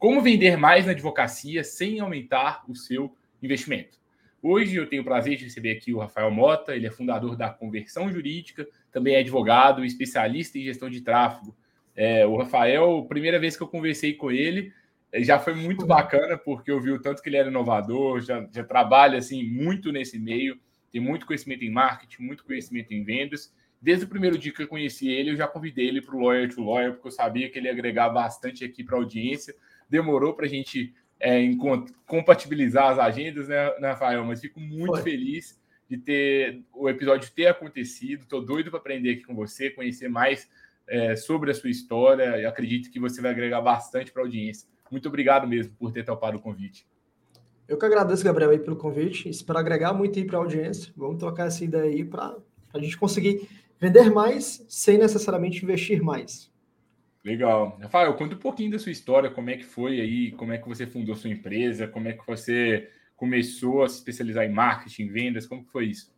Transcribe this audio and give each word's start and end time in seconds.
Como 0.00 0.22
vender 0.22 0.56
mais 0.56 0.86
na 0.86 0.92
advocacia 0.92 1.62
sem 1.62 2.00
aumentar 2.00 2.64
o 2.66 2.74
seu 2.74 3.14
investimento? 3.42 3.98
Hoje 4.42 4.74
eu 4.74 4.88
tenho 4.88 5.02
o 5.02 5.04
prazer 5.04 5.36
de 5.36 5.44
receber 5.44 5.72
aqui 5.72 5.92
o 5.92 5.98
Rafael 5.98 6.30
Mota, 6.30 6.74
ele 6.74 6.86
é 6.86 6.90
fundador 6.90 7.36
da 7.36 7.50
Conversão 7.50 8.10
Jurídica, 8.10 8.66
também 8.90 9.14
é 9.14 9.18
advogado, 9.18 9.84
especialista 9.84 10.56
em 10.56 10.64
gestão 10.64 10.88
de 10.88 11.02
tráfego. 11.02 11.54
É, 11.94 12.24
o 12.26 12.38
Rafael, 12.38 13.04
primeira 13.10 13.38
vez 13.38 13.58
que 13.58 13.62
eu 13.62 13.68
conversei 13.68 14.14
com 14.14 14.30
ele, 14.30 14.72
é, 15.12 15.22
já 15.22 15.38
foi 15.38 15.54
muito 15.54 15.84
bacana, 15.84 16.38
porque 16.38 16.70
eu 16.70 16.80
vi 16.80 16.92
o 16.92 17.02
tanto 17.02 17.20
que 17.20 17.28
ele 17.28 17.36
era 17.36 17.50
inovador, 17.50 18.22
já, 18.22 18.48
já 18.50 18.64
trabalha 18.64 19.18
assim 19.18 19.44
muito 19.44 19.92
nesse 19.92 20.18
meio, 20.18 20.58
tem 20.90 20.98
muito 20.98 21.26
conhecimento 21.26 21.62
em 21.62 21.70
marketing, 21.70 22.22
muito 22.22 22.42
conhecimento 22.42 22.94
em 22.94 23.04
vendas. 23.04 23.54
Desde 23.82 24.06
o 24.06 24.08
primeiro 24.08 24.38
dia 24.38 24.50
que 24.50 24.62
eu 24.62 24.68
conheci 24.68 25.10
ele, 25.10 25.32
eu 25.32 25.36
já 25.36 25.46
convidei 25.46 25.88
ele 25.88 26.00
para 26.00 26.16
o 26.16 26.20
Lawyer 26.20 26.48
to 26.48 26.64
Lawyer, 26.64 26.94
porque 26.94 27.08
eu 27.08 27.12
sabia 27.12 27.50
que 27.50 27.58
ele 27.58 27.66
ia 27.66 27.72
agregar 27.72 28.08
bastante 28.08 28.64
aqui 28.64 28.82
para 28.82 28.96
a 28.96 29.00
audiência 29.00 29.54
demorou 29.90 30.32
para 30.34 30.46
a 30.46 30.48
gente 30.48 30.94
é, 31.18 31.42
compatibilizar 32.06 32.92
as 32.92 32.98
agendas, 32.98 33.48
né, 33.48 33.78
né, 33.78 33.88
Rafael? 33.88 34.24
Mas 34.24 34.40
fico 34.40 34.60
muito 34.60 34.94
Foi. 34.94 35.02
feliz 35.02 35.60
de 35.88 35.98
ter 35.98 36.62
o 36.72 36.88
episódio 36.88 37.30
ter 37.34 37.46
acontecido. 37.46 38.22
Estou 38.22 38.40
doido 38.40 38.70
para 38.70 38.78
aprender 38.78 39.10
aqui 39.10 39.24
com 39.24 39.34
você, 39.34 39.70
conhecer 39.70 40.08
mais 40.08 40.48
é, 40.86 41.16
sobre 41.16 41.50
a 41.50 41.54
sua 41.54 41.68
história 41.68 42.38
e 42.38 42.46
acredito 42.46 42.90
que 42.90 43.00
você 43.00 43.20
vai 43.20 43.32
agregar 43.32 43.60
bastante 43.60 44.12
para 44.12 44.22
a 44.22 44.24
audiência. 44.24 44.68
Muito 44.90 45.08
obrigado 45.08 45.46
mesmo 45.46 45.74
por 45.78 45.92
ter 45.92 46.04
topado 46.04 46.38
o 46.38 46.40
convite. 46.40 46.86
Eu 47.68 47.78
que 47.78 47.86
agradeço, 47.86 48.24
Gabriel, 48.24 48.50
aí 48.50 48.58
pelo 48.58 48.74
convite. 48.74 49.28
Espero 49.28 49.58
agregar 49.58 49.92
muito 49.92 50.18
aí 50.18 50.24
para 50.24 50.38
a 50.38 50.40
audiência. 50.40 50.92
Vamos 50.96 51.18
trocar 51.18 51.46
essa 51.46 51.64
ideia 51.64 51.84
aí 51.84 52.04
para 52.04 52.36
a 52.72 52.78
gente 52.80 52.98
conseguir 52.98 53.48
vender 53.78 54.10
mais 54.10 54.64
sem 54.68 54.98
necessariamente 54.98 55.64
investir 55.64 56.02
mais. 56.02 56.50
Legal. 57.24 57.78
Rafael, 57.80 58.14
conta 58.14 58.34
um 58.34 58.38
pouquinho 58.38 58.70
da 58.70 58.78
sua 58.78 58.92
história, 58.92 59.30
como 59.30 59.50
é 59.50 59.56
que 59.56 59.64
foi 59.64 60.00
aí, 60.00 60.32
como 60.32 60.52
é 60.52 60.58
que 60.58 60.68
você 60.68 60.86
fundou 60.86 61.14
sua 61.14 61.30
empresa, 61.30 61.86
como 61.86 62.08
é 62.08 62.14
que 62.14 62.26
você 62.26 62.88
começou 63.14 63.82
a 63.82 63.88
se 63.88 63.96
especializar 63.96 64.44
em 64.44 64.52
marketing, 64.52 65.08
vendas, 65.08 65.46
como 65.46 65.62
foi 65.64 65.86
isso? 65.86 66.10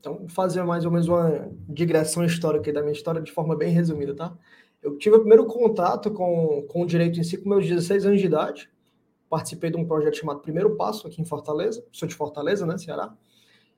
Então, 0.00 0.28
fazer 0.28 0.64
mais 0.64 0.84
ou 0.84 0.90
menos 0.90 1.08
uma 1.08 1.48
digressão 1.68 2.24
histórica 2.24 2.72
da 2.72 2.80
minha 2.80 2.92
história 2.92 3.20
de 3.20 3.30
forma 3.30 3.56
bem 3.56 3.72
resumida, 3.72 4.14
tá? 4.14 4.36
Eu 4.82 4.96
tive 4.96 5.16
o 5.16 5.20
primeiro 5.20 5.46
contato 5.46 6.10
com, 6.10 6.64
com 6.68 6.82
o 6.82 6.86
direito 6.86 7.18
em 7.18 7.22
si 7.22 7.36
com 7.38 7.48
meus 7.48 7.66
16 7.66 8.06
anos 8.06 8.20
de 8.20 8.26
idade. 8.26 8.70
Participei 9.28 9.70
de 9.70 9.76
um 9.76 9.84
projeto 9.84 10.16
chamado 10.16 10.40
Primeiro 10.40 10.76
Passo 10.76 11.06
aqui 11.06 11.20
em 11.20 11.24
Fortaleza, 11.24 11.84
sou 11.92 12.08
de 12.08 12.14
Fortaleza, 12.14 12.64
né, 12.64 12.78
Ceará. 12.78 13.14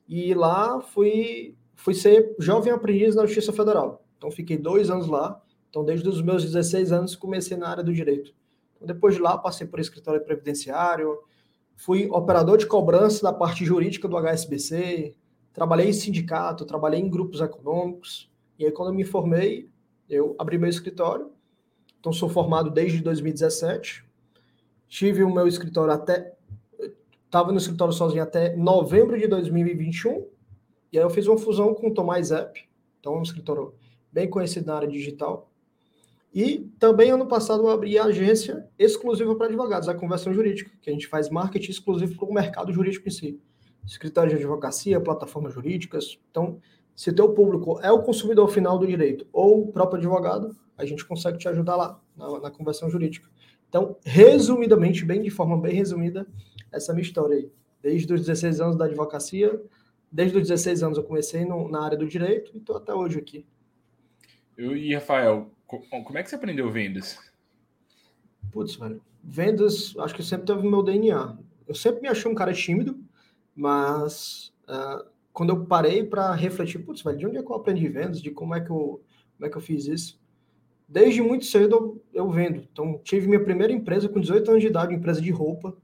E 0.09 0.33
lá 0.35 0.81
fui, 0.81 1.57
fui 1.75 1.95
ser 1.95 2.35
jovem 2.39 2.73
aprendiz 2.73 3.15
na 3.15 3.27
Justiça 3.27 3.53
Federal. 3.53 4.05
Então, 4.17 4.31
fiquei 4.31 4.57
dois 4.57 4.91
anos 4.91 5.07
lá 5.07 5.43
então, 5.71 5.85
desde 5.85 6.09
os 6.09 6.21
meus 6.21 6.45
16 6.45 6.91
anos, 6.91 7.15
comecei 7.15 7.57
na 7.57 7.69
área 7.69 7.85
do 7.85 7.95
direito. 7.95 8.35
Então, 8.75 8.87
depois 8.87 9.15
de 9.15 9.21
lá, 9.21 9.39
passei 9.39 9.67
por 9.67 9.79
escritório 9.79 10.23
previdenciário, 10.23 11.21
fui 11.77 12.09
operador 12.11 12.59
de 12.59 12.67
cobrança 12.67 13.23
da 13.23 13.33
parte 13.33 13.65
jurídica 13.65 14.09
do 14.09 14.17
HSBC, 14.17 15.15
trabalhei 15.53 15.89
em 15.89 15.93
sindicato, 15.93 16.67
trabalhei 16.67 17.01
em 17.01 17.09
grupos 17.09 17.41
econômicos. 17.41 18.29
E 18.59 18.67
aí, 18.67 18.73
quando 18.73 18.89
eu 18.89 18.95
me 18.95 19.05
formei, 19.05 19.71
eu 20.09 20.35
abri 20.39 20.59
meu 20.59 20.69
escritório. 20.69 21.31
Então, 22.01 22.13
sou 22.13 22.29
formado 22.29 22.69
desde 22.69 23.01
2017. 23.01 24.05
Tive 24.89 25.23
o 25.23 25.33
meu 25.33 25.47
escritório 25.47 25.95
até. 25.95 26.35
Estava 27.27 27.53
no 27.53 27.59
escritório 27.59 27.95
sozinho 27.95 28.25
até 28.25 28.57
novembro 28.57 29.17
de 29.17 29.29
2021. 29.29 30.27
E 30.93 30.99
aí, 30.99 31.05
eu 31.05 31.11
fiz 31.11 31.29
uma 31.29 31.39
fusão 31.39 31.73
com 31.75 31.89
o 31.89 31.95
Tomás 31.95 32.33
App. 32.33 32.69
Então, 32.99 33.17
um 33.17 33.23
escritório 33.23 33.73
bem 34.13 34.29
conhecido 34.29 34.67
na 34.67 34.75
área 34.75 34.89
digital. 34.89 35.50
E 36.33 36.71
também 36.79 37.11
ano 37.11 37.27
passado 37.27 37.65
eu 37.65 37.71
abri 37.71 37.99
a 37.99 38.05
agência 38.05 38.69
exclusiva 38.79 39.35
para 39.35 39.47
advogados, 39.47 39.89
a 39.89 39.95
conversão 39.95 40.33
jurídica, 40.33 40.71
que 40.81 40.89
a 40.89 40.93
gente 40.93 41.09
faz 41.09 41.29
marketing 41.29 41.71
exclusivo 41.71 42.17
para 42.17 42.29
o 42.29 42.33
mercado 42.33 42.73
jurídico 42.73 43.09
em 43.09 43.11
si. 43.11 43.41
Escritório 43.85 44.31
de 44.31 44.37
advocacia, 44.37 45.01
plataformas 45.01 45.53
jurídicas. 45.53 46.21
Então, 46.31 46.61
se 46.95 47.13
teu 47.13 47.33
público 47.33 47.81
é 47.83 47.91
o 47.91 48.03
consumidor 48.03 48.49
final 48.49 48.79
do 48.79 48.87
direito 48.87 49.27
ou 49.33 49.63
o 49.63 49.73
próprio 49.73 49.99
advogado, 49.99 50.55
a 50.77 50.85
gente 50.85 51.05
consegue 51.05 51.39
te 51.39 51.49
ajudar 51.49 51.77
lá, 51.77 52.01
na, 52.17 52.41
na 52.41 52.51
conversão 52.51 52.89
jurídica. 52.89 53.29
Então, 53.69 53.97
resumidamente, 54.05 55.05
bem 55.05 55.23
de 55.23 55.31
forma 55.31 55.59
bem 55.59 55.75
resumida, 55.75 56.27
essa 56.71 56.93
é 56.93 56.95
minha 56.95 57.07
história 57.07 57.37
aí. 57.37 57.51
Desde 57.83 58.13
os 58.13 58.21
16 58.21 58.61
anos 58.61 58.77
da 58.77 58.85
advocacia, 58.85 59.61
desde 60.11 60.37
os 60.37 60.49
16 60.49 60.83
anos 60.83 60.99
eu 60.99 61.05
comecei 61.05 61.45
no, 61.45 61.69
na 61.69 61.85
área 61.85 61.97
do 61.97 62.07
direito 62.07 62.53
e 62.55 62.59
estou 62.59 62.77
até 62.77 62.93
hoje 62.93 63.19
aqui. 63.19 63.47
Eu 64.57 64.77
e 64.77 64.93
Rafael, 64.93 65.51
como 65.79 66.19
é 66.19 66.23
que 66.23 66.31
você 66.31 66.35
aprendeu 66.35 66.71
vendas? 66.71 67.19
Putz, 68.51 68.75
velho. 68.75 69.01
Vendas, 69.23 69.95
acho 69.99 70.15
que 70.15 70.23
sempre 70.23 70.47
teve 70.47 70.63
no 70.63 70.71
meu 70.71 70.83
DNA. 70.83 71.37
Eu 71.69 71.75
sempre 71.75 72.03
me 72.03 72.09
achei 72.09 72.31
um 72.31 72.35
cara 72.35 72.53
tímido, 72.53 72.99
mas 73.55 74.53
uh, 74.69 75.09
quando 75.33 75.51
eu 75.51 75.65
parei 75.65 76.05
para 76.05 76.33
refletir, 76.35 76.81
putz, 76.81 77.03
velho, 77.03 77.19
de 77.19 77.27
onde 77.27 77.37
é 77.37 77.43
que 77.43 77.51
eu 77.51 77.55
aprendi 77.55 77.87
vendas? 77.89 78.21
De 78.21 78.31
como 78.31 78.55
é 78.55 78.61
que 78.61 78.71
eu, 78.71 79.01
como 79.37 79.47
é 79.47 79.49
que 79.49 79.57
eu 79.57 79.61
fiz 79.61 79.87
isso? 79.87 80.21
Desde 80.89 81.23
muito 81.23 81.45
cedo 81.45 82.03
eu, 82.13 82.25
eu 82.25 82.31
vendo. 82.31 82.67
Então, 82.73 82.99
tive 83.05 83.29
minha 83.29 83.43
primeira 83.43 83.73
empresa 83.73 84.09
com 84.09 84.21
18 84.21 84.51
anos 84.51 84.63
de 84.63 84.67
idade, 84.67 84.95
empresa 84.95 85.21
de 85.21 85.31
roupa. 85.31 85.77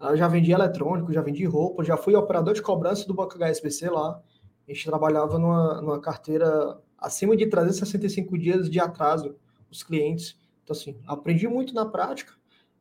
Eu 0.00 0.16
já 0.16 0.28
vendi 0.28 0.52
eletrônico, 0.52 1.12
já 1.12 1.22
vendi 1.22 1.44
roupa, 1.44 1.82
já 1.82 1.96
fui 1.96 2.14
operador 2.14 2.54
de 2.54 2.62
cobrança 2.62 3.06
do 3.06 3.14
Banco 3.14 3.36
HSBC 3.36 3.88
lá. 3.88 4.20
A 4.68 4.72
gente 4.72 4.84
trabalhava 4.84 5.38
numa, 5.38 5.80
numa 5.80 6.00
carteira 6.00 6.78
acima 7.04 7.36
de 7.36 7.46
365 7.46 8.38
dias 8.38 8.70
de 8.70 8.80
atraso 8.80 9.36
os 9.70 9.82
clientes. 9.82 10.38
Então, 10.62 10.74
assim, 10.74 10.96
aprendi 11.06 11.46
muito 11.46 11.74
na 11.74 11.84
prática. 11.84 12.32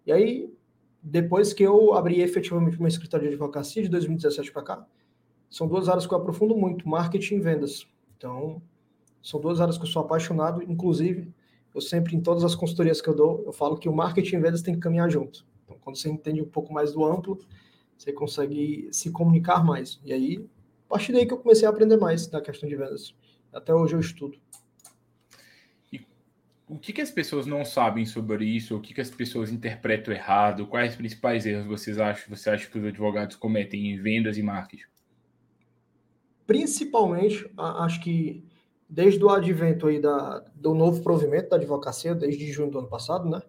E 0.06 0.12
aí, 0.12 0.50
depois 1.02 1.54
que 1.54 1.64
eu 1.64 1.94
abri 1.94 2.22
efetivamente 2.22 2.80
uma 2.80 2.88
escritório 2.88 3.28
de 3.28 3.34
advocacia 3.34 3.84
de 3.84 3.90
2017 3.90 4.52
para 4.52 4.64
cá, 4.64 4.88
são 5.50 5.68
duas 5.68 5.90
áreas 5.90 6.08
que 6.08 6.14
eu 6.14 6.18
aprofundo 6.18 6.56
muito, 6.56 6.88
marketing 6.88 7.36
e 7.36 7.40
vendas. 7.40 7.86
Então, 8.18 8.62
são 9.22 9.40
duas 9.40 9.60
áreas 9.60 9.78
que 9.78 9.84
eu 9.84 9.90
sou 9.90 10.02
apaixonado, 10.02 10.64
inclusive, 10.64 11.34
eu 11.76 11.82
sempre, 11.82 12.16
em 12.16 12.22
todas 12.22 12.44
as 12.44 12.56
consultorias 12.56 13.02
que 13.02 13.10
eu 13.10 13.16
dou, 13.16 13.44
eu 13.46 13.52
falo 13.52 13.78
que 13.78 13.90
o 13.90 13.94
marketing 13.94 14.38
e 14.38 14.40
vendas 14.40 14.62
tem 14.62 14.74
que 14.74 14.80
caminhar 14.80 15.10
junto. 15.10 15.46
Então, 15.64 15.78
quando 15.82 15.98
você 15.98 16.10
entende 16.10 16.42
um 16.42 16.48
pouco 16.48 16.72
mais 16.72 16.94
do 16.94 17.04
amplo, 17.04 17.40
você 17.98 18.14
consegue 18.14 18.88
se 18.92 19.12
comunicar 19.12 19.64
mais. 19.66 20.00
E 20.04 20.14
aí, 20.14 20.48
a 20.86 20.90
partir 20.90 21.12
daí 21.12 21.26
que 21.26 21.34
eu 21.34 21.38
comecei 21.38 21.68
a 21.68 21.72
aprender 21.72 21.98
mais 21.98 22.28
da 22.28 22.40
questão 22.40 22.70
de 22.70 22.76
vendas. 22.76 23.14
Até 23.54 23.74
hoje 23.74 23.96
eu 23.96 24.00
estudo. 24.00 24.38
E 25.92 26.06
o 26.68 26.78
que, 26.80 26.92
que 26.92 27.02
as 27.02 27.12
pessoas 27.12 27.46
não 27.46 27.64
sabem 27.64 28.06
sobre 28.06 28.46
isso? 28.46 28.76
O 28.76 28.82
que, 28.82 28.94
que 28.94 29.02
as 29.02 29.12
pessoas 29.12 29.52
interpretam 29.52 30.14
errado? 30.14 30.68
Quais 30.68 30.92
os 30.92 30.98
principais 30.98 31.46
erros 31.46 31.66
vocês 31.66 32.00
acham, 32.00 32.36
você 32.36 32.50
acha 32.50 32.68
que 32.68 32.78
os 32.78 32.86
advogados 32.86 33.36
cometem 33.36 33.92
em 33.92 34.02
vendas 34.02 34.38
e 34.38 34.44
marketing? 34.44 34.86
Principalmente, 36.48 37.50
acho 37.58 38.02
que 38.02 38.44
desde 38.90 39.24
o 39.24 39.30
advento 39.30 39.88
aí 39.88 40.00
da, 40.00 40.44
do 40.56 40.74
novo 40.74 41.02
provimento 41.02 41.50
da 41.50 41.56
advocacia, 41.56 42.14
desde 42.14 42.52
junho 42.52 42.70
do 42.70 42.80
ano 42.80 42.88
passado, 42.88 43.30
né? 43.30 43.42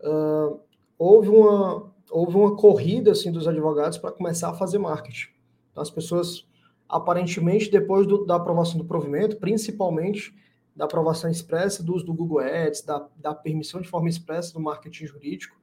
Uh, 0.00 0.60
houve, 0.98 1.28
uma, 1.28 1.92
houve 2.10 2.36
uma 2.36 2.56
corrida 2.56 3.12
assim, 3.12 3.30
dos 3.30 3.46
advogados 3.46 3.96
para 3.96 4.12
começar 4.12 4.50
a 4.50 4.54
fazer 4.54 4.78
marketing. 4.78 5.28
Então, 5.70 5.82
as 5.82 5.90
pessoas 5.90 6.46
aparentemente 6.90 7.70
depois 7.70 8.06
do, 8.06 8.24
da 8.24 8.36
aprovação 8.36 8.78
do 8.78 8.84
provimento, 8.84 9.36
principalmente 9.36 10.34
da 10.74 10.84
aprovação 10.84 11.30
expressa 11.30 11.82
do 11.82 11.94
uso 11.94 12.06
do 12.06 12.14
Google 12.14 12.40
Ads, 12.40 12.82
da, 12.82 13.06
da 13.16 13.34
permissão 13.34 13.80
de 13.80 13.88
forma 13.88 14.08
expressa 14.08 14.52
do 14.52 14.60
marketing 14.60 15.06
jurídico, 15.06 15.60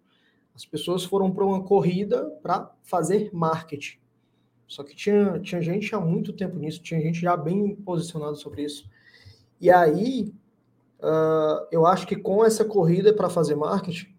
as 0.55 0.65
pessoas 0.65 1.03
foram 1.03 1.31
para 1.31 1.45
uma 1.45 1.63
corrida 1.63 2.25
para 2.41 2.71
fazer 2.83 3.29
marketing. 3.33 3.99
Só 4.67 4.83
que 4.83 4.95
tinha, 4.95 5.39
tinha 5.39 5.61
gente 5.61 5.93
há 5.93 5.99
muito 5.99 6.33
tempo 6.33 6.57
nisso, 6.57 6.81
tinha 6.81 6.99
gente 6.99 7.19
já 7.19 7.37
bem 7.37 7.75
posicionada 7.75 8.35
sobre 8.35 8.63
isso. 8.63 8.89
E 9.61 9.69
aí, 9.69 10.33
uh, 10.99 11.67
eu 11.71 11.85
acho 11.85 12.05
que 12.05 12.15
com 12.15 12.43
essa 12.43 12.65
corrida 12.65 13.13
para 13.13 13.29
fazer 13.29 13.55
marketing, 13.55 14.13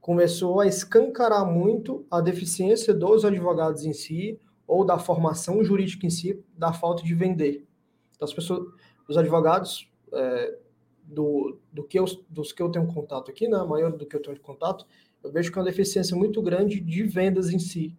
começou 0.00 0.60
a 0.60 0.66
escancarar 0.66 1.44
muito 1.44 2.06
a 2.10 2.20
deficiência 2.20 2.94
dos 2.94 3.24
advogados 3.24 3.84
em 3.84 3.92
si, 3.92 4.40
ou 4.66 4.84
da 4.84 4.98
formação 4.98 5.62
jurídica 5.62 6.06
em 6.06 6.10
si, 6.10 6.42
da 6.56 6.72
falta 6.72 7.02
de 7.02 7.14
vender. 7.14 7.66
Então, 8.14 8.26
as 8.26 8.34
pessoas, 8.34 8.68
os 9.08 9.16
advogados, 9.16 9.90
é, 10.12 10.58
do, 11.06 11.58
do 11.72 11.84
que 11.84 11.98
eu, 11.98 12.04
dos 12.28 12.52
que 12.52 12.62
eu 12.62 12.70
tenho 12.70 12.86
contato 12.86 13.30
aqui, 13.30 13.46
né, 13.48 13.56
a 13.56 13.64
maior 13.64 13.92
do 13.92 14.04
que 14.04 14.16
eu 14.16 14.22
tenho 14.22 14.38
contato, 14.40 14.86
Eu 15.22 15.32
vejo 15.32 15.50
que 15.50 15.58
é 15.58 15.60
uma 15.60 15.68
deficiência 15.68 16.16
muito 16.16 16.40
grande 16.40 16.80
de 16.80 17.02
vendas 17.02 17.50
em 17.50 17.58
si. 17.58 17.96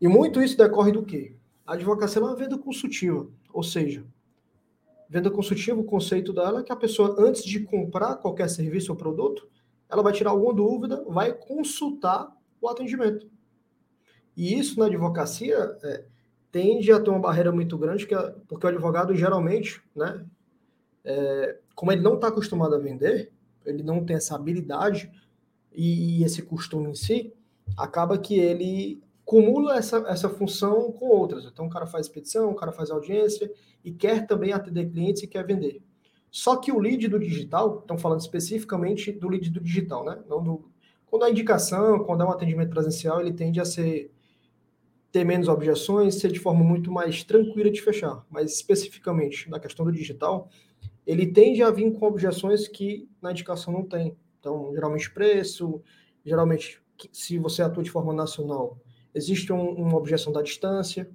E 0.00 0.08
muito 0.08 0.42
isso 0.42 0.56
decorre 0.56 0.92
do 0.92 1.02
quê? 1.04 1.36
A 1.66 1.74
advocacia 1.74 2.20
é 2.20 2.24
uma 2.24 2.36
venda 2.36 2.58
consultiva, 2.58 3.26
ou 3.52 3.62
seja, 3.62 4.04
venda 5.08 5.30
consultiva, 5.30 5.80
o 5.80 5.84
conceito 5.84 6.32
dela 6.32 6.60
é 6.60 6.62
que 6.62 6.72
a 6.72 6.76
pessoa, 6.76 7.16
antes 7.18 7.42
de 7.44 7.60
comprar 7.60 8.16
qualquer 8.16 8.50
serviço 8.50 8.92
ou 8.92 8.98
produto, 8.98 9.48
ela 9.88 10.02
vai 10.02 10.12
tirar 10.12 10.30
alguma 10.30 10.52
dúvida, 10.52 11.02
vai 11.08 11.32
consultar 11.32 12.30
o 12.60 12.68
atendimento. 12.68 13.26
E 14.36 14.58
isso 14.58 14.78
na 14.78 14.86
advocacia 14.86 15.56
é, 15.82 16.04
tende 16.50 16.90
a 16.92 17.00
ter 17.00 17.10
uma 17.10 17.18
barreira 17.18 17.52
muito 17.52 17.76
grande, 17.78 18.06
que 18.06 18.14
é, 18.14 18.34
porque 18.48 18.66
o 18.66 18.68
advogado 18.68 19.14
geralmente, 19.14 19.82
né, 19.94 20.24
é, 21.04 21.58
como 21.74 21.92
ele 21.92 22.02
não 22.02 22.14
está 22.14 22.28
acostumado 22.28 22.74
a 22.74 22.78
vender, 22.78 23.32
ele 23.64 23.82
não 23.82 24.04
tem 24.04 24.16
essa 24.16 24.34
habilidade 24.34 25.10
e, 25.72 26.20
e 26.20 26.24
esse 26.24 26.42
costume 26.42 26.90
em 26.90 26.94
si, 26.94 27.32
acaba 27.76 28.18
que 28.18 28.38
ele 28.38 29.02
cumula 29.24 29.76
essa, 29.76 29.98
essa 30.08 30.28
função 30.28 30.92
com 30.92 31.06
outras. 31.06 31.44
Então, 31.46 31.66
o 31.66 31.70
cara 31.70 31.86
faz 31.86 32.06
expedição, 32.06 32.50
o 32.50 32.54
cara 32.54 32.72
faz 32.72 32.90
audiência 32.90 33.50
e 33.82 33.90
quer 33.90 34.26
também 34.26 34.52
atender 34.52 34.90
clientes 34.90 35.22
e 35.22 35.26
quer 35.26 35.46
vender. 35.46 35.82
Só 36.30 36.56
que 36.56 36.72
o 36.72 36.78
lead 36.78 37.08
do 37.08 37.18
digital, 37.18 37.78
estão 37.80 37.96
falando 37.96 38.20
especificamente 38.20 39.12
do 39.12 39.28
lead 39.28 39.50
do 39.50 39.60
digital, 39.60 40.04
né? 40.04 40.18
Não 40.28 40.42
do, 40.42 40.68
quando 41.06 41.24
é 41.24 41.30
indicação, 41.30 42.04
quando 42.04 42.22
é 42.22 42.26
um 42.26 42.30
atendimento 42.30 42.70
presencial, 42.70 43.20
ele 43.20 43.32
tende 43.32 43.60
a 43.60 43.64
ser 43.64 44.10
ter 45.14 45.22
menos 45.22 45.46
objeções, 45.46 46.16
ser 46.16 46.32
de 46.32 46.40
forma 46.40 46.64
muito 46.64 46.90
mais 46.90 47.22
tranquila 47.22 47.70
de 47.70 47.80
fechar. 47.80 48.26
Mas 48.28 48.52
especificamente 48.52 49.48
na 49.48 49.60
questão 49.60 49.86
do 49.86 49.92
digital, 49.92 50.48
ele 51.06 51.24
tende 51.24 51.62
a 51.62 51.70
vir 51.70 51.92
com 51.92 52.04
objeções 52.04 52.66
que 52.66 53.08
na 53.22 53.30
indicação 53.30 53.72
não 53.72 53.84
tem. 53.84 54.16
Então, 54.40 54.72
geralmente 54.74 55.08
preço, 55.12 55.80
geralmente 56.24 56.82
se 57.12 57.38
você 57.38 57.62
atua 57.62 57.84
de 57.84 57.92
forma 57.92 58.12
nacional, 58.12 58.76
existe 59.14 59.52
um, 59.52 59.74
uma 59.74 59.96
objeção 59.96 60.32
da 60.32 60.42
distância, 60.42 61.08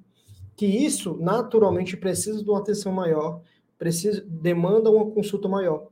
que 0.55 0.65
isso 0.65 1.17
naturalmente 1.19 1.97
precisa 1.97 2.41
de 2.41 2.49
uma 2.49 2.59
atenção 2.59 2.93
maior, 2.93 3.41
precisa 3.77 4.23
demanda 4.25 4.89
uma 4.89 5.11
consulta 5.11 5.49
maior. 5.49 5.89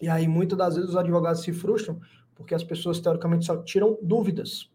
E 0.00 0.08
aí 0.08 0.28
muitas 0.28 0.56
das 0.56 0.76
vezes 0.76 0.90
os 0.90 0.96
advogados 0.96 1.42
se 1.42 1.52
frustram 1.52 2.00
porque 2.36 2.54
as 2.54 2.62
pessoas 2.62 3.00
teoricamente 3.00 3.44
só 3.44 3.56
tiram 3.56 3.98
dúvidas. 4.00 4.70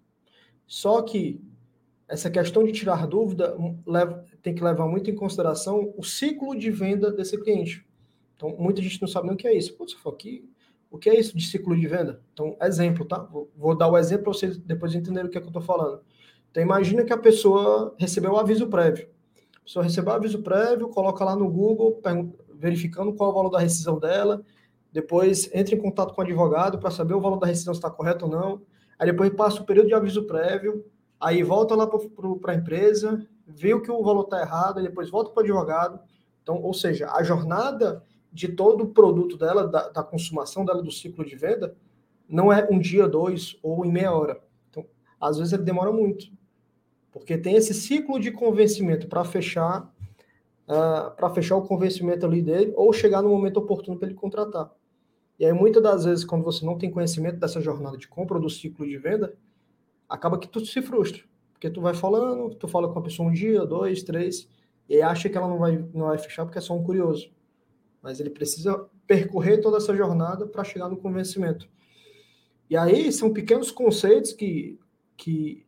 Só 0.65 1.01
que 1.01 1.41
essa 2.07 2.29
questão 2.29 2.63
de 2.63 2.71
tirar 2.71 3.05
dúvida 3.05 3.55
hum, 3.57 3.77
leva, 3.85 4.23
tem 4.41 4.55
que 4.55 4.63
levar 4.63 4.87
muito 4.87 5.09
em 5.09 5.15
consideração 5.15 5.93
o 5.97 6.03
ciclo 6.03 6.57
de 6.57 6.71
venda 6.71 7.11
desse 7.11 7.37
cliente. 7.37 7.85
Então, 8.35 8.55
muita 8.57 8.81
gente 8.81 9.01
não 9.01 9.07
sabe 9.07 9.27
nem 9.27 9.35
o 9.35 9.37
que 9.37 9.47
é 9.47 9.55
isso. 9.55 9.75
Putz, 9.75 9.95
aqui, 10.05 10.49
o 10.89 10.97
que 10.97 11.09
é 11.09 11.19
isso 11.19 11.35
de 11.35 11.45
ciclo 11.45 11.75
de 11.75 11.87
venda? 11.87 12.21
Então, 12.33 12.55
exemplo, 12.61 13.03
tá? 13.03 13.17
Vou, 13.17 13.49
vou 13.55 13.75
dar 13.75 13.89
o 13.89 13.97
exemplo 13.97 14.25
para 14.25 14.33
vocês 14.33 14.57
depois 14.57 14.95
entenderem 14.95 15.27
o 15.27 15.31
que 15.31 15.37
é 15.37 15.41
que 15.41 15.47
eu 15.47 15.49
estou 15.49 15.61
falando. 15.61 16.01
Então, 16.49 16.63
imagina 16.63 17.03
que 17.03 17.11
a 17.11 17.17
pessoa 17.17 17.93
recebeu 17.97 18.33
o 18.33 18.37
aviso 18.37 18.67
prévio. 18.67 19.09
A 19.57 19.59
pessoa 19.61 19.83
recebeu 19.83 20.13
o 20.13 20.15
aviso 20.15 20.41
prévio, 20.41 20.87
coloca 20.89 21.25
lá 21.25 21.35
no 21.35 21.49
Google, 21.49 21.99
verificando 22.55 23.13
qual 23.13 23.29
é 23.29 23.33
o 23.33 23.35
valor 23.35 23.49
da 23.49 23.59
rescisão 23.59 23.99
dela, 23.99 24.43
depois 24.91 25.49
entra 25.53 25.75
em 25.75 25.77
contato 25.77 26.13
com 26.13 26.21
o 26.21 26.23
advogado 26.23 26.79
para 26.79 26.89
saber 26.89 27.13
o 27.13 27.21
valor 27.21 27.37
da 27.37 27.47
rescisão 27.47 27.73
se 27.73 27.79
está 27.79 27.89
correto 27.89 28.25
ou 28.25 28.31
não, 28.31 28.61
aí 28.97 29.11
depois 29.11 29.29
passa 29.31 29.61
o 29.61 29.65
período 29.65 29.87
de 29.87 29.93
aviso 29.93 30.23
prévio, 30.23 30.85
aí 31.19 31.43
volta 31.43 31.75
lá 31.75 31.87
para 31.87 32.53
a 32.53 32.55
empresa, 32.55 33.27
vê 33.45 33.79
que 33.79 33.91
o 33.91 34.03
valor 34.03 34.23
está 34.23 34.41
errado, 34.41 34.81
depois 34.81 35.09
volta 35.09 35.31
para 35.31 35.41
o 35.41 35.43
advogado. 35.43 35.99
Então, 36.43 36.61
ou 36.61 36.73
seja, 36.73 37.11
a 37.11 37.23
jornada 37.23 38.03
de 38.31 38.49
todo 38.49 38.83
o 38.83 38.87
produto 38.89 39.37
dela, 39.37 39.67
da, 39.67 39.89
da, 39.89 40.03
consumação 40.03 40.63
dela, 40.63 40.81
do 40.81 40.91
ciclo 40.91 41.25
de 41.25 41.35
venda, 41.35 41.75
não 42.29 42.51
é 42.51 42.67
um 42.69 42.77
dia, 42.77 43.07
dois 43.07 43.57
ou 43.63 43.85
em 43.85 43.91
meia 43.91 44.13
hora. 44.13 44.39
Então, 44.69 44.85
às 45.19 45.37
vezes 45.37 45.53
ele 45.53 45.63
demora 45.63 45.91
muito, 45.91 46.27
porque 47.11 47.37
tem 47.37 47.55
esse 47.55 47.73
ciclo 47.73 48.19
de 48.19 48.31
convencimento 48.31 49.07
para 49.07 49.23
fechar, 49.23 49.83
uh, 50.67 50.73
ah, 50.73 51.13
para 51.15 51.29
fechar 51.29 51.55
o 51.55 51.63
convencimento 51.63 52.25
ali 52.25 52.41
dele, 52.41 52.73
ou 52.75 52.93
chegar 52.93 53.21
no 53.21 53.29
momento 53.29 53.57
oportuno 53.57 53.97
para 53.97 54.07
ele 54.07 54.15
contratar. 54.15 54.71
E 55.39 55.45
aí, 55.45 55.53
muitas 55.53 55.81
das 55.81 56.05
vezes, 56.05 56.25
quando 56.25 56.43
você 56.43 56.65
não 56.65 56.77
tem 56.77 56.91
conhecimento 56.91 57.37
dessa 57.37 57.61
jornada 57.61 57.97
de 57.97 58.07
compra 58.07 58.37
ou 58.37 58.41
do 58.41 58.49
ciclo 58.49 58.85
de 58.85 58.97
venda, 58.97 59.35
acaba 60.07 60.37
que 60.37 60.47
tu 60.47 60.65
se 60.65 60.81
frustra. 60.81 61.23
Porque 61.53 61.69
tu 61.69 61.81
vai 61.81 61.93
falando, 61.93 62.53
tu 62.55 62.67
fala 62.67 62.91
com 62.91 62.99
a 62.99 63.01
pessoa 63.01 63.29
um 63.29 63.33
dia, 63.33 63.65
dois, 63.65 64.03
três, 64.03 64.47
e 64.87 65.01
acha 65.01 65.27
que 65.27 65.37
ela 65.37 65.47
não 65.47 65.57
vai, 65.57 65.77
não 65.93 66.05
vai 66.05 66.17
fechar 66.17 66.45
porque 66.45 66.59
é 66.59 66.61
só 66.61 66.75
um 66.75 66.83
curioso. 66.83 67.31
Mas 68.01 68.19
ele 68.19 68.29
precisa 68.29 68.87
percorrer 69.07 69.59
toda 69.59 69.77
essa 69.77 69.95
jornada 69.95 70.45
para 70.45 70.63
chegar 70.63 70.87
no 70.87 70.97
convencimento. 70.97 71.67
E 72.69 72.75
aí 72.77 73.11
são 73.11 73.33
pequenos 73.33 73.71
conceitos 73.71 74.33
que, 74.33 74.77
que, 75.15 75.65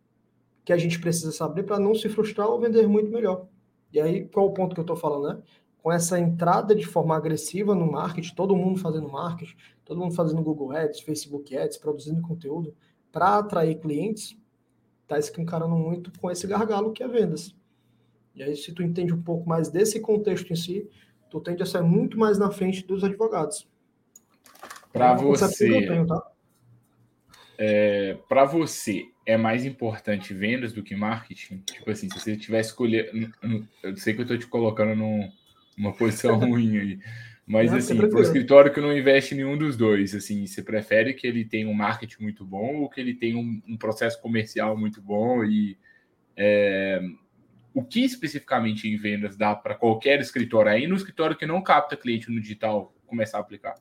que 0.64 0.74
a 0.74 0.78
gente 0.78 1.00
precisa 1.00 1.32
saber 1.32 1.64
para 1.64 1.80
não 1.80 1.96
se 1.96 2.08
frustrar 2.10 2.48
ou 2.48 2.60
vender 2.60 2.88
muito 2.88 3.10
melhor. 3.10 3.48
E 3.92 4.00
aí, 4.00 4.26
qual 4.26 4.46
o 4.46 4.54
ponto 4.54 4.74
que 4.74 4.80
eu 4.80 4.84
estou 4.84 4.96
falando, 4.96 5.36
né? 5.36 5.42
Com 5.82 5.92
essa 5.92 6.20
entrada 6.20 6.76
de 6.76 6.86
forma 6.86 7.16
agressiva 7.16 7.74
no 7.74 7.90
marketing, 7.90 8.36
todo 8.36 8.56
mundo 8.56 8.80
fazendo 8.80 9.10
marketing, 9.10 9.56
todo 9.86 10.00
mundo 10.00 10.14
fazendo 10.14 10.44
Google 10.44 10.74
Ads, 10.74 11.00
Facebook 11.00 11.58
Ads, 11.58 11.78
produzindo 11.78 12.22
conteúdo, 12.22 12.76
para 13.12 13.38
atrair 13.38 13.80
clientes, 13.80 14.38
está 15.04 15.18
escancarando 15.18 15.76
muito 15.76 16.12
com 16.20 16.30
esse 16.30 16.46
gargalo 16.46 16.94
que 16.94 17.04
é 17.04 17.08
vendas. 17.08 17.56
E 18.36 18.44
aí, 18.44 18.56
se 18.56 18.72
tu 18.74 18.84
entende 18.84 19.14
um 19.14 19.22
pouco 19.22 19.48
mais 19.48 19.70
desse 19.70 20.00
contexto 20.00 20.52
em 20.52 20.56
si, 20.56 20.88
tu 21.30 21.40
tende 21.40 21.64
a 21.64 21.66
ser 21.66 21.82
muito 21.82 22.18
mais 22.18 22.38
na 22.38 22.52
frente 22.52 22.86
dos 22.86 23.04
advogados. 23.04 23.68
Para 24.94 25.12
é 25.12 25.16
você, 25.16 26.06
tá? 26.06 26.32
é, 27.58 28.18
para 28.28 28.46
você, 28.46 29.06
é 29.26 29.38
mais 29.38 29.66
importante 29.66 30.34
vendas 30.34 30.74
do 30.74 30.82
que 30.82 30.96
marketing? 30.96 31.58
Tipo 31.60 31.92
assim, 31.92 32.10
se 32.10 32.20
você 32.20 32.38
tivesse 32.38 32.70
escolher, 32.70 33.12
eu 33.84 33.98
sei 33.98 34.14
que 34.14 34.22
eu 34.22 34.24
estou 34.24 34.38
te 34.38 34.48
colocando 34.48 34.96
num, 34.96 35.30
numa 35.78 35.94
posição 35.94 36.40
ruim 36.40 36.78
aí, 36.78 37.00
mas, 37.50 37.74
assim, 37.74 37.98
para 37.98 38.16
o 38.16 38.22
escritório 38.22 38.72
que 38.72 38.80
não 38.80 38.96
investe 38.96 39.34
em 39.34 39.38
nenhum 39.38 39.58
dos 39.58 39.76
dois, 39.76 40.14
assim, 40.14 40.46
você 40.46 40.62
prefere 40.62 41.16
que 41.16 41.26
ele 41.26 41.44
tenha 41.44 41.68
um 41.68 41.74
marketing 41.74 42.22
muito 42.22 42.46
bom 42.46 42.82
ou 42.82 42.90
que 42.90 43.02
ele 43.02 43.16
tenha 43.16 43.36
um, 43.36 43.60
um 43.68 43.76
processo 43.76 44.22
comercial 44.22 44.78
muito 44.78 45.02
bom? 45.02 45.44
E 45.44 45.76
é, 46.38 47.02
o 47.74 47.84
que 47.84 48.06
especificamente 48.06 48.88
em 48.88 48.96
vendas 48.98 49.36
dá 49.36 49.56
para 49.56 49.74
qualquer 49.74 50.20
escritório 50.20 50.72
aí 50.72 50.86
no 50.86 50.96
escritório 50.96 51.36
que 51.36 51.48
não 51.48 51.60
capta 51.64 51.98
cliente 51.98 52.30
no 52.30 52.40
digital 52.40 52.94
começar 53.08 53.40
a 53.40 53.42
aplicar? 53.42 53.74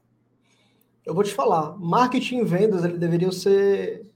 Eu 1.05 1.13
vou 1.13 1.23
te 1.23 1.35
falar, 1.35 1.77
marketing 1.77 2.39
e 2.39 2.45
vendas 2.45 2.83
eles 2.87 2.99
deveriam 2.99 3.31
ser 3.31 4.07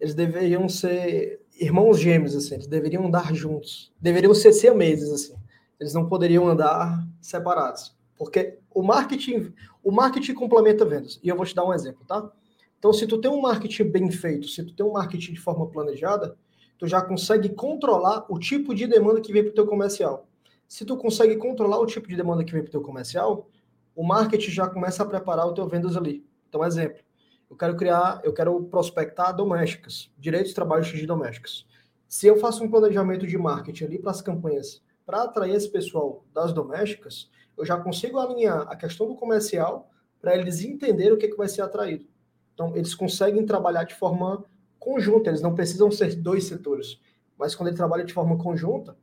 eles 0.00 0.16
deveriam 0.16 0.68
ser 0.68 1.40
irmãos 1.60 2.00
gêmeos 2.00 2.34
assim, 2.34 2.54
eles 2.54 2.66
deveriam 2.66 3.06
andar 3.06 3.32
juntos, 3.36 3.92
deveriam 4.00 4.34
ser 4.34 4.52
siameses 4.52 5.12
assim. 5.12 5.34
Eles 5.78 5.94
não 5.94 6.08
poderiam 6.08 6.48
andar 6.48 7.06
separados. 7.20 7.99
Porque 8.20 8.58
o 8.70 8.82
marketing, 8.82 9.50
o 9.82 9.90
marketing 9.90 10.34
complementa 10.34 10.84
vendas. 10.84 11.18
E 11.22 11.30
eu 11.30 11.36
vou 11.36 11.46
te 11.46 11.54
dar 11.54 11.64
um 11.64 11.72
exemplo, 11.72 12.04
tá? 12.06 12.30
Então, 12.78 12.92
se 12.92 13.06
tu 13.06 13.18
tem 13.18 13.30
um 13.30 13.40
marketing 13.40 13.84
bem 13.84 14.10
feito, 14.10 14.46
se 14.46 14.62
tu 14.62 14.74
tem 14.74 14.84
um 14.84 14.92
marketing 14.92 15.32
de 15.32 15.40
forma 15.40 15.66
planejada, 15.66 16.36
tu 16.76 16.86
já 16.86 17.00
consegue 17.00 17.48
controlar 17.48 18.26
o 18.28 18.38
tipo 18.38 18.74
de 18.74 18.86
demanda 18.86 19.22
que 19.22 19.32
vem 19.32 19.42
para 19.42 19.52
o 19.52 19.54
teu 19.54 19.66
comercial. 19.66 20.28
Se 20.68 20.84
tu 20.84 20.98
consegue 20.98 21.34
controlar 21.36 21.78
o 21.78 21.86
tipo 21.86 22.06
de 22.06 22.14
demanda 22.14 22.44
que 22.44 22.52
vem 22.52 22.60
para 22.60 22.68
o 22.68 22.72
teu 22.72 22.82
comercial, 22.82 23.48
o 23.96 24.06
marketing 24.06 24.50
já 24.50 24.68
começa 24.68 25.02
a 25.02 25.06
preparar 25.06 25.46
o 25.46 25.54
teu 25.54 25.66
vendas 25.66 25.96
ali. 25.96 26.22
Então, 26.46 26.62
exemplo, 26.62 27.02
eu 27.48 27.56
quero 27.56 27.74
criar, 27.74 28.20
eu 28.22 28.34
quero 28.34 28.62
prospectar 28.64 29.34
domésticas, 29.34 30.10
direitos 30.18 30.50
de 30.50 30.54
trabalho 30.54 30.84
de 30.84 31.06
domésticas. 31.06 31.64
Se 32.06 32.26
eu 32.26 32.36
faço 32.36 32.62
um 32.62 32.70
planejamento 32.70 33.26
de 33.26 33.38
marketing 33.38 33.84
ali 33.84 33.98
para 33.98 34.10
as 34.10 34.20
campanhas, 34.20 34.82
para 35.10 35.24
atrair 35.24 35.56
esse 35.56 35.68
pessoal 35.68 36.24
das 36.32 36.52
domésticas, 36.52 37.28
eu 37.58 37.66
já 37.66 37.76
consigo 37.76 38.16
alinhar 38.16 38.68
a 38.68 38.76
questão 38.76 39.08
do 39.08 39.16
comercial 39.16 39.90
para 40.20 40.36
eles 40.36 40.62
entenderem 40.62 41.14
o 41.14 41.18
que, 41.18 41.26
que 41.26 41.36
vai 41.36 41.48
ser 41.48 41.62
atraído. 41.62 42.06
Então, 42.54 42.76
eles 42.76 42.94
conseguem 42.94 43.44
trabalhar 43.44 43.82
de 43.82 43.96
forma 43.96 44.44
conjunta, 44.78 45.28
eles 45.28 45.42
não 45.42 45.52
precisam 45.52 45.90
ser 45.90 46.14
dois 46.14 46.44
setores. 46.44 47.00
Mas 47.36 47.56
quando 47.56 47.68
ele 47.68 47.76
trabalha 47.76 48.04
de 48.04 48.14
forma 48.14 48.38
conjunta, 48.38 48.96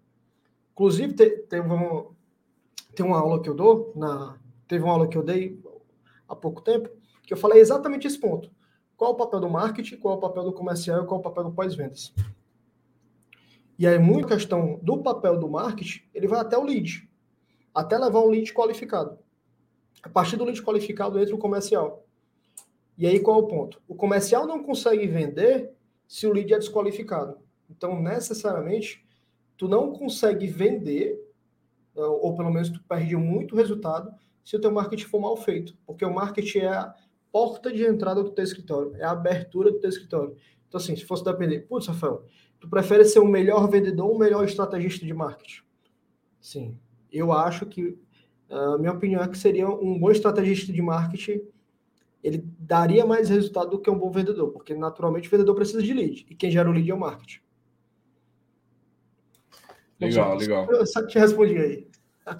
inclusive 0.71 1.13
tem, 1.13 1.59
uma, 1.59 2.05
tem 2.95 3.05
uma 3.05 3.19
aula 3.19 3.41
que 3.41 3.49
eu 3.49 3.53
dou, 3.53 3.91
na, 3.93 4.37
teve 4.65 4.85
uma 4.85 4.93
aula 4.93 5.09
que 5.09 5.17
eu 5.17 5.23
dei 5.23 5.61
há 6.25 6.33
pouco 6.37 6.61
tempo, 6.61 6.89
que 7.23 7.33
eu 7.33 7.37
falei 7.37 7.59
exatamente 7.59 8.07
esse 8.07 8.17
ponto. 8.17 8.49
Qual 8.95 9.11
o 9.11 9.15
papel 9.15 9.41
do 9.41 9.49
marketing, 9.49 9.97
qual 9.97 10.15
o 10.15 10.21
papel 10.21 10.45
do 10.45 10.53
comercial 10.53 11.03
e 11.03 11.05
qual 11.05 11.19
o 11.19 11.23
papel 11.23 11.43
do 11.43 11.51
pós-vendas. 11.51 12.13
E 13.77 13.85
aí, 13.85 13.99
muita 13.99 14.35
questão 14.35 14.79
do 14.81 15.03
papel 15.03 15.37
do 15.37 15.49
marketing, 15.49 16.01
ele 16.13 16.27
vai 16.27 16.39
até 16.39 16.57
o 16.57 16.63
lead 16.63 17.07
até 17.77 17.95
levar 17.95 18.21
um 18.21 18.29
lead 18.29 18.51
qualificado. 18.53 19.19
A 20.01 20.09
partir 20.09 20.35
do 20.35 20.43
lead 20.43 20.63
qualificado 20.63 21.19
entra 21.19 21.35
o 21.35 21.37
comercial. 21.37 22.03
E 22.97 23.05
aí 23.05 23.19
qual 23.19 23.39
é 23.39 23.43
o 23.43 23.47
ponto? 23.47 23.79
O 23.87 23.93
comercial 23.93 24.47
não 24.47 24.63
consegue 24.63 25.05
vender 25.05 25.71
se 26.07 26.25
o 26.25 26.33
lead 26.33 26.51
é 26.51 26.57
desqualificado. 26.57 27.37
Então, 27.69 28.01
necessariamente, 28.01 29.05
tu 29.55 29.67
não 29.67 29.91
consegue 29.91 30.47
vender, 30.47 31.23
ou 31.95 32.35
pelo 32.35 32.49
menos 32.49 32.69
tu 32.69 32.81
perde 32.89 33.15
muito 33.15 33.55
resultado, 33.55 34.11
se 34.43 34.55
o 34.55 34.59
teu 34.59 34.71
marketing 34.71 35.05
for 35.05 35.19
mal 35.19 35.37
feito. 35.37 35.77
Porque 35.85 36.03
o 36.03 36.11
marketing 36.11 36.59
é 36.59 36.93
porta 37.31 37.71
de 37.71 37.85
entrada 37.85 38.23
do 38.23 38.31
teu 38.31 38.43
escritório, 38.43 38.95
é 38.95 39.03
a 39.03 39.11
abertura 39.11 39.71
do 39.71 39.79
teu 39.79 39.89
escritório. 39.89 40.35
Então, 40.67 40.79
assim, 40.79 40.95
se 40.95 41.05
fosse 41.05 41.23
depender, 41.23 41.59
putz, 41.59 41.85
Rafael, 41.85 42.25
tu 42.59 42.69
prefere 42.69 43.05
ser 43.05 43.19
um 43.19 43.27
melhor 43.27 43.69
vendedor 43.69 44.07
ou 44.07 44.15
um 44.15 44.19
melhor 44.19 44.43
estrategista 44.45 45.05
de 45.05 45.13
marketing? 45.13 45.61
Sim, 46.39 46.77
eu 47.11 47.31
acho 47.31 47.65
que, 47.65 47.97
a 48.49 48.77
minha 48.77 48.93
opinião 48.93 49.21
é 49.21 49.27
que 49.27 49.37
seria 49.37 49.69
um 49.69 49.99
bom 49.99 50.11
estrategista 50.11 50.71
de 50.71 50.81
marketing, 50.81 51.41
ele 52.23 52.43
daria 52.59 53.05
mais 53.05 53.29
resultado 53.29 53.69
do 53.71 53.79
que 53.79 53.89
um 53.89 53.97
bom 53.97 54.11
vendedor, 54.11 54.51
porque 54.51 54.73
naturalmente 54.73 55.27
o 55.27 55.31
vendedor 55.31 55.55
precisa 55.55 55.81
de 55.81 55.93
lead, 55.93 56.25
e 56.29 56.35
quem 56.35 56.51
gera 56.51 56.69
o 56.69 56.73
lead 56.73 56.89
é 56.89 56.93
o 56.93 56.99
marketing. 56.99 57.39
Legal, 59.99 60.37
legal. 60.37 60.71
Eu 60.71 60.85
só 60.85 61.05
te 61.05 61.17
respondi 61.17 61.57
aí. 61.57 61.87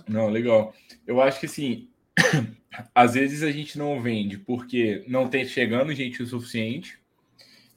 Não, 0.07 0.29
legal. 0.29 0.74
Eu 1.05 1.21
acho 1.21 1.39
que 1.39 1.45
assim, 1.45 1.89
às 2.93 3.13
vezes 3.13 3.41
a 3.43 3.51
gente 3.51 3.77
não 3.77 4.01
vende 4.01 4.38
porque 4.38 5.03
não 5.07 5.27
tem 5.27 5.45
chegando 5.45 5.93
gente 5.93 6.21
o 6.21 6.27
suficiente, 6.27 7.00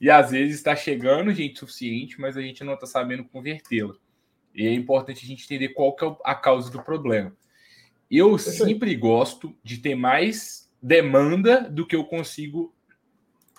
e 0.00 0.09
às 0.11 0.30
vezes 0.30 0.57
está 0.57 0.75
chegando 0.75 1.33
gente 1.33 1.59
suficiente, 1.59 2.21
mas 2.21 2.37
a 2.37 2.40
gente 2.40 2.64
não 2.64 2.75
está 2.75 2.87
sabendo 2.87 3.25
convertê-la. 3.25 3.95
E 4.54 4.66
é 4.66 4.73
importante 4.73 5.25
a 5.25 5.28
gente 5.28 5.45
entender 5.45 5.69
qual 5.71 5.95
que 5.95 6.04
é 6.04 6.16
a 6.25 6.35
causa 6.35 6.71
do 6.71 6.83
problema. 6.83 7.37
Eu 8.11 8.38
sempre 8.38 8.95
gosto 8.97 9.54
de 9.62 9.78
ter 9.78 9.95
mais 9.95 10.69
demanda 10.83 11.61
do 11.71 11.87
que 11.87 11.95
eu 11.95 12.04
consigo 12.04 12.75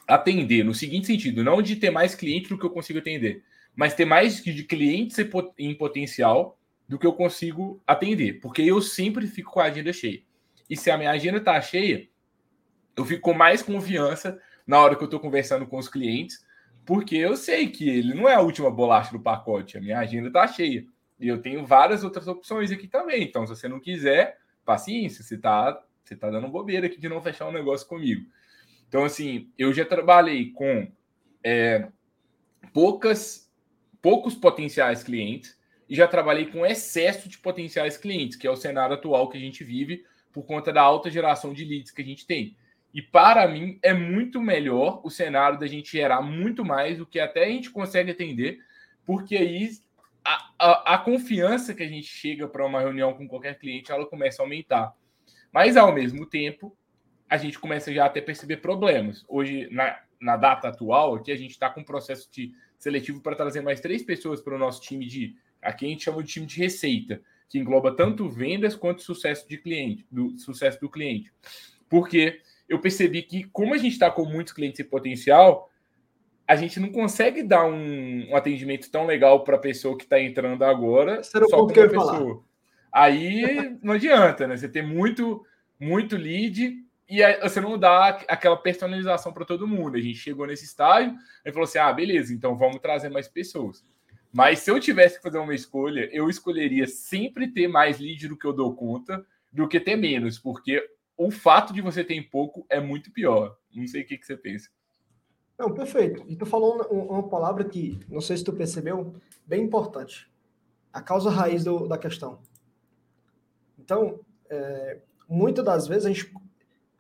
atender. 0.08 0.64
No 0.64 0.74
seguinte 0.74 1.08
sentido, 1.08 1.44
não 1.44 1.62
de 1.62 1.76
ter 1.76 1.92
mais 1.92 2.16
clientes 2.16 2.50
do 2.50 2.58
que 2.58 2.66
eu 2.66 2.72
consigo 2.72 3.00
atender, 3.00 3.44
mas 3.76 3.94
ter 3.94 4.06
mais 4.06 4.44
de 4.44 4.64
clientes 4.64 5.18
em 5.58 5.74
potencial 5.76 6.60
do 6.90 7.00
que 7.00 7.08
eu 7.08 7.14
consigo 7.14 7.82
atender. 7.88 8.42
Porque 8.42 8.62
eu 8.62 8.82
sempre 8.82 9.28
fico 9.28 9.52
com 9.52 9.62
a 9.62 9.66
agenda 9.66 9.94
cheia. 9.94 10.22
E 10.70 10.76
se 10.76 10.90
a 10.90 10.98
minha 10.98 11.12
agenda 11.12 11.38
está 11.38 11.62
cheia, 11.62 12.10
eu 12.98 13.06
fico 13.06 13.22
com 13.22 13.34
mais 13.34 13.62
confiança 13.62 14.38
na 14.66 14.80
hora 14.80 14.96
que 14.96 15.04
eu 15.04 15.06
estou 15.06 15.20
conversando 15.20 15.66
com 15.66 15.78
os 15.78 15.88
clientes, 15.88 16.46
porque 16.86 17.16
eu 17.16 17.36
sei 17.38 17.68
que 17.68 17.88
ele 17.90 18.14
não 18.14 18.28
é 18.28 18.36
a 18.36 18.42
última 18.42 18.72
bolacha 18.72 19.12
do 19.12 19.20
pacote, 19.20 19.78
a 19.78 19.82
minha 19.82 20.00
agenda 20.00 20.28
está 20.28 20.48
cheia. 20.48 20.86
E 21.20 21.28
eu 21.28 21.42
tenho 21.42 21.66
várias 21.66 22.04
outras 22.04 22.28
opções 22.28 22.72
aqui 22.72 22.88
também. 22.88 23.24
Então, 23.24 23.46
se 23.46 23.56
você 23.56 23.68
não 23.68 23.80
quiser, 23.80 24.38
paciência, 24.66 25.24
você 25.24 25.36
está 25.36 25.84
você 26.04 26.16
tá 26.16 26.30
dando 26.30 26.48
bobeira 26.48 26.88
aqui 26.88 27.00
de 27.00 27.08
não 27.08 27.22
fechar 27.22 27.48
um 27.48 27.52
negócio 27.52 27.88
comigo. 27.88 28.26
Então, 28.88 29.06
assim, 29.06 29.50
eu 29.58 29.72
já 29.72 29.86
trabalhei 29.86 30.52
com 30.52 30.92
é, 31.44 31.88
poucas, 32.74 33.50
poucos 34.02 34.36
potenciais 34.36 35.04
clientes 35.04 35.58
e 35.88 35.96
já 35.96 36.08
trabalhei 36.08 36.48
com 36.48 36.66
excesso 36.66 37.30
de 37.30 37.38
potenciais 37.38 37.98
clientes, 37.98 38.36
que 38.36 38.48
é 38.48 38.52
o 38.52 38.58
cenário 38.58 38.96
atual 38.96 39.30
que 39.30 39.38
a 39.38 39.42
gente 39.42 39.64
vive 39.64 40.04
por 40.34 40.44
conta 40.44 40.74
da 40.74 40.82
alta 40.82 41.10
geração 41.10 41.54
de 41.54 41.64
leads 41.64 41.92
que 41.92 42.02
a 42.02 42.06
gente 42.06 42.26
tem. 42.26 42.56
E 42.94 43.02
para 43.02 43.48
mim 43.48 43.80
é 43.82 43.94
muito 43.94 44.42
melhor 44.42 45.02
o 45.04 45.10
cenário 45.10 45.60
da 45.60 45.68
gente 45.68 45.92
gerar 45.92 46.22
muito 46.22 46.66
mais 46.66 46.98
do 46.98 47.06
que 47.06 47.20
até 47.20 47.46
a 47.46 47.50
gente 47.50 47.70
consegue 47.70 48.12
atender, 48.12 48.60
porque 49.06 49.38
aí 49.38 49.70
a, 50.24 50.52
a, 50.60 50.96
a 50.96 50.98
confiança 50.98 51.74
que 51.74 51.84
a 51.84 51.88
gente 51.88 52.08
chega 52.08 52.48
para 52.48 52.66
uma 52.66 52.82
reunião 52.82 53.14
com 53.14 53.28
qualquer 53.28 53.58
cliente 53.58 53.92
ela 53.92 54.06
começa 54.06 54.42
a 54.42 54.46
aumentar. 54.46 54.94
Mas 55.52 55.76
ao 55.76 55.94
mesmo 55.94 56.26
tempo, 56.26 56.76
a 57.30 57.38
gente 57.38 57.58
começa 57.60 57.94
já 57.94 58.04
a 58.04 58.08
até 58.08 58.22
perceber 58.22 58.58
problemas. 58.58 59.24
Hoje, 59.28 59.68
na, 59.72 60.00
na 60.20 60.38
data 60.38 60.68
atual, 60.68 61.16
aqui 61.16 61.32
a 61.32 61.38
gente 61.38 61.52
está 61.52 61.70
com 61.70 61.82
um 61.82 61.86
processo 61.86 62.30
de 62.32 62.54
seletivo 62.78 63.22
para 63.22 63.36
trazer 63.36 63.62
mais 63.62 63.80
três 63.80 64.04
pessoas 64.04 64.42
para 64.42 64.56
o 64.56 64.60
nosso 64.60 64.82
time 64.82 65.06
de. 65.06 65.36
Aqui 65.62 65.86
a 65.86 65.90
gente 65.90 66.04
chama 66.04 66.24
de 66.24 66.32
time 66.32 66.46
de 66.46 66.58
receita, 66.58 67.22
que 67.48 67.60
engloba 67.60 67.96
tanto 67.96 68.28
vendas 68.30 68.76
quanto 68.76 69.02
sucesso 69.02 69.48
de 69.48 69.58
cliente, 69.58 70.06
do 70.12 70.38
sucesso 70.38 70.80
do 70.82 70.90
cliente. 70.90 71.32
Porque 71.88 72.42
eu 72.72 72.80
percebi 72.80 73.22
que, 73.22 73.44
como 73.52 73.74
a 73.74 73.78
gente 73.78 73.92
está 73.92 74.10
com 74.10 74.24
muitos 74.24 74.54
clientes 74.54 74.80
em 74.80 74.86
potencial, 74.86 75.70
a 76.48 76.56
gente 76.56 76.80
não 76.80 76.90
consegue 76.90 77.44
dar 77.44 77.66
um, 77.66 78.30
um 78.30 78.36
atendimento 78.36 78.90
tão 78.90 79.06
legal 79.06 79.44
para 79.44 79.58
a 79.58 79.60
pessoa 79.60 79.98
que 79.98 80.06
está 80.06 80.22
entrando 80.22 80.64
agora. 80.64 81.22
Só 81.22 81.42
com 81.46 81.64
uma 81.64 81.74
pessoa. 81.74 82.08
Falar. 82.08 82.40
Aí 82.94 83.78
não 83.84 83.96
adianta, 83.96 84.48
né? 84.48 84.56
Você 84.56 84.70
tem 84.70 84.82
muito, 84.82 85.46
muito 85.78 86.16
lead 86.16 86.78
e 87.10 87.22
aí 87.22 87.42
você 87.42 87.60
não 87.60 87.78
dá 87.78 88.08
aquela 88.26 88.56
personalização 88.56 89.34
para 89.34 89.44
todo 89.44 89.68
mundo. 89.68 89.98
A 89.98 90.02
gente 90.02 90.20
chegou 90.20 90.48
nesse 90.48 90.64
estágio 90.64 91.14
e 91.46 91.52
falou 91.52 91.66
assim: 91.66 91.78
ah, 91.78 91.92
beleza, 91.92 92.34
então 92.34 92.58
vamos 92.58 92.80
trazer 92.80 93.10
mais 93.10 93.28
pessoas. 93.28 93.84
Mas 94.32 94.60
se 94.60 94.72
eu 94.72 94.80
tivesse 94.80 95.18
que 95.18 95.24
fazer 95.24 95.40
uma 95.40 95.54
escolha, 95.54 96.10
eu 96.14 96.30
escolheria 96.30 96.88
sempre 96.88 97.50
ter 97.50 97.68
mais 97.68 98.00
lead 98.00 98.30
do 98.30 98.38
que 98.38 98.46
eu 98.46 98.54
dou 98.54 98.74
conta 98.74 99.26
do 99.52 99.68
que 99.68 99.78
ter 99.78 99.98
menos, 99.98 100.40
porque 100.40 100.82
o 101.26 101.30
fato 101.30 101.72
de 101.72 101.82
você 101.82 102.04
ter 102.04 102.20
pouco 102.30 102.66
é 102.68 102.80
muito 102.80 103.12
pior. 103.12 103.56
Não 103.72 103.86
sei 103.86 104.02
o 104.02 104.06
que, 104.06 104.18
que 104.18 104.26
você 104.26 104.36
pensa. 104.36 104.70
Não, 105.58 105.72
perfeito. 105.72 106.24
E 106.28 106.36
tu 106.36 106.48
falou 106.48 106.76
uma, 106.76 106.88
uma, 106.88 107.30
palavra 107.30 107.64
que, 107.64 108.00
não 108.10 108.20
sei 108.20 108.38
se 108.38 108.44
tu 108.44 108.52
percebeu, 108.52 109.14
bem 109.46 109.64
importante. 109.64 110.28
A 110.92 111.00
causa 111.00 111.30
raiz 111.30 111.64
do, 111.64 111.88
da 111.88 111.96
questão. 111.96 112.40
Então, 113.78 114.20
é, 114.50 115.00
muitas 115.30 115.64
das 115.64 115.88
vezes 115.88 116.08
a 116.08 116.10
gente, 116.10 116.34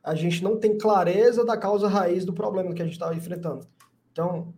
a 0.03 0.13
gente 0.13 0.43
não 0.43 0.59
tem 0.59 0.77
clareza 0.77 1.43
da 1.43 1.57
causa 1.57 1.87
raiz 1.87 2.23
do 2.23 2.33
problema 2.33 2.75
que 2.75 2.81
a 2.81 2.85
gente 2.85 2.93
está 2.93 3.11
enfrentando. 3.15 3.67
Então, 4.11 4.53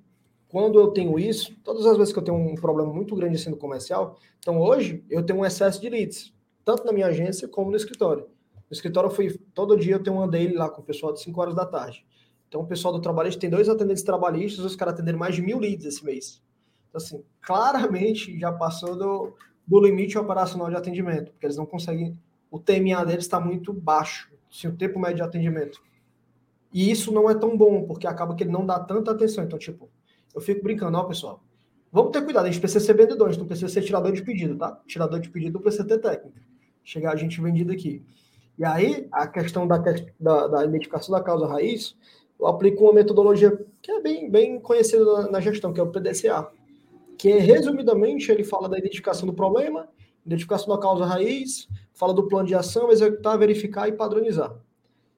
quando 0.50 0.78
eu 0.78 0.92
tenho 0.92 1.18
isso, 1.18 1.56
todas 1.64 1.86
as 1.86 1.96
vezes 1.96 2.12
que 2.12 2.20
eu 2.20 2.24
tenho 2.24 2.38
um 2.38 2.56
problema 2.56 2.92
muito 2.94 3.16
grande 3.16 3.40
sendo 3.40 3.56
comercial, 3.56 4.20
então 4.40 4.60
hoje 4.60 5.06
eu 5.10 5.24
tenho 5.26 5.40
um 5.40 5.46
excesso 5.46 5.80
de 5.80 5.90
leads, 5.90 6.34
tanto 6.66 6.86
na 6.86 6.92
minha 6.92 7.08
agência 7.08 7.48
como 7.48 7.72
no 7.72 7.78
escritório. 7.78 8.28
No 8.74 8.76
escritório, 8.76 9.08
eu 9.08 9.12
fui, 9.12 9.40
todo 9.54 9.78
dia 9.78 9.94
eu 9.94 10.02
tenho 10.02 10.16
uma 10.16 10.28
daily 10.28 10.56
lá 10.56 10.68
com 10.68 10.82
o 10.82 10.84
pessoal 10.84 11.14
de 11.14 11.22
5 11.22 11.40
horas 11.40 11.54
da 11.54 11.64
tarde. 11.64 12.04
Então, 12.50 12.62
o 12.62 12.66
pessoal 12.66 12.92
do 12.92 13.00
trabalhista 13.00 13.40
tem 13.40 13.48
dois 13.48 13.70
atendentes 13.70 14.02
trabalhistas, 14.02 14.66
os 14.66 14.76
caras 14.76 14.96
atenderam 14.96 15.20
mais 15.20 15.36
de 15.36 15.44
mil 15.44 15.60
leads 15.60 15.86
esse 15.86 16.04
mês. 16.04 16.42
Então, 16.90 17.00
assim, 17.00 17.24
claramente 17.40 18.36
já 18.40 18.52
passou 18.52 18.96
do, 18.96 19.36
do 19.68 19.80
limite 19.80 20.18
operacional 20.18 20.72
de 20.72 20.76
atendimento, 20.76 21.32
porque 21.32 21.46
eles 21.46 21.56
não 21.56 21.68
conseguem. 21.68 22.18
O 22.50 22.58
TMA 22.58 23.06
deles 23.06 23.26
está 23.26 23.40
muito 23.40 23.72
baixo, 23.72 24.32
assim, 24.52 24.68
o 24.68 24.76
tempo 24.76 25.00
médio 25.00 25.18
de 25.18 25.22
atendimento. 25.22 25.80
E 26.74 26.90
isso 26.90 27.12
não 27.12 27.30
é 27.30 27.36
tão 27.36 27.56
bom, 27.56 27.84
porque 27.84 28.08
acaba 28.08 28.34
que 28.34 28.42
ele 28.42 28.52
não 28.52 28.66
dá 28.66 28.80
tanta 28.80 29.12
atenção. 29.12 29.44
Então, 29.44 29.60
tipo, 29.60 29.88
eu 30.34 30.42
fico 30.42 30.64
brincando, 30.64 30.98
ó, 30.98 31.04
pessoal. 31.04 31.44
Vamos 31.92 32.12
ter 32.12 32.24
cuidado, 32.24 32.46
a 32.48 32.50
gente 32.50 32.60
precisa 32.60 32.84
ser 32.84 32.96
vendedor, 32.96 33.28
a 33.28 33.32
gente 33.32 33.40
não 33.40 33.48
precisa 33.48 33.72
ser 33.72 33.84
tirador 33.84 34.14
de 34.14 34.24
pedido, 34.24 34.58
tá? 34.58 34.82
Tirador 34.88 35.20
de 35.20 35.30
pedido 35.30 35.60
precisa 35.60 35.86
ter 35.86 36.00
técnica. 36.00 36.42
Chegar 36.84 37.12
a 37.12 37.16
gente 37.16 37.40
vendido 37.40 37.72
aqui. 37.72 38.04
E 38.58 38.64
aí, 38.66 39.08
a 39.12 39.28
questão 39.28 39.68
da, 39.68 39.78
da, 40.20 40.48
da 40.48 40.66
identificação 40.66 41.16
da 41.16 41.24
causa 41.24 41.48
raiz, 41.48 41.96
eu 42.40 42.48
aplico 42.48 42.84
uma 42.84 42.94
metodologia 42.94 43.66
que 43.82 43.92
é 43.92 44.02
bem, 44.02 44.30
bem 44.30 44.60
conhecida 44.60 45.04
na, 45.04 45.32
na 45.32 45.40
gestão, 45.40 45.74
que 45.74 45.80
é 45.80 45.84
o 45.84 45.92
PDCA, 45.92 46.52
que 47.18 47.32
resumidamente 47.32 48.32
ele 48.32 48.44
fala 48.44 48.70
da 48.70 48.78
identificação 48.78 49.26
do 49.26 49.34
problema, 49.34 49.88
identificação 50.26 50.76
da 50.76 50.82
causa 50.82 51.06
raiz, 51.06 51.68
fala 51.94 52.14
do 52.14 52.28
plano 52.28 52.48
de 52.48 52.56
ação, 52.56 52.92
executar, 52.92 53.38
verificar 53.38 53.88
e 53.88 53.94
padronizar. 53.94 54.56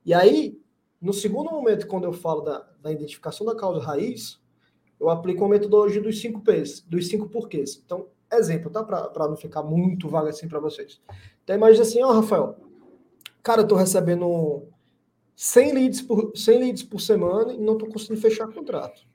E 0.05 0.13
aí, 0.13 0.59
no 1.01 1.13
segundo 1.13 1.51
momento, 1.51 1.87
quando 1.87 2.05
eu 2.05 2.13
falo 2.13 2.41
da, 2.41 2.65
da 2.81 2.91
identificação 2.91 3.45
da 3.45 3.55
causa 3.55 3.79
raiz, 3.81 4.39
eu 4.99 5.09
aplico 5.09 5.43
uma 5.43 5.49
metodologia 5.49 6.01
dos 6.01 6.19
cinco 6.19 6.41
P's, 6.41 6.81
dos 6.81 7.07
cinco 7.07 7.27
porquês. 7.27 7.81
Então, 7.85 8.07
exemplo, 8.31 8.69
tá? 8.69 8.83
Para 8.83 9.27
não 9.27 9.35
ficar 9.35 9.63
muito 9.63 10.07
vago 10.07 10.27
assim 10.27 10.47
para 10.47 10.59
vocês. 10.59 11.01
Então, 11.43 11.55
imagina 11.55 11.83
assim, 11.83 12.01
ó, 12.01 12.11
Rafael, 12.11 12.55
Cara, 13.45 13.61
eu 13.61 13.67
tô 13.67 13.75
recebendo 13.75 14.63
100 15.35 15.73
leads 15.73 16.01
por, 16.01 16.35
100 16.35 16.57
leads 16.57 16.81
por 16.81 16.99
semana 16.99 17.53
e 17.53 17.59
não 17.59 17.77
tô 17.77 17.85
conseguindo 17.85 18.19
fechar 18.19 18.51
contrato. 18.51 19.05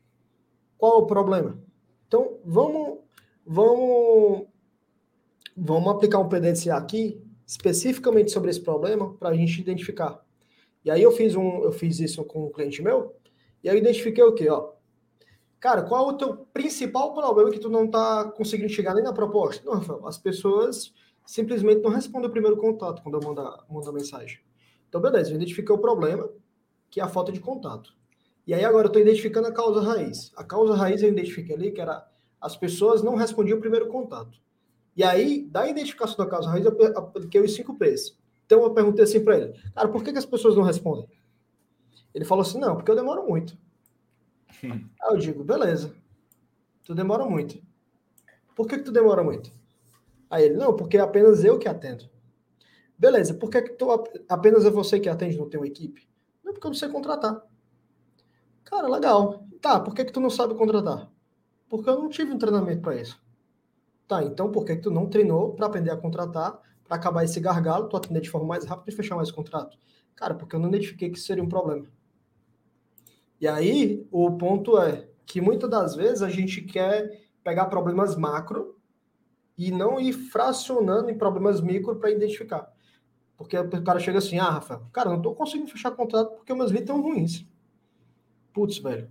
Qual 0.78 0.98
o 0.98 1.06
problema? 1.06 1.60
Então, 2.06 2.38
vamos, 2.44 3.00
vamos, 3.44 4.46
vamos 5.56 5.88
aplicar 5.88 6.20
um 6.20 6.28
PDCA 6.28 6.76
aqui, 6.76 7.20
especificamente 7.44 8.30
sobre 8.30 8.50
esse 8.50 8.60
problema, 8.60 9.12
para 9.14 9.30
a 9.30 9.34
gente 9.34 9.60
identificar. 9.60 10.24
E 10.84 10.92
aí 10.92 11.02
eu 11.02 11.10
fiz, 11.10 11.34
um, 11.34 11.64
eu 11.64 11.72
fiz 11.72 11.98
isso 11.98 12.22
com 12.24 12.46
um 12.46 12.52
cliente 12.52 12.80
meu, 12.80 13.16
e 13.64 13.66
eu 13.66 13.76
identifiquei 13.76 14.22
o 14.22 14.32
quê? 14.32 14.48
Ó, 14.48 14.74
cara, 15.58 15.82
qual 15.82 16.08
é 16.08 16.12
o 16.12 16.16
teu 16.16 16.36
principal 16.52 17.14
problema 17.14 17.50
que 17.50 17.58
tu 17.58 17.68
não 17.68 17.90
tá 17.90 18.30
conseguindo 18.30 18.72
chegar 18.72 18.94
nem 18.94 19.02
na 19.02 19.12
proposta? 19.12 19.64
Não, 19.66 19.74
Rafael, 19.74 20.06
as 20.06 20.18
pessoas 20.18 20.94
simplesmente 21.30 21.80
não 21.80 21.90
responde 21.90 22.26
o 22.26 22.30
primeiro 22.30 22.56
contato 22.56 23.02
quando 23.02 23.14
eu 23.14 23.20
mando, 23.22 23.40
mando 23.70 23.88
a 23.88 23.92
mensagem. 23.92 24.40
Então, 24.88 25.00
beleza, 25.00 25.30
eu 25.30 25.36
identifiquei 25.36 25.72
o 25.72 25.78
problema, 25.78 26.28
que 26.90 26.98
é 26.98 27.04
a 27.04 27.08
falta 27.08 27.30
de 27.30 27.38
contato. 27.38 27.94
E 28.44 28.52
aí 28.52 28.64
agora 28.64 28.86
eu 28.86 28.88
estou 28.88 29.00
identificando 29.00 29.46
a 29.46 29.52
causa 29.52 29.80
raiz. 29.80 30.32
A 30.36 30.42
causa 30.42 30.74
raiz 30.74 31.04
eu 31.04 31.08
identifiquei 31.08 31.54
ali 31.54 31.70
que 31.70 31.80
era 31.80 32.04
as 32.40 32.56
pessoas 32.56 33.00
não 33.00 33.14
respondiam 33.14 33.58
o 33.58 33.60
primeiro 33.60 33.86
contato. 33.86 34.40
E 34.96 35.04
aí, 35.04 35.46
da 35.48 35.68
identificação 35.68 36.16
da 36.16 36.26
causa 36.26 36.50
raiz, 36.50 36.66
eu 36.66 36.98
apliquei 36.98 37.40
os 37.40 37.54
cinco 37.54 37.78
P's. 37.78 38.18
Então 38.44 38.64
eu 38.64 38.74
perguntei 38.74 39.04
assim 39.04 39.22
para 39.22 39.36
ele, 39.36 39.52
cara, 39.72 39.88
por 39.88 40.02
que, 40.02 40.10
que, 40.10 40.18
as 40.18 40.26
pessoas 40.26 40.56
não 40.56 40.64
respondem? 40.64 41.06
Ele 42.12 42.24
falou 42.24 42.42
assim, 42.42 42.58
não, 42.58 42.74
porque 42.74 42.90
eu 42.90 42.96
demoro 42.96 43.24
muito. 43.24 43.56
Hum. 44.64 44.84
Aí 45.00 45.12
eu 45.12 45.16
digo, 45.16 45.44
beleza, 45.44 45.94
tu 46.84 46.92
demora 46.92 47.24
muito. 47.24 47.62
Por 48.56 48.66
que, 48.66 48.78
que 48.78 48.84
tu 48.84 48.90
demora 48.90 49.22
muito? 49.22 49.59
Aí 50.30 50.44
ele, 50.44 50.54
não, 50.54 50.74
porque 50.76 50.96
é 50.96 51.00
apenas 51.00 51.42
eu 51.42 51.58
que 51.58 51.68
atendo. 51.68 52.08
Beleza, 52.96 53.34
por 53.34 53.50
que, 53.50 53.62
que 53.62 53.70
tu, 53.70 53.90
apenas 54.28 54.64
é 54.64 54.70
você 54.70 55.00
que 55.00 55.08
atende, 55.08 55.36
não 55.36 55.48
tem 55.48 55.58
uma 55.58 55.66
equipe? 55.66 56.08
Não, 56.44 56.52
porque 56.52 56.66
eu 56.66 56.70
não 56.70 56.76
sei 56.76 56.88
contratar. 56.88 57.42
Cara, 58.64 58.88
legal. 58.88 59.44
Tá, 59.60 59.80
por 59.80 59.94
que, 59.94 60.04
que 60.04 60.12
tu 60.12 60.20
não 60.20 60.30
sabe 60.30 60.54
contratar? 60.54 61.10
Porque 61.68 61.90
eu 61.90 61.98
não 61.98 62.08
tive 62.08 62.32
um 62.32 62.38
treinamento 62.38 62.80
para 62.80 62.96
isso. 63.00 63.20
Tá, 64.06 64.22
então 64.22 64.50
por 64.50 64.64
que, 64.64 64.76
que 64.76 64.82
tu 64.82 64.90
não 64.90 65.06
treinou 65.06 65.54
para 65.54 65.66
aprender 65.66 65.90
a 65.90 65.96
contratar, 65.96 66.60
para 66.84 66.96
acabar 66.96 67.24
esse 67.24 67.40
gargalo, 67.40 67.88
tu 67.88 67.96
atender 67.96 68.20
de 68.20 68.30
forma 68.30 68.46
mais 68.46 68.64
rápida 68.64 68.90
e 68.90 68.94
fechar 68.94 69.16
mais 69.16 69.30
contrato? 69.30 69.76
Cara, 70.14 70.34
porque 70.34 70.54
eu 70.54 70.60
não 70.60 70.68
identifiquei 70.68 71.10
que 71.10 71.18
isso 71.18 71.26
seria 71.26 71.42
um 71.42 71.48
problema. 71.48 71.86
E 73.40 73.48
aí, 73.48 74.06
o 74.10 74.30
ponto 74.32 74.78
é 74.78 75.08
que 75.24 75.40
muitas 75.40 75.70
das 75.70 75.94
vezes 75.94 76.22
a 76.22 76.28
gente 76.28 76.60
quer 76.62 77.26
pegar 77.42 77.66
problemas 77.66 78.16
macro 78.16 78.79
e 79.60 79.70
não 79.70 80.00
ir 80.00 80.14
fracionando 80.14 81.10
em 81.10 81.18
problemas 81.18 81.60
micro 81.60 81.94
para 81.96 82.10
identificar. 82.10 82.72
Porque 83.36 83.58
o 83.58 83.84
cara 83.84 84.00
chega 84.00 84.16
assim, 84.16 84.38
ah, 84.38 84.52
Rafael, 84.52 84.86
cara, 84.90 85.10
não 85.10 85.18
estou 85.18 85.34
conseguindo 85.34 85.70
fechar 85.70 85.90
contrato 85.90 86.30
porque 86.36 86.54
meus 86.54 86.70
leads 86.70 86.88
estão 86.88 87.02
ruins. 87.02 87.46
Putz, 88.54 88.78
velho. 88.78 89.10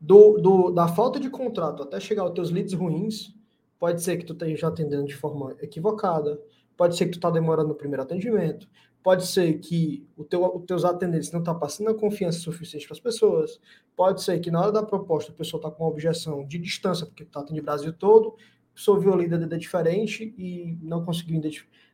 Do, 0.00 0.38
do, 0.38 0.70
da 0.70 0.86
falta 0.86 1.18
de 1.18 1.28
contrato 1.28 1.82
até 1.82 1.98
chegar 1.98 2.22
aos 2.22 2.30
teus 2.30 2.52
leads 2.52 2.72
ruins, 2.72 3.34
pode 3.80 4.00
ser 4.00 4.16
que 4.16 4.24
tu 4.24 4.32
esteja 4.32 4.68
atendendo 4.68 5.06
de 5.06 5.16
forma 5.16 5.56
equivocada, 5.60 6.40
pode 6.76 6.96
ser 6.96 7.06
que 7.06 7.12
tu 7.12 7.18
está 7.18 7.28
demorando 7.28 7.70
no 7.70 7.74
primeiro 7.74 8.04
atendimento, 8.04 8.68
pode 9.02 9.26
ser 9.26 9.58
que 9.58 10.06
o 10.16 10.22
teu, 10.22 10.56
os 10.56 10.64
teus 10.66 10.84
atendentes 10.84 11.32
não 11.32 11.40
estão 11.40 11.54
tá 11.54 11.60
passando 11.60 11.90
a 11.90 11.94
confiança 11.94 12.38
suficiente 12.38 12.86
para 12.86 12.94
as 12.94 13.00
pessoas, 13.00 13.58
pode 13.96 14.22
ser 14.22 14.38
que 14.38 14.52
na 14.52 14.60
hora 14.60 14.70
da 14.70 14.84
proposta 14.84 15.32
a 15.32 15.34
pessoa 15.34 15.58
está 15.58 15.68
com 15.68 15.82
uma 15.82 15.90
objeção 15.90 16.46
de 16.46 16.58
distância, 16.58 17.06
porque 17.06 17.24
tu 17.24 17.28
está 17.28 17.40
atendendo 17.40 17.62
o 17.62 17.64
Brasil 17.64 17.92
todo, 17.92 18.36
a 18.80 18.98
viu 18.98 19.12
a 19.12 19.16
líder 19.16 19.38
diferente 19.58 20.34
e 20.36 20.76
não 20.82 21.04
conseguiu 21.04 21.40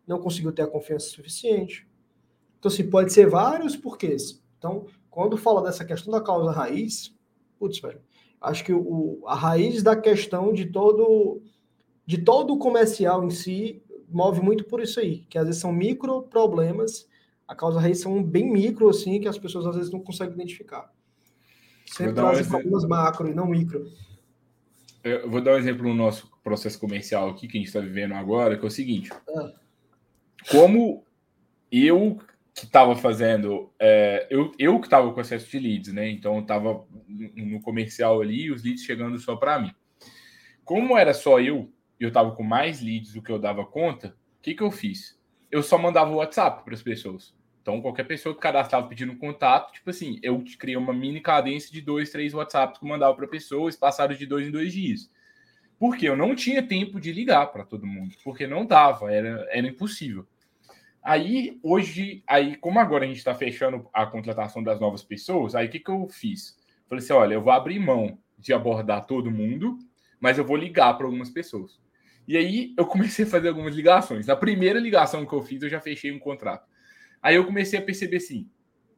não 0.06 0.20
conseguiu 0.20 0.52
ter 0.52 0.62
a 0.62 0.66
confiança 0.66 1.08
suficiente. 1.08 1.86
Então, 2.58 2.70
assim, 2.70 2.88
pode 2.88 3.12
ser 3.12 3.28
vários 3.28 3.76
porquês. 3.76 4.42
Então, 4.58 4.86
quando 5.10 5.36
fala 5.36 5.62
dessa 5.62 5.84
questão 5.84 6.12
da 6.12 6.20
causa 6.20 6.50
raiz, 6.50 7.14
putz, 7.58 7.80
velho, 7.80 8.00
acho 8.40 8.64
que 8.64 8.72
o, 8.72 9.22
a 9.26 9.34
raiz 9.34 9.82
da 9.82 9.96
questão 9.96 10.52
de 10.52 10.66
todo 10.66 11.42
de 12.06 12.18
todo 12.18 12.54
o 12.54 12.58
comercial 12.58 13.24
em 13.24 13.30
si 13.30 13.82
move 14.08 14.40
muito 14.40 14.64
por 14.64 14.80
isso 14.80 15.00
aí, 15.00 15.24
que 15.28 15.36
às 15.36 15.46
vezes 15.46 15.60
são 15.60 15.72
micro 15.72 16.22
problemas, 16.22 17.08
a 17.48 17.54
causa 17.54 17.80
raiz 17.80 18.00
são 18.00 18.22
bem 18.22 18.48
micro, 18.48 18.88
assim, 18.88 19.20
que 19.20 19.26
as 19.26 19.38
pessoas 19.38 19.66
às 19.66 19.74
vezes 19.74 19.90
não 19.90 20.00
conseguem 20.00 20.34
identificar. 20.34 20.92
Sempre 21.86 22.14
trazem 22.14 22.44
problemas 22.44 22.84
macro 22.84 23.28
e 23.28 23.34
não 23.34 23.46
micro. 23.46 23.90
Eu 25.08 25.30
vou 25.30 25.40
dar 25.40 25.54
um 25.54 25.58
exemplo 25.58 25.84
no 25.84 25.94
nosso 25.94 26.30
processo 26.42 26.78
comercial 26.78 27.30
aqui, 27.30 27.46
que 27.46 27.56
a 27.56 27.60
gente 27.60 27.68
está 27.68 27.80
vivendo 27.80 28.14
agora, 28.14 28.56
que 28.56 28.64
é 28.64 28.68
o 28.68 28.70
seguinte. 28.70 29.10
Ah 29.28 29.52
como 30.50 31.04
eu 31.70 32.18
que 32.54 32.64
estava 32.64 32.96
fazendo, 32.96 33.70
é, 33.78 34.26
eu, 34.30 34.52
eu 34.58 34.80
que 34.80 34.86
estava 34.86 35.12
com 35.12 35.20
acesso 35.20 35.50
de 35.50 35.58
leads, 35.58 35.92
né? 35.92 36.08
Então 36.08 36.36
eu 36.36 36.42
estava 36.42 36.86
no 37.34 37.60
comercial 37.60 38.20
ali, 38.22 38.50
os 38.50 38.62
leads 38.62 38.82
chegando 38.82 39.18
só 39.18 39.36
para 39.36 39.58
mim. 39.58 39.72
Como 40.64 40.96
era 40.96 41.12
só 41.12 41.38
eu, 41.38 41.70
eu 42.00 42.08
estava 42.08 42.32
com 42.32 42.42
mais 42.42 42.80
leads 42.80 43.12
do 43.12 43.22
que 43.22 43.30
eu 43.30 43.38
dava 43.38 43.64
conta, 43.64 44.16
o 44.38 44.42
que, 44.42 44.54
que 44.54 44.62
eu 44.62 44.70
fiz? 44.70 45.18
Eu 45.50 45.62
só 45.62 45.76
mandava 45.76 46.10
o 46.10 46.16
WhatsApp 46.16 46.64
para 46.64 46.74
as 46.74 46.82
pessoas. 46.82 47.34
Então, 47.66 47.82
qualquer 47.82 48.04
pessoa 48.04 48.32
que 48.32 48.40
cadastrava 48.40 48.86
pedindo 48.86 49.16
contato, 49.16 49.72
tipo 49.72 49.90
assim, 49.90 50.20
eu 50.22 50.40
criei 50.56 50.76
uma 50.76 50.92
mini 50.92 51.20
cadência 51.20 51.72
de 51.72 51.80
dois, 51.80 52.10
três 52.10 52.32
WhatsApps 52.32 52.78
que 52.78 52.84
eu 52.84 52.88
mandava 52.88 53.12
para 53.12 53.26
pessoas, 53.26 53.74
passados 53.74 54.16
de 54.16 54.24
dois 54.24 54.46
em 54.46 54.52
dois 54.52 54.72
dias. 54.72 55.10
Porque 55.76 56.08
eu 56.08 56.16
não 56.16 56.36
tinha 56.36 56.62
tempo 56.62 57.00
de 57.00 57.12
ligar 57.12 57.46
para 57.46 57.64
todo 57.64 57.84
mundo, 57.84 58.14
porque 58.22 58.46
não 58.46 58.64
dava, 58.64 59.12
era, 59.12 59.48
era 59.50 59.66
impossível. 59.66 60.24
Aí, 61.02 61.58
hoje, 61.60 62.22
aí, 62.24 62.54
como 62.54 62.78
agora 62.78 63.04
a 63.04 63.08
gente 63.08 63.16
está 63.16 63.34
fechando 63.34 63.84
a 63.92 64.06
contratação 64.06 64.62
das 64.62 64.78
novas 64.78 65.02
pessoas, 65.02 65.56
aí 65.56 65.66
o 65.66 65.68
que, 65.68 65.80
que 65.80 65.90
eu 65.90 66.06
fiz? 66.08 66.56
Falei 66.88 67.02
assim: 67.02 67.14
olha, 67.14 67.34
eu 67.34 67.42
vou 67.42 67.52
abrir 67.52 67.80
mão 67.80 68.16
de 68.38 68.52
abordar 68.52 69.06
todo 69.06 69.28
mundo, 69.28 69.76
mas 70.20 70.38
eu 70.38 70.44
vou 70.44 70.56
ligar 70.56 70.96
para 70.96 71.06
algumas 71.06 71.30
pessoas. 71.30 71.80
E 72.28 72.36
aí 72.36 72.72
eu 72.78 72.86
comecei 72.86 73.24
a 73.24 73.28
fazer 73.28 73.48
algumas 73.48 73.74
ligações. 73.74 74.28
Na 74.28 74.36
primeira 74.36 74.78
ligação 74.78 75.26
que 75.26 75.32
eu 75.32 75.42
fiz, 75.42 75.60
eu 75.62 75.68
já 75.68 75.80
fechei 75.80 76.12
um 76.12 76.18
contrato. 76.20 76.75
Aí 77.22 77.36
eu 77.36 77.44
comecei 77.44 77.78
a 77.78 77.82
perceber 77.82 78.18
assim, 78.18 78.50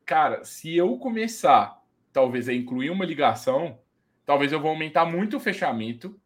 cara, 0.04 0.44
se 0.44 0.76
eu 0.76 0.96
começar, 0.98 1.82
talvez, 2.12 2.48
a 2.48 2.52
incluir 2.52 2.90
uma 2.90 3.04
ligação, 3.04 3.78
talvez 4.24 4.52
eu 4.52 4.60
vou 4.60 4.70
aumentar 4.70 5.04
muito 5.04 5.36
o 5.36 5.40
fechamento 5.40 6.20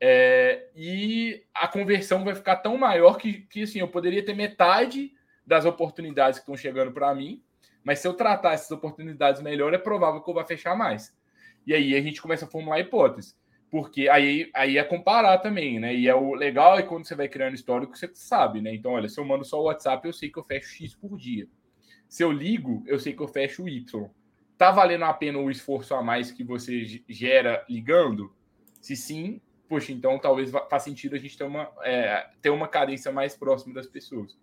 é, 0.00 0.68
e 0.74 1.44
a 1.54 1.68
conversão 1.68 2.24
vai 2.24 2.34
ficar 2.34 2.56
tão 2.56 2.76
maior 2.76 3.16
que, 3.16 3.42
que 3.42 3.62
assim, 3.62 3.78
eu 3.78 3.86
poderia 3.86 4.24
ter 4.24 4.34
metade 4.34 5.12
das 5.46 5.64
oportunidades 5.64 6.38
que 6.38 6.42
estão 6.42 6.56
chegando 6.56 6.90
para 6.90 7.14
mim, 7.14 7.42
mas 7.84 8.00
se 8.00 8.08
eu 8.08 8.14
tratar 8.14 8.52
essas 8.52 8.70
oportunidades 8.70 9.40
melhor, 9.40 9.72
é 9.72 9.78
provável 9.78 10.20
que 10.20 10.28
eu 10.28 10.34
vá 10.34 10.44
fechar 10.44 10.76
mais. 10.76 11.16
E 11.66 11.72
aí 11.72 11.94
a 11.94 12.00
gente 12.00 12.20
começa 12.20 12.44
a 12.44 12.48
formular 12.48 12.80
hipóteses. 12.80 13.36
Porque 13.72 14.06
aí, 14.06 14.50
aí 14.54 14.76
é 14.76 14.84
comparar 14.84 15.38
também, 15.38 15.80
né? 15.80 15.96
E 15.96 16.06
é 16.06 16.14
o 16.14 16.34
legal 16.34 16.78
é 16.78 16.82
quando 16.82 17.06
você 17.06 17.14
vai 17.14 17.26
criando 17.26 17.54
histórico, 17.54 17.96
você 17.96 18.06
sabe, 18.12 18.60
né? 18.60 18.74
Então, 18.74 18.92
olha, 18.92 19.08
se 19.08 19.18
eu 19.18 19.24
mando 19.24 19.46
só 19.46 19.58
o 19.58 19.64
WhatsApp, 19.64 20.06
eu 20.06 20.12
sei 20.12 20.28
que 20.28 20.38
eu 20.38 20.44
fecho 20.44 20.68
X 20.68 20.94
por 20.94 21.16
dia. 21.16 21.48
Se 22.06 22.22
eu 22.22 22.30
ligo, 22.30 22.82
eu 22.86 22.98
sei 22.98 23.14
que 23.14 23.22
eu 23.22 23.28
fecho 23.28 23.66
Y. 23.66 24.10
Tá 24.58 24.70
valendo 24.70 25.06
a 25.06 25.14
pena 25.14 25.38
o 25.38 25.50
esforço 25.50 25.94
a 25.94 26.02
mais 26.02 26.30
que 26.30 26.44
você 26.44 27.02
gera 27.08 27.64
ligando? 27.66 28.30
Se 28.78 28.94
sim, 28.94 29.40
poxa, 29.66 29.90
então 29.90 30.18
talvez 30.18 30.50
faça 30.50 30.84
sentido 30.90 31.16
a 31.16 31.18
gente 31.18 31.38
ter 31.38 31.44
uma, 31.44 31.72
é, 31.82 32.28
ter 32.42 32.50
uma 32.50 32.68
cadência 32.68 33.10
mais 33.10 33.34
próxima 33.34 33.72
das 33.72 33.86
pessoas. 33.86 34.38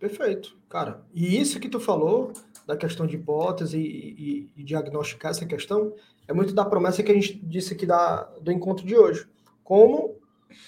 Perfeito, 0.00 0.58
cara. 0.68 1.06
E 1.14 1.40
isso 1.40 1.60
que 1.60 1.68
tu 1.68 1.78
falou 1.78 2.32
da 2.66 2.76
questão 2.76 3.06
de 3.06 3.14
hipótese 3.14 3.78
e, 3.78 4.14
e, 4.18 4.52
e, 4.56 4.64
diagnosticar 4.64 5.30
essa 5.30 5.46
questão 5.46 5.94
é 6.30 6.32
muito 6.32 6.54
da 6.54 6.64
promessa 6.64 7.02
que 7.02 7.10
a 7.10 7.14
gente 7.14 7.34
disse 7.44 7.74
aqui 7.74 7.84
da, 7.84 8.22
do 8.40 8.52
encontro 8.52 8.86
de 8.86 8.96
hoje. 8.96 9.28
Como 9.64 10.16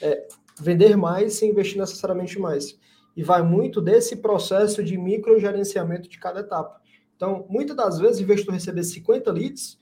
é, 0.01 0.27
vender 0.61 0.97
mais 0.97 1.35
sem 1.35 1.51
investir 1.51 1.79
necessariamente 1.79 2.37
mais. 2.37 2.77
E 3.17 3.23
vai 3.23 3.43
muito 3.43 3.81
desse 3.81 4.17
processo 4.17 4.83
de 4.83 4.99
microgerenciamento 4.99 6.09
de 6.09 6.19
cada 6.19 6.41
etapa. 6.41 6.81
Então, 7.15 7.47
muitas 7.49 7.77
das 7.77 8.01
vezes, 8.01 8.21
em 8.21 8.25
vez 8.25 8.41
de 8.41 8.47
tu 8.47 8.51
receber 8.51 8.83
50 8.83 9.31
leads 9.31 9.79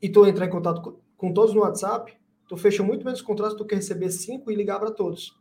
e 0.00 0.08
tu 0.08 0.24
entrar 0.24 0.46
em 0.46 0.50
contato 0.50 0.80
com, 0.80 0.96
com 1.16 1.32
todos 1.32 1.52
no 1.52 1.62
WhatsApp, 1.62 2.16
tu 2.46 2.56
fecha 2.56 2.80
muito 2.80 3.04
menos 3.04 3.20
contratos 3.20 3.56
do 3.56 3.66
que 3.66 3.74
receber 3.74 4.10
5 4.10 4.48
e 4.48 4.54
ligar 4.54 4.78
para 4.78 4.92
todos. 4.92 5.36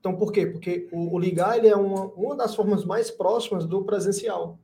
Então, 0.00 0.14
por 0.14 0.30
quê? 0.30 0.46
Porque 0.46 0.86
o, 0.92 1.14
o 1.14 1.18
ligar 1.18 1.56
ele 1.56 1.68
é 1.68 1.76
uma, 1.76 2.08
uma 2.08 2.36
das 2.36 2.54
formas 2.54 2.84
mais 2.84 3.10
próximas 3.10 3.64
do 3.64 3.84
presencial. 3.84 4.58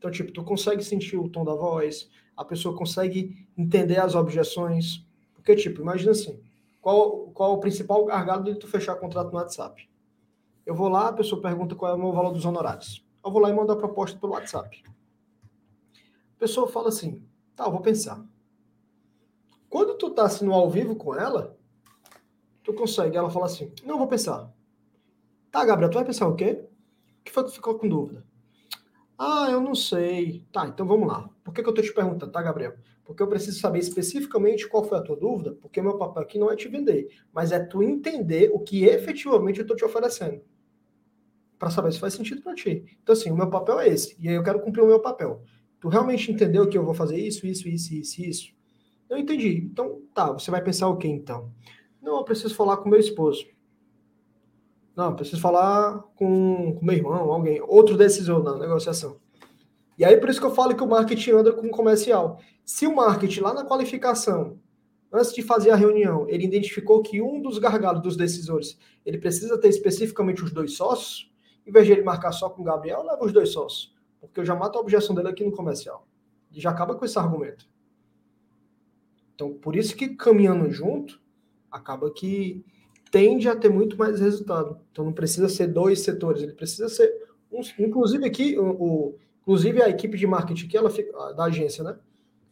Então, 0.00 0.10
tipo, 0.10 0.32
tu 0.32 0.42
consegue 0.42 0.82
sentir 0.82 1.18
o 1.18 1.28
tom 1.28 1.44
da 1.44 1.54
voz, 1.54 2.08
a 2.34 2.42
pessoa 2.42 2.74
consegue 2.74 3.46
entender 3.56 4.00
as 4.00 4.14
objeções. 4.14 5.06
Porque, 5.34 5.54
tipo, 5.54 5.82
imagina 5.82 6.12
assim, 6.12 6.40
qual, 6.80 7.26
qual 7.34 7.52
o 7.52 7.60
principal 7.60 8.02
gargalo 8.06 8.42
de 8.42 8.54
tu 8.54 8.66
fechar 8.66 8.94
contrato 8.94 9.30
no 9.30 9.36
WhatsApp? 9.36 9.86
Eu 10.64 10.74
vou 10.74 10.88
lá, 10.88 11.08
a 11.08 11.12
pessoa 11.12 11.42
pergunta 11.42 11.74
qual 11.74 11.92
é 11.92 11.94
o 11.94 11.98
meu 11.98 12.12
valor 12.12 12.32
dos 12.32 12.46
honorários. 12.46 13.06
Eu 13.22 13.30
vou 13.30 13.42
lá 13.42 13.50
e 13.50 13.52
mando 13.52 13.72
a 13.72 13.76
proposta 13.76 14.18
pelo 14.18 14.32
WhatsApp. 14.32 14.82
A 16.36 16.38
pessoa 16.38 16.66
fala 16.66 16.88
assim, 16.88 17.22
tá, 17.54 17.66
eu 17.66 17.70
vou 17.70 17.82
pensar. 17.82 18.24
Quando 19.68 19.98
tu 19.98 20.08
tá 20.08 20.24
assim 20.24 20.46
no 20.46 20.54
ao 20.54 20.70
vivo 20.70 20.96
com 20.96 21.14
ela, 21.14 21.54
tu 22.64 22.72
consegue. 22.72 23.16
Ela 23.16 23.30
fala 23.30 23.46
assim: 23.46 23.70
Não, 23.84 23.98
vou 23.98 24.08
pensar. 24.08 24.50
Tá, 25.50 25.64
Gabriel, 25.64 25.90
tu 25.90 25.94
vai 25.94 26.04
pensar 26.04 26.26
o 26.26 26.34
quê? 26.34 26.64
O 27.20 27.24
que 27.24 27.32
foi 27.32 27.44
que 27.44 27.52
ficou 27.52 27.78
com 27.78 27.88
dúvida? 27.88 28.24
Ah, 29.22 29.48
eu 29.50 29.60
não 29.60 29.74
sei. 29.74 30.46
Tá, 30.50 30.66
então 30.66 30.86
vamos 30.86 31.06
lá. 31.06 31.28
Por 31.44 31.52
que, 31.52 31.62
que 31.62 31.68
eu 31.68 31.74
tô 31.74 31.82
te 31.82 31.92
perguntando, 31.92 32.32
tá, 32.32 32.40
Gabriel? 32.40 32.74
Porque 33.04 33.22
eu 33.22 33.28
preciso 33.28 33.60
saber 33.60 33.80
especificamente 33.80 34.66
qual 34.66 34.82
foi 34.82 34.96
a 34.96 35.02
tua 35.02 35.14
dúvida, 35.16 35.52
porque 35.60 35.82
meu 35.82 35.98
papel 35.98 36.22
aqui 36.22 36.38
não 36.38 36.50
é 36.50 36.56
te 36.56 36.68
vender, 36.68 37.08
mas 37.32 37.52
é 37.52 37.58
tu 37.58 37.82
entender 37.82 38.50
o 38.50 38.60
que 38.60 38.84
efetivamente 38.84 39.60
eu 39.60 39.66
tô 39.66 39.76
te 39.76 39.84
oferecendo. 39.84 40.40
Para 41.58 41.68
saber 41.70 41.92
se 41.92 42.00
faz 42.00 42.14
sentido 42.14 42.40
para 42.40 42.54
ti. 42.54 42.98
Então, 43.02 43.12
assim, 43.12 43.30
o 43.30 43.36
meu 43.36 43.50
papel 43.50 43.78
é 43.80 43.88
esse. 43.88 44.16
E 44.18 44.26
aí 44.28 44.34
eu 44.34 44.42
quero 44.42 44.60
cumprir 44.62 44.82
o 44.82 44.86
meu 44.86 45.00
papel. 45.00 45.42
Tu 45.78 45.88
realmente 45.88 46.32
entendeu 46.32 46.66
que 46.66 46.78
eu 46.78 46.84
vou 46.84 46.94
fazer 46.94 47.18
isso, 47.18 47.46
isso, 47.46 47.68
isso, 47.68 47.92
isso, 47.94 48.22
isso? 48.22 48.52
Eu 49.10 49.18
entendi. 49.18 49.68
Então, 49.70 50.00
tá, 50.14 50.32
você 50.32 50.50
vai 50.50 50.62
pensar 50.64 50.88
o 50.88 50.96
que 50.96 51.06
então? 51.06 51.52
Não, 52.00 52.16
eu 52.16 52.24
preciso 52.24 52.54
falar 52.54 52.78
com 52.78 52.88
meu 52.88 52.98
esposo. 52.98 53.44
Não, 54.96 55.14
preciso 55.14 55.40
falar 55.40 56.00
com, 56.14 56.76
com 56.78 56.84
meu 56.84 56.96
irmão, 56.96 57.32
alguém, 57.32 57.60
outro 57.62 57.96
decisor 57.96 58.42
na 58.42 58.58
negociação. 58.58 59.18
E 59.96 60.04
aí, 60.04 60.16
por 60.16 60.28
isso 60.28 60.40
que 60.40 60.46
eu 60.46 60.54
falo 60.54 60.74
que 60.74 60.82
o 60.82 60.88
marketing 60.88 61.32
anda 61.32 61.52
com 61.52 61.66
o 61.66 61.70
comercial. 61.70 62.40
Se 62.64 62.86
o 62.86 62.94
marketing, 62.94 63.40
lá 63.40 63.52
na 63.52 63.64
qualificação, 63.64 64.58
antes 65.12 65.32
de 65.32 65.42
fazer 65.42 65.70
a 65.70 65.76
reunião, 65.76 66.28
ele 66.28 66.44
identificou 66.44 67.02
que 67.02 67.20
um 67.20 67.40
dos 67.40 67.58
gargalos 67.58 68.02
dos 68.02 68.16
decisores, 68.16 68.78
ele 69.04 69.18
precisa 69.18 69.58
ter 69.58 69.68
especificamente 69.68 70.42
os 70.42 70.52
dois 70.52 70.74
sócios, 70.76 71.30
em 71.66 71.72
vez 71.72 71.86
de 71.86 71.92
ele 71.92 72.02
marcar 72.02 72.32
só 72.32 72.48
com 72.48 72.62
o 72.62 72.64
Gabriel, 72.64 73.04
leva 73.04 73.24
os 73.24 73.32
dois 73.32 73.50
sócios. 73.50 73.94
Porque 74.20 74.40
eu 74.40 74.44
já 74.44 74.54
mato 74.54 74.78
a 74.78 74.80
objeção 74.80 75.14
dele 75.14 75.28
aqui 75.28 75.44
no 75.44 75.52
comercial. 75.52 76.06
E 76.50 76.60
já 76.60 76.70
acaba 76.70 76.94
com 76.94 77.04
esse 77.04 77.18
argumento. 77.18 77.68
Então, 79.34 79.54
por 79.54 79.76
isso 79.76 79.96
que 79.96 80.16
caminhando 80.16 80.70
junto, 80.70 81.20
acaba 81.70 82.10
que 82.10 82.64
tende 83.10 83.48
a 83.48 83.56
ter 83.56 83.68
muito 83.68 83.96
mais 83.96 84.20
resultado. 84.20 84.80
Então 84.92 85.04
não 85.04 85.12
precisa 85.12 85.48
ser 85.48 85.66
dois 85.66 86.00
setores, 86.00 86.42
ele 86.42 86.52
precisa 86.52 86.88
ser 86.88 87.10
um, 87.50 87.60
inclusive 87.78 88.24
aqui 88.24 88.58
o, 88.58 88.70
o 88.70 89.18
Inclusive 89.50 89.82
a 89.82 89.88
equipe 89.88 90.16
de 90.16 90.26
marketing 90.26 90.68
que 90.68 90.76
ela 90.76 90.90
fica, 90.90 91.32
da 91.32 91.44
agência, 91.44 91.82
né? 91.82 91.98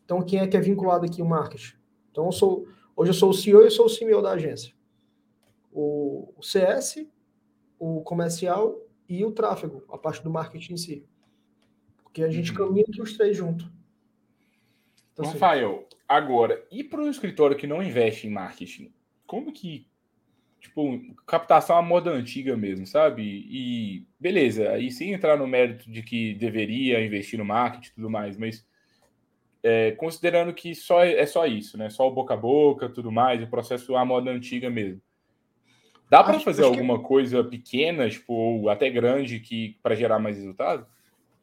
Então 0.05 0.23
quem 0.23 0.41
é 0.41 0.47
que 0.47 0.57
é 0.57 0.61
vinculado 0.61 1.05
aqui 1.05 1.21
o 1.21 1.27
marketing? 1.27 1.77
Então 2.11 2.27
eu 2.27 2.33
sou, 2.33 2.67
hoje 2.97 3.11
eu 3.11 3.15
sou 3.15 3.31
o 3.31 3.35
CEO 3.35 3.61
e 3.61 3.67
eu 3.67 3.71
sou 3.71 3.87
o 3.87 3.89
CMO 3.89 4.23
da 4.23 4.33
agência. 4.33 4.75
O, 5.71 6.33
o 6.37 6.43
CS, 6.43 7.07
o 7.79 8.01
comercial 8.01 8.81
e 9.09 9.25
o 9.25 9.31
tráfego, 9.31 9.85
a 9.91 9.99
parte 9.99 10.23
do 10.25 10.31
marketing 10.31 10.73
em 10.73 10.77
si. 10.77 11.07
Porque 12.03 12.23
a 12.23 12.31
gente 12.31 12.51
uhum. 12.51 12.57
caminha 12.57 12.85
aqui 12.89 13.03
os 13.03 13.17
três 13.17 13.37
juntos. 13.37 13.71
Então, 15.13 15.27
Rafael, 15.27 15.87
assim, 15.87 16.01
agora, 16.09 16.67
e 16.71 16.83
para 16.83 17.03
um 17.03 17.11
escritório 17.11 17.57
que 17.57 17.67
não 17.67 17.83
investe 17.83 18.27
em 18.27 18.31
marketing? 18.31 18.93
Como 19.27 19.53
que 19.53 19.87
tipo, 20.61 21.01
captação 21.27 21.77
à 21.77 21.83
moda 21.83 22.11
antiga 22.11 22.57
mesmo, 22.57 22.87
sabe? 22.87 23.23
E 23.23 24.07
beleza, 24.19 24.71
aí 24.71 24.91
sem 24.91 25.13
entrar 25.13 25.39
no 25.39 25.47
mérito 25.47 25.91
de 25.91 26.03
que 26.03 26.35
deveria 26.35 27.05
investir 27.05 27.39
no 27.39 27.45
marketing 27.45 27.89
e 27.89 27.95
tudo 27.95 28.11
mais, 28.11 28.37
mas 28.37 28.67
é, 29.63 29.93
considerando 29.93 30.53
que 30.53 30.75
só 30.75 31.05
é, 31.05 31.15
é 31.15 31.27
só 31.27 31.47
isso, 31.47 31.77
né? 31.77 31.91
Só 31.91 32.09
o 32.09 32.13
boca 32.13 32.35
a 32.35 32.37
boca, 32.37 32.89
tudo 32.89 33.11
mais, 33.11 33.43
o 33.43 33.47
processo 33.47 33.97
à 33.97 34.05
moda 34.05 34.31
antiga 34.31 34.71
mesmo. 34.71 35.01
Dá 36.11 36.25
para 36.25 36.41
fazer 36.41 36.65
alguma 36.65 36.99
que... 36.99 37.05
coisa 37.05 37.45
pequena, 37.45 38.09
tipo, 38.09 38.33
ou 38.33 38.71
até 38.71 38.89
grande, 38.89 39.41
que 39.41 39.79
para 39.83 39.95
gerar 39.95 40.19
mais 40.19 40.37
resultado? 40.37 40.87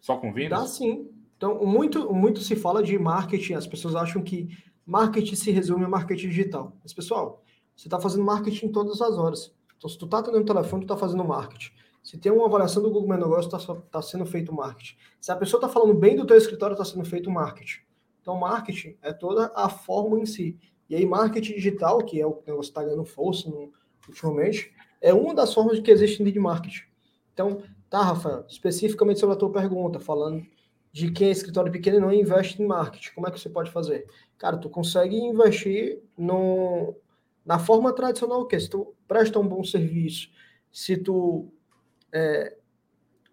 Só 0.02 0.18
com 0.18 0.34
vendas? 0.34 0.60
Dá 0.60 0.68
sim. 0.68 1.08
Então, 1.38 1.64
muito, 1.64 2.12
muito 2.12 2.40
se 2.40 2.56
fala 2.56 2.82
de 2.82 2.98
marketing, 2.98 3.54
as 3.54 3.68
pessoas 3.68 3.96
acham 3.96 4.24
que 4.24 4.50
marketing 4.86 5.36
se 5.36 5.52
resume 5.52 5.86
a 5.86 5.90
marketing 5.90 6.30
digital. 6.30 6.76
Mas, 6.82 6.94
pessoal, 6.94 7.44
você 7.76 7.88
está 7.88 8.00
fazendo 8.00 8.24
marketing 8.24 8.70
todas 8.70 9.02
as 9.02 9.18
horas. 9.18 9.54
Então, 9.78 9.90
se 9.90 9.98
tu 9.98 10.06
está 10.06 10.20
atendendo 10.20 10.44
o 10.44 10.46
telefone, 10.46 10.84
tu 10.84 10.94
está 10.94 10.98
fazendo 10.98 11.24
marketing. 11.24 11.72
Se 12.04 12.18
tem 12.18 12.32
uma 12.32 12.46
avaliação 12.46 12.82
do 12.82 12.90
Google 12.90 13.10
Meu 13.10 13.18
Negócio, 13.18 13.56
está 13.56 13.76
tá 13.76 14.02
sendo 14.02 14.26
feito 14.26 14.54
marketing. 14.54 14.96
Se 15.20 15.32
a 15.32 15.36
pessoa 15.36 15.60
está 15.60 15.68
falando 15.68 15.94
bem 15.94 16.16
do 16.16 16.26
teu 16.26 16.38
escritório, 16.38 16.74
está 16.74 16.86
sendo 16.86 17.04
feito 17.04 17.30
marketing. 17.32 17.80
Então, 18.22 18.38
marketing 18.38 18.96
é 19.02 19.12
toda 19.12 19.52
a 19.56 19.70
forma 19.70 20.20
em 20.20 20.26
si. 20.26 20.58
E 20.90 20.96
aí, 20.96 21.06
marketing 21.06 21.54
digital, 21.54 21.98
que 22.00 22.22
é 22.22 22.26
o 22.26 22.34
que 22.34 22.52
você 22.52 22.70
está 22.70 22.84
ganhando 22.84 23.06
força 23.06 23.50
no, 23.50 23.72
ultimamente, 24.08 24.72
é 25.02 25.14
uma 25.14 25.34
das 25.34 25.54
formas 25.54 25.80
que 25.80 25.92
existe 25.92 26.24
de 26.24 26.40
marketing. 26.40 26.84
Então, 27.34 27.62
tá, 27.90 28.02
Rafael, 28.02 28.46
especificamente 28.48 29.20
sobre 29.20 29.36
a 29.36 29.40
tua 29.40 29.52
pergunta, 29.52 30.00
falando 30.00 30.46
de 30.92 31.12
quem 31.12 31.28
é 31.28 31.32
escritório 31.32 31.72
pequeno 31.72 31.98
e 31.98 32.02
não 32.02 32.14
investe 32.14 32.62
em 32.62 32.66
marketing, 32.66 33.14
como 33.14 33.28
é 33.28 33.32
que 33.32 33.40
você 33.40 33.50
pode 33.50 33.70
fazer? 33.70 34.08
Cara, 34.38 34.58
tu 34.58 34.70
consegue 34.70 35.18
investir 35.18 36.02
no, 36.18 36.96
na 37.46 37.60
forma 37.60 37.94
tradicional, 37.94 38.46
que 38.46 38.60
se 38.60 38.70
tu 38.70 38.96
presta 39.08 39.40
um 39.40 39.48
bom 39.48 39.64
serviço, 39.64 40.30
se 40.72 40.98
tu. 40.98 41.52
É, 42.12 42.58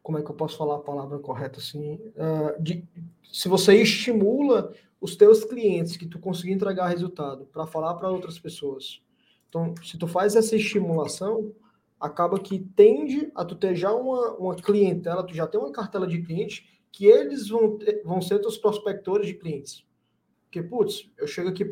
como 0.02 0.18
é 0.18 0.22
que 0.22 0.30
eu 0.30 0.34
posso 0.34 0.56
falar 0.56 0.76
a 0.76 0.80
palavra 0.80 1.18
correta 1.18 1.58
assim? 1.58 1.94
Uh, 1.94 2.60
de, 2.60 2.84
se 3.32 3.48
você 3.48 3.74
estimula 3.80 4.74
os 5.00 5.16
teus 5.16 5.44
clientes 5.44 5.96
que 5.96 6.06
tu 6.06 6.18
conseguir 6.18 6.52
entregar 6.52 6.88
resultado 6.88 7.46
para 7.46 7.66
falar 7.66 7.94
para 7.94 8.10
outras 8.10 8.38
pessoas. 8.38 9.02
Então, 9.48 9.74
se 9.82 9.98
tu 9.98 10.06
faz 10.06 10.36
essa 10.36 10.54
estimulação, 10.54 11.52
acaba 12.00 12.38
que 12.38 12.58
tende 12.58 13.30
a 13.34 13.44
tu 13.44 13.54
ter 13.54 13.74
já 13.74 13.92
uma, 13.92 14.32
uma 14.36 14.54
clientela, 14.54 15.24
tu 15.24 15.34
já 15.34 15.46
tem 15.46 15.60
uma 15.60 15.72
cartela 15.72 16.06
de 16.06 16.22
clientes 16.22 16.64
que 16.90 17.06
eles 17.06 17.48
vão, 17.48 17.78
ter, 17.78 18.02
vão 18.04 18.20
ser 18.20 18.38
teus 18.40 18.56
prospectores 18.58 19.26
de 19.26 19.34
clientes. 19.34 19.84
Porque, 20.44 20.62
putz, 20.62 21.10
eu 21.16 21.26
chego 21.26 21.48
aqui, 21.48 21.64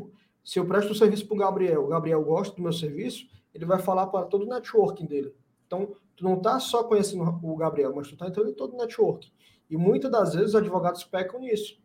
se 0.51 0.59
eu 0.59 0.67
presto 0.67 0.91
um 0.91 0.97
serviço 0.97 1.29
para 1.29 1.35
o 1.37 1.39
Gabriel, 1.39 1.85
o 1.85 1.87
Gabriel 1.87 2.25
gosta 2.25 2.57
do 2.57 2.61
meu 2.61 2.73
serviço, 2.73 3.25
ele 3.55 3.65
vai 3.65 3.79
falar 3.79 4.09
para 4.09 4.27
todo 4.27 4.43
o 4.43 4.49
networking 4.49 5.07
dele. 5.07 5.33
Então, 5.65 5.95
tu 6.17 6.25
não 6.25 6.39
está 6.39 6.59
só 6.59 6.83
conhecendo 6.83 7.23
o 7.41 7.55
Gabriel, 7.55 7.95
mas 7.95 8.09
tu 8.09 8.15
está 8.15 8.27
entrando 8.27 8.51
em 8.51 8.55
todo 8.55 8.75
o 8.75 8.77
networking. 8.77 9.31
E 9.71 9.77
muitas 9.77 10.11
das 10.11 10.35
vezes 10.35 10.49
os 10.49 10.57
advogados 10.57 11.05
pecam 11.05 11.39
nisso. 11.39 11.81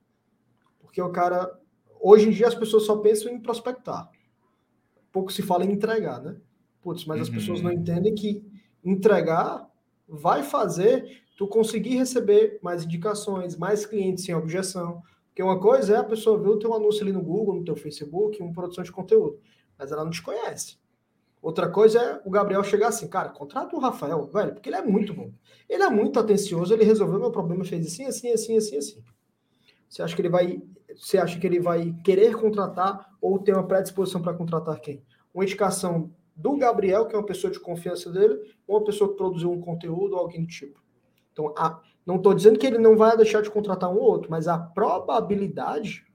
Porque 0.80 0.99
o 0.99 1.12
cara. 1.12 1.56
Hoje 2.01 2.28
em 2.28 2.32
dia 2.32 2.47
as 2.47 2.56
pessoas 2.56 2.88
só 2.88 2.97
pensam 2.97 3.32
em 3.32 3.39
prospectar. 3.39 4.10
Pouco 5.12 5.32
se 5.32 5.43
fala 5.43 5.63
em 5.63 5.71
entregar, 5.71 6.19
né? 6.19 6.36
Putz, 6.82 7.06
mas 7.06 7.17
uhum. 7.17 7.21
as 7.21 7.30
pessoas 7.30 7.62
não 7.62 7.71
entendem 7.71 8.15
que 8.15 8.43
entregar 8.84 9.69
vai 10.10 10.41
fazer 10.41 11.21
tu 11.38 11.47
conseguir 11.47 11.97
receber 11.97 12.58
mais 12.63 12.84
indicações, 12.84 13.56
mais 13.56 13.86
clientes 13.86 14.25
sem 14.25 14.34
objeção, 14.34 15.04
porque 15.36 15.43
uma 15.43 15.60
coisa 15.60 15.95
é 15.95 15.98
a 15.98 16.04
pessoa 16.04 16.39
ver 16.39 16.48
o 16.48 16.58
teu 16.58 16.74
anúncio 16.74 17.04
ali 17.04 17.12
no 17.12 17.21
Google, 17.21 17.56
no 17.56 17.65
teu 17.65 17.76
Facebook, 17.76 18.41
uma 18.41 18.54
produção 18.54 18.82
de 18.86 18.91
conteúdo, 18.91 19.38
mas 19.78 19.91
ela 19.91 20.06
não 20.06 20.10
te 20.10 20.24
conhece. 20.24 20.78
Outra 21.41 21.69
coisa 21.69 22.00
é 22.00 22.21
o 22.24 22.30
Gabriel 22.30 22.63
chegar 22.63 22.88
assim, 22.88 23.06
cara, 23.10 23.28
contrata 23.28 23.76
o 23.76 23.80
Rafael, 23.80 24.26
velho, 24.28 24.54
porque 24.54 24.69
ele 24.69 24.78
é 24.78 24.82
muito 24.82 25.13
bom. 25.13 25.34
Ele 25.67 25.84
é 25.84 25.89
muito 25.89 26.17
atencioso, 26.17 26.74
ele 26.74 26.86
resolveu 26.86 27.19
meu 27.19 27.32
problema, 27.32 27.65
fez 27.65 27.86
assim, 27.86 28.06
assim, 28.06 28.32
assim, 28.32 28.56
assim, 28.56 28.78
assim. 28.78 29.04
Você 29.89 30.02
acha 30.02 30.15
que 30.15 30.21
ele 30.21 30.30
vai, 30.30 30.62
você 30.95 31.17
acha 31.17 31.38
que 31.38 31.45
ele 31.45 31.60
vai 31.60 31.93
querer 32.02 32.34
contratar 32.38 33.13
ou 33.19 33.38
ter 33.38 33.52
uma 33.52 33.67
predisposição 33.67 34.21
para 34.21 34.34
contratar 34.34 34.80
quem? 34.80 35.04
Uma 35.34 35.43
indicação 35.43 36.13
do 36.34 36.56
Gabriel, 36.56 37.08
que 37.08 37.13
é 37.13 37.17
uma 37.17 37.26
pessoa 37.26 37.52
de 37.52 37.60
confiança 37.60 38.10
dele, 38.10 38.39
ou 38.65 38.78
uma 38.78 38.86
pessoa 38.86 39.10
que 39.10 39.17
produziu 39.17 39.52
um 39.52 39.60
conteúdo 39.60 40.13
ou 40.13 40.19
alguém 40.19 40.43
do 40.43 40.48
tipo. 40.48 40.82
Então, 41.34 41.54
a, 41.58 41.82
não 42.06 42.18
estou 42.18 42.34
dizendo 42.34 42.60
que 42.60 42.68
ele 42.68 42.78
não 42.78 42.96
vai 42.96 43.18
deixar 43.18 43.41
de 43.41 43.50
contratar 43.50 43.89
um 43.89 43.96
ou 43.96 44.04
outro, 44.04 44.30
mas 44.30 44.48
a 44.48 44.58
probabilidade 44.58 46.06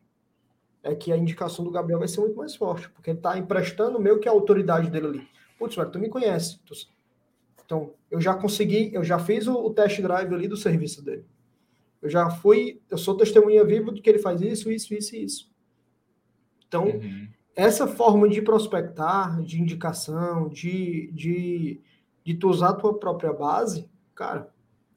é 0.83 0.95
que 0.95 1.13
a 1.13 1.17
indicação 1.17 1.65
do 1.65 1.71
Gabriel 1.71 1.99
vai 1.99 2.09
ser 2.09 2.21
muito 2.21 2.37
mais 2.37 2.55
forte, 2.55 2.89
porque 2.91 3.11
ele 3.11 3.19
está 3.19 3.37
emprestando 3.37 4.01
meio 4.01 4.19
que 4.19 4.29
a 4.29 4.33
autoridade 4.33 4.89
dele 4.89 5.07
ali. 5.07 5.29
Putz, 5.59 5.77
velho, 5.77 5.91
tu 5.91 5.99
me 5.99 6.09
conhece. 6.09 6.59
Então, 7.65 7.93
eu 8.11 8.21
já 8.21 8.35
consegui, 8.35 8.91
eu 8.95 9.05
já 9.05 9.19
fiz 9.19 9.47
o, 9.47 9.55
o 9.55 9.71
test 9.71 10.01
drive 10.01 10.33
ali 10.33 10.49
do 10.49 10.57
serviço 10.57 11.05
dele. 11.05 11.25
Eu 12.01 12.09
já 12.09 12.31
fui, 12.31 12.81
eu 12.89 12.97
sou 12.97 13.17
testemunha 13.17 13.65
viva 13.65 13.93
do 13.93 14.01
que 14.01 14.09
ele 14.09 14.19
faz 14.19 14.41
isso, 14.41 14.71
isso, 14.71 14.95
isso 14.95 15.15
e 15.15 15.25
isso. 15.25 15.51
Então, 16.67 16.87
uhum. 16.87 17.29
essa 17.55 17.87
forma 17.87 18.29
de 18.29 18.41
prospectar, 18.41 19.43
de 19.43 19.61
indicação, 19.61 20.49
de, 20.49 21.11
de, 21.13 21.81
de 22.25 22.35
tu 22.35 22.49
usar 22.49 22.71
a 22.71 22.75
tua 22.75 22.99
própria 22.99 23.33
base, 23.33 23.91
cara, 24.15 24.51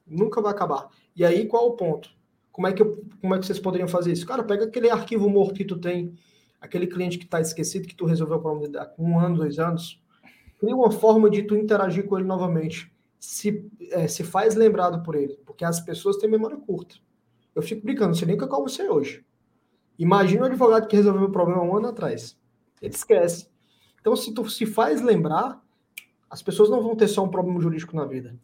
Nunca 0.06 0.42
vai 0.42 0.52
acabar. 0.52 0.90
E 1.16 1.24
aí, 1.24 1.48
qual 1.48 1.68
o 1.68 1.76
ponto? 1.76 2.10
Como 2.52 2.68
é 2.68 2.74
que, 2.74 2.82
eu, 2.82 3.04
como 3.20 3.34
é 3.34 3.40
que 3.40 3.46
vocês 3.46 3.60
poderiam 3.60 3.88
fazer 3.88 4.12
isso? 4.12 4.26
Cara, 4.26 4.44
pega 4.44 4.66
aquele 4.66 4.90
arquivo 4.90 5.30
morto 5.30 5.56
que 5.56 5.66
tu 5.66 5.78
tem, 5.78 6.14
aquele 6.62 6.86
cliente 6.86 7.18
que 7.18 7.26
está 7.26 7.42
esquecido, 7.42 7.88
que 7.88 7.96
tu 7.96 8.06
resolveu 8.06 8.38
o 8.38 8.42
problema 8.42 8.80
há 8.80 9.02
um 9.02 9.20
ano, 9.20 9.38
dois 9.38 9.58
anos, 9.58 10.02
cria 10.60 10.76
uma 10.76 10.92
forma 10.92 11.30
de 11.30 11.44
tu 11.44 11.56
interagir 11.56 12.06
com 12.06 12.18
ele 12.18 12.28
novamente. 12.28 12.92
Se, 13.20 13.66
é, 13.92 14.08
se 14.08 14.24
faz 14.24 14.54
lembrado 14.54 15.02
por 15.02 15.16
ele, 15.16 15.40
porque 15.46 15.64
as 15.64 15.80
pessoas 15.80 16.18
têm 16.18 16.30
memória 16.30 16.58
curta. 16.58 16.96
Eu 17.56 17.62
fico 17.62 17.84
brincando, 17.84 18.10
não 18.10 18.16
sei 18.16 18.28
nem 18.28 18.36
o 18.36 18.40
que 18.40 18.44
eu 18.44 18.62
você 18.62 18.88
hoje. 18.90 19.26
Imagina 19.98 20.44
o 20.44 20.46
advogado 20.46 20.88
que 20.88 20.96
resolveu 20.96 21.24
o 21.24 21.32
problema 21.32 21.64
um 21.64 21.78
ano 21.78 21.88
atrás. 21.88 22.38
Ele 22.82 22.94
esquece. 22.94 23.48
Então, 24.02 24.16
se 24.16 24.34
tu 24.34 24.48
se 24.50 24.66
faz 24.66 25.02
lembrar, 25.02 25.64
as 26.30 26.42
pessoas 26.42 26.70
não 26.70 26.82
vão 26.84 26.96
ter 26.96 27.08
só 27.08 27.24
um 27.24 27.30
problema 27.30 27.62
jurídico 27.62 27.96
na 27.96 28.06
vida 28.06 28.38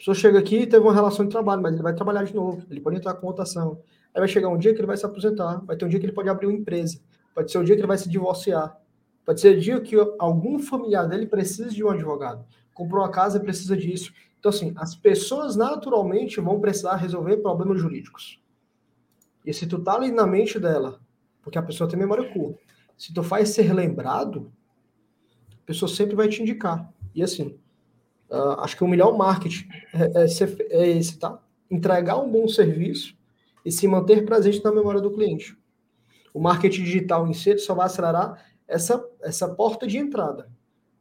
pessoa 0.00 0.14
chega 0.14 0.38
aqui 0.38 0.60
e 0.60 0.66
teve 0.66 0.82
uma 0.82 0.94
relação 0.94 1.26
de 1.26 1.30
trabalho, 1.30 1.60
mas 1.60 1.74
ele 1.74 1.82
vai 1.82 1.94
trabalhar 1.94 2.24
de 2.24 2.34
novo, 2.34 2.64
ele 2.70 2.80
pode 2.80 2.96
entrar 2.96 3.12
com 3.14 3.26
rotação. 3.26 3.82
Aí 4.14 4.18
vai 4.18 4.28
chegar 4.28 4.48
um 4.48 4.56
dia 4.56 4.72
que 4.72 4.80
ele 4.80 4.86
vai 4.86 4.96
se 4.96 5.04
aposentar, 5.04 5.62
vai 5.66 5.76
ter 5.76 5.84
um 5.84 5.88
dia 5.88 6.00
que 6.00 6.06
ele 6.06 6.12
pode 6.12 6.28
abrir 6.30 6.46
uma 6.46 6.56
empresa, 6.56 6.98
pode 7.34 7.52
ser 7.52 7.58
um 7.58 7.64
dia 7.64 7.74
que 7.74 7.82
ele 7.82 7.86
vai 7.86 7.98
se 7.98 8.08
divorciar, 8.08 8.80
pode 9.26 9.42
ser 9.42 9.58
o 9.58 9.60
dia 9.60 9.78
que 9.78 9.94
algum 10.18 10.58
familiar 10.58 11.06
dele 11.06 11.26
precisa 11.26 11.68
de 11.68 11.84
um 11.84 11.90
advogado, 11.90 12.46
comprou 12.72 13.02
uma 13.02 13.10
casa 13.10 13.36
e 13.36 13.40
precisa 13.40 13.76
disso. 13.76 14.10
Então, 14.38 14.48
assim, 14.48 14.72
as 14.76 14.96
pessoas 14.96 15.54
naturalmente 15.54 16.40
vão 16.40 16.58
precisar 16.58 16.96
resolver 16.96 17.36
problemas 17.36 17.78
jurídicos. 17.78 18.42
E 19.44 19.52
se 19.52 19.66
tu 19.66 19.78
tá 19.80 19.96
ali 19.96 20.10
na 20.10 20.26
mente 20.26 20.58
dela, 20.58 20.98
porque 21.42 21.58
a 21.58 21.62
pessoa 21.62 21.88
tem 21.88 21.98
memória 21.98 22.32
curta, 22.32 22.58
se 22.96 23.12
tu 23.12 23.22
faz 23.22 23.50
ser 23.50 23.74
lembrado, 23.74 24.50
a 25.62 25.66
pessoa 25.66 25.90
sempre 25.90 26.16
vai 26.16 26.26
te 26.26 26.40
indicar. 26.40 26.90
E 27.14 27.22
assim, 27.22 27.58
Uh, 28.30 28.60
acho 28.60 28.76
que 28.76 28.84
o 28.84 28.88
melhor 28.88 29.18
marketing 29.18 29.68
é, 29.92 30.22
é, 30.22 30.84
é, 30.84 30.88
esse, 30.96 31.18
tá? 31.18 31.42
Entregar 31.68 32.16
um 32.18 32.30
bom 32.30 32.46
serviço 32.46 33.16
e 33.64 33.72
se 33.72 33.88
manter 33.88 34.24
presente 34.24 34.62
na 34.62 34.72
memória 34.72 35.00
do 35.00 35.10
cliente. 35.10 35.58
O 36.32 36.40
marketing 36.40 36.84
digital 36.84 37.26
em 37.26 37.34
si 37.34 37.58
só 37.58 37.74
vai 37.74 37.86
acelerar 37.86 38.44
essa, 38.68 39.04
essa 39.20 39.48
porta 39.48 39.84
de 39.86 39.98
entrada, 39.98 40.48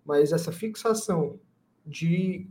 mas 0.04 0.32
essa 0.32 0.52
fixação 0.52 1.40
de 1.86 2.48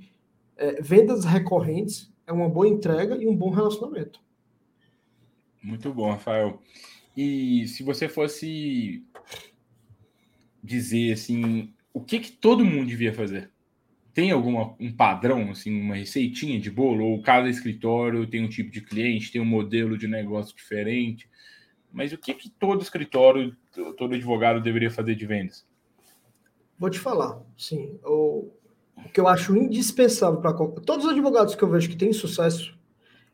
é, 0.57 0.81
vendas 0.81 1.25
recorrentes 1.25 2.13
é 2.25 2.33
uma 2.33 2.49
boa 2.49 2.69
entrega 2.69 3.17
e 3.17 3.27
um 3.27 3.35
bom 3.35 3.51
relacionamento. 3.51 4.21
Muito 5.61 5.93
bom, 5.93 6.11
Rafael. 6.11 6.63
E 7.17 7.67
se 7.67 7.83
você 7.83 8.09
fosse 8.09 9.05
dizer 10.63 11.13
assim, 11.13 11.75
o 11.93 12.01
que, 12.01 12.21
que 12.21 12.31
todo 12.31 12.65
mundo 12.65 12.87
devia 12.87 13.13
fazer? 13.13 13.51
Tem 14.19 14.33
algum 14.33 14.75
um 14.81 14.93
padrão, 14.93 15.53
assim, 15.53 15.81
uma 15.81 15.95
receitinha 15.95 16.59
de 16.59 16.73
bolo? 16.73 17.05
Ou 17.05 17.23
cada 17.23 17.49
escritório 17.49 18.27
tem 18.27 18.45
um 18.45 18.49
tipo 18.49 18.69
de 18.69 18.81
cliente, 18.81 19.31
tem 19.31 19.41
um 19.41 19.45
modelo 19.45 19.97
de 19.97 20.09
negócio 20.09 20.57
diferente? 20.57 21.31
Mas 21.93 22.13
o 22.13 22.19
que, 22.19 22.35
que 22.35 22.51
todo 22.51 22.83
escritório, 22.83 23.57
todo 23.97 24.17
advogado 24.17 24.61
deveria 24.61 24.91
fazer 24.91 25.15
de 25.15 25.25
vendas? 25.25 25.65
Vou 26.77 26.91
te 26.91 26.99
falar, 26.99 27.41
sim. 27.57 27.97
O, 28.05 28.51
o 28.97 29.09
que 29.15 29.21
eu 29.21 29.29
acho 29.29 29.57
indispensável 29.57 30.41
para 30.41 30.53
todos 30.53 31.05
os 31.05 31.13
advogados 31.13 31.55
que 31.55 31.63
eu 31.63 31.71
vejo 31.71 31.89
que 31.89 31.97
têm 31.97 32.13
sucesso 32.13 32.77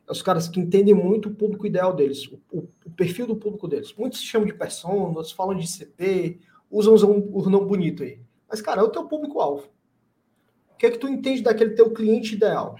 os 0.07 0.21
caras 0.21 0.47
que 0.47 0.59
entendem 0.59 0.93
muito 0.93 1.29
o 1.29 1.33
público 1.33 1.65
ideal 1.65 1.95
deles, 1.95 2.27
o, 2.27 2.39
o, 2.51 2.69
o 2.85 2.91
perfil 2.91 3.25
do 3.25 3.35
público 3.35 3.67
deles. 3.67 3.91
Muitos 3.97 4.19
se 4.19 4.25
chamam 4.27 4.47
de 4.47 4.53
persona, 4.53 4.93
outros 4.93 5.31
falam 5.31 5.57
de 5.57 5.65
CP, 5.65 6.37
usam, 6.69 6.93
usam 6.93 7.27
o 7.31 7.49
nome 7.49 7.65
bonito 7.65 8.03
aí. 8.03 8.19
Mas, 8.47 8.61
cara, 8.61 8.81
é 8.81 8.83
o 8.83 8.89
teu 8.89 9.05
público-alvo. 9.05 9.73
O 10.75 10.77
que 10.77 10.85
é 10.85 10.91
que 10.91 10.97
tu 10.97 11.07
entende 11.07 11.41
daquele 11.41 11.71
teu 11.71 11.89
cliente 11.91 12.35
ideal? 12.35 12.75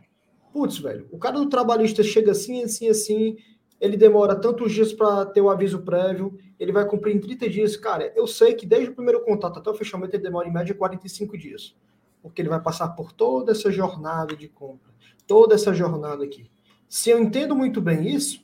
Putz, 0.51 0.77
velho, 0.77 1.07
o 1.11 1.17
cara 1.17 1.37
do 1.37 1.47
trabalhista 1.47 2.03
chega 2.03 2.31
assim, 2.31 2.61
assim, 2.61 2.89
assim, 2.89 3.37
ele 3.79 3.95
demora 3.95 4.35
tantos 4.35 4.73
dias 4.73 4.91
para 4.91 5.25
ter 5.25 5.39
o 5.39 5.49
aviso 5.49 5.79
prévio, 5.79 6.37
ele 6.59 6.73
vai 6.73 6.85
cumprir 6.85 7.15
em 7.15 7.19
30 7.19 7.49
dias. 7.49 7.77
Cara, 7.77 8.11
eu 8.13 8.27
sei 8.27 8.53
que 8.53 8.65
desde 8.65 8.89
o 8.89 8.93
primeiro 8.93 9.23
contato 9.23 9.59
até 9.59 9.69
o 9.69 9.73
fechamento 9.73 10.13
ele 10.13 10.23
demora 10.23 10.45
em 10.45 10.53
média 10.53 10.75
45 10.75 11.37
dias. 11.37 11.73
Porque 12.21 12.41
ele 12.41 12.49
vai 12.49 12.61
passar 12.61 12.89
por 12.89 13.13
toda 13.13 13.53
essa 13.53 13.71
jornada 13.71 14.35
de 14.35 14.49
compra, 14.49 14.91
toda 15.25 15.55
essa 15.55 15.73
jornada 15.73 16.23
aqui. 16.23 16.49
Se 16.89 17.09
eu 17.09 17.17
entendo 17.17 17.55
muito 17.55 17.79
bem 17.79 18.09
isso, 18.09 18.43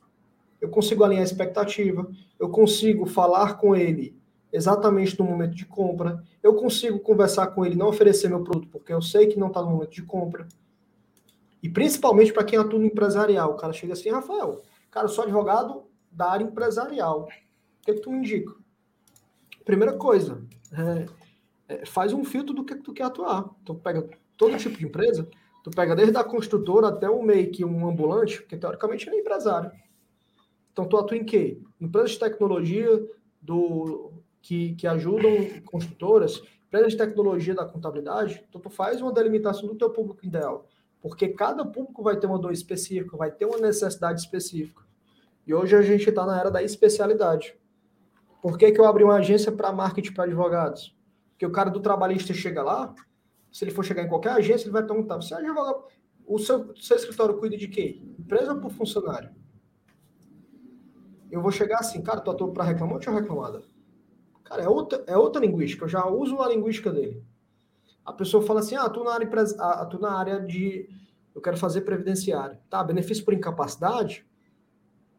eu 0.61 0.69
consigo 0.69 1.03
alinhar 1.03 1.23
a 1.23 1.25
expectativa, 1.25 2.09
eu 2.39 2.47
consigo 2.49 3.05
falar 3.05 3.57
com 3.57 3.75
ele 3.75 4.15
exatamente 4.51 5.17
no 5.17 5.25
momento 5.25 5.55
de 5.55 5.65
compra, 5.65 6.23
eu 6.41 6.55
consigo 6.55 6.99
conversar 6.99 7.47
com 7.47 7.65
ele, 7.65 7.75
não 7.75 7.87
oferecer 7.87 8.27
meu 8.27 8.43
produto 8.43 8.67
porque 8.69 8.93
eu 8.93 9.01
sei 9.01 9.27
que 9.27 9.39
não 9.39 9.47
está 9.47 9.61
no 9.61 9.71
momento 9.71 9.91
de 9.91 10.03
compra. 10.03 10.47
E 11.63 11.69
principalmente 11.69 12.33
para 12.33 12.43
quem 12.43 12.57
atua 12.57 12.79
no 12.79 12.85
empresarial, 12.85 13.51
o 13.51 13.55
cara 13.55 13.73
chega 13.73 13.93
assim, 13.93 14.09
Rafael, 14.09 14.61
cara, 14.89 15.05
eu 15.05 15.09
sou 15.09 15.23
advogado 15.23 15.83
da 16.11 16.31
área 16.31 16.43
empresarial. 16.43 17.21
O 17.21 17.85
que, 17.85 17.91
é 17.91 17.93
que 17.93 18.01
tu 18.01 18.11
me 18.11 18.17
indica? 18.17 18.53
Primeira 19.63 19.93
coisa, 19.93 20.41
é, 20.73 21.05
é, 21.75 21.85
faz 21.85 22.13
um 22.13 22.23
filtro 22.23 22.53
do 22.53 22.65
que, 22.65 22.75
que 22.75 22.83
tu 22.83 22.93
quer 22.93 23.03
atuar. 23.03 23.49
Então 23.61 23.75
pega 23.75 24.09
todo 24.37 24.57
tipo 24.57 24.77
de 24.77 24.85
empresa, 24.85 25.29
Tu 25.63 25.69
pega 25.69 25.95
desde 25.95 26.17
a 26.17 26.23
construtora 26.23 26.87
até 26.87 27.09
o 27.09 27.21
make, 27.21 27.63
um 27.63 27.87
ambulante, 27.87 28.43
que 28.43 28.57
teoricamente 28.57 29.07
ele 29.07 29.17
é 29.17 29.19
empresário. 29.19 29.71
Então 30.71 30.87
tu 30.87 30.97
atua 30.97 31.17
em 31.17 31.23
quê? 31.23 31.61
Empresas 31.79 32.11
de 32.11 32.19
tecnologia 32.19 33.07
do, 33.39 34.10
que, 34.41 34.73
que 34.75 34.87
ajudam 34.87 35.61
construtoras, 35.65 36.41
empresas 36.67 36.93
de 36.93 36.97
tecnologia 36.97 37.53
da 37.53 37.65
contabilidade, 37.65 38.43
então 38.47 38.59
tu 38.59 38.69
faz 38.69 39.01
uma 39.01 39.11
delimitação 39.11 39.67
do 39.67 39.75
teu 39.75 39.89
público 39.89 40.25
ideal. 40.25 40.67
Porque 41.01 41.29
cada 41.29 41.65
público 41.65 42.03
vai 42.03 42.17
ter 42.17 42.27
uma 42.27 42.39
dor 42.39 42.53
específica, 42.53 43.17
vai 43.17 43.31
ter 43.31 43.45
uma 43.45 43.57
necessidade 43.57 44.21
específica. 44.21 44.83
E 45.45 45.53
hoje 45.53 45.75
a 45.75 45.81
gente 45.81 46.07
está 46.07 46.25
na 46.25 46.39
era 46.39 46.51
da 46.51 46.61
especialidade. 46.61 47.55
Por 48.41 48.57
que, 48.57 48.71
que 48.71 48.79
eu 48.79 48.85
abri 48.85 49.03
uma 49.03 49.15
agência 49.15 49.51
para 49.51 49.71
marketing 49.71 50.13
para 50.13 50.23
advogados? 50.25 50.95
Porque 51.31 51.45
o 51.45 51.51
cara 51.51 51.69
do 51.69 51.79
trabalhista 51.79 52.33
chega 52.33 52.63
lá, 52.63 52.93
se 53.51 53.63
ele 53.63 53.71
for 53.71 53.83
chegar 53.83 54.03
em 54.03 54.07
qualquer 54.07 54.31
agência, 54.31 54.65
ele 54.65 54.73
vai 54.73 54.85
perguntar: 54.85 55.17
você 55.17 55.33
é 55.33 55.37
advogado? 55.37 55.83
O 56.25 56.39
seu, 56.39 56.75
seu 56.75 56.95
escritório 56.95 57.37
cuida 57.37 57.57
de 57.57 57.67
quê? 57.67 58.01
Empresa 58.17 58.53
ou 58.53 58.61
por 58.61 58.71
funcionário? 58.71 59.31
Eu 61.31 61.41
vou 61.41 61.51
chegar 61.51 61.79
assim, 61.79 62.01
cara, 62.01 62.21
tu 62.21 62.29
atua 62.29 62.51
para 62.51 62.63
reclamante 62.63 63.09
ou 63.09 63.15
reclamada? 63.15 63.63
Cara, 64.51 64.63
é 64.63 64.67
outra, 64.67 65.01
é 65.07 65.17
outra 65.17 65.41
linguística, 65.45 65.85
eu 65.85 65.87
já 65.87 66.05
uso 66.05 66.41
a 66.41 66.49
linguística 66.49 66.91
dele. 66.91 67.23
A 68.05 68.11
pessoa 68.11 68.43
fala 68.43 68.59
assim: 68.59 68.75
ah, 68.75 68.89
tu 68.89 69.01
na 69.01 69.13
área, 69.13 69.29
atuo 69.55 70.01
na 70.01 70.11
área 70.11 70.41
de. 70.41 70.89
Eu 71.33 71.39
quero 71.39 71.55
fazer 71.55 71.81
previdenciário. 71.81 72.57
Tá, 72.69 72.83
benefício 72.83 73.23
por 73.23 73.33
incapacidade? 73.33 74.25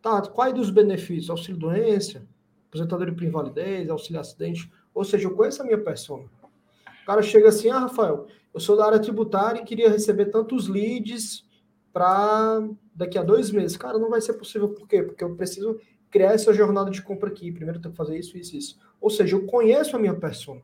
Tá, 0.03 0.21
quais 0.21 0.53
dos 0.53 0.69
benefícios? 0.69 1.31
Auxílio 1.31 1.59
doença, 1.59 2.29
aposentadoria 2.69 3.15
por 3.15 3.23
invalidez, 3.23 3.89
auxílio 3.89 4.21
acidente. 4.21 4.71
Ou 4.93 5.03
seja, 5.03 5.27
eu 5.27 5.35
conheço 5.35 5.63
a 5.63 5.65
minha 5.65 5.83
pessoa. 5.83 6.27
O 7.03 7.07
cara 7.07 7.23
chega 7.23 7.49
assim, 7.49 7.71
ah, 7.71 7.79
Rafael, 7.79 8.27
eu 8.53 8.61
sou 8.61 8.77
da 8.77 8.85
área 8.85 9.01
tributária 9.01 9.63
e 9.63 9.65
queria 9.65 9.89
receber 9.89 10.27
tantos 10.27 10.69
leads 10.69 11.49
para 11.91 12.69
daqui 12.95 13.17
a 13.17 13.23
dois 13.23 13.51
meses. 13.51 13.79
Cara, 13.79 13.99
não 13.99 14.11
vai 14.11 14.21
ser 14.21 14.35
possível. 14.35 14.69
Por 14.69 14.87
quê? 14.87 15.03
Porque 15.03 15.25
eu 15.25 15.35
preciso 15.35 15.81
criar 16.13 16.33
essa 16.33 16.53
jornada 16.53 16.91
de 16.91 17.03
compra 17.03 17.29
aqui. 17.29 17.51
Primeiro 17.51 17.79
eu 17.79 17.83
tenho 17.83 17.93
que 17.93 17.97
fazer 17.97 18.17
isso, 18.17 18.39
isso, 18.39 18.57
isso. 18.57 18.79
Ou 19.01 19.11
seja, 19.11 19.35
eu 19.35 19.45
conheço 19.47 19.97
a 19.97 19.99
minha 19.99 20.15
persona. 20.15 20.63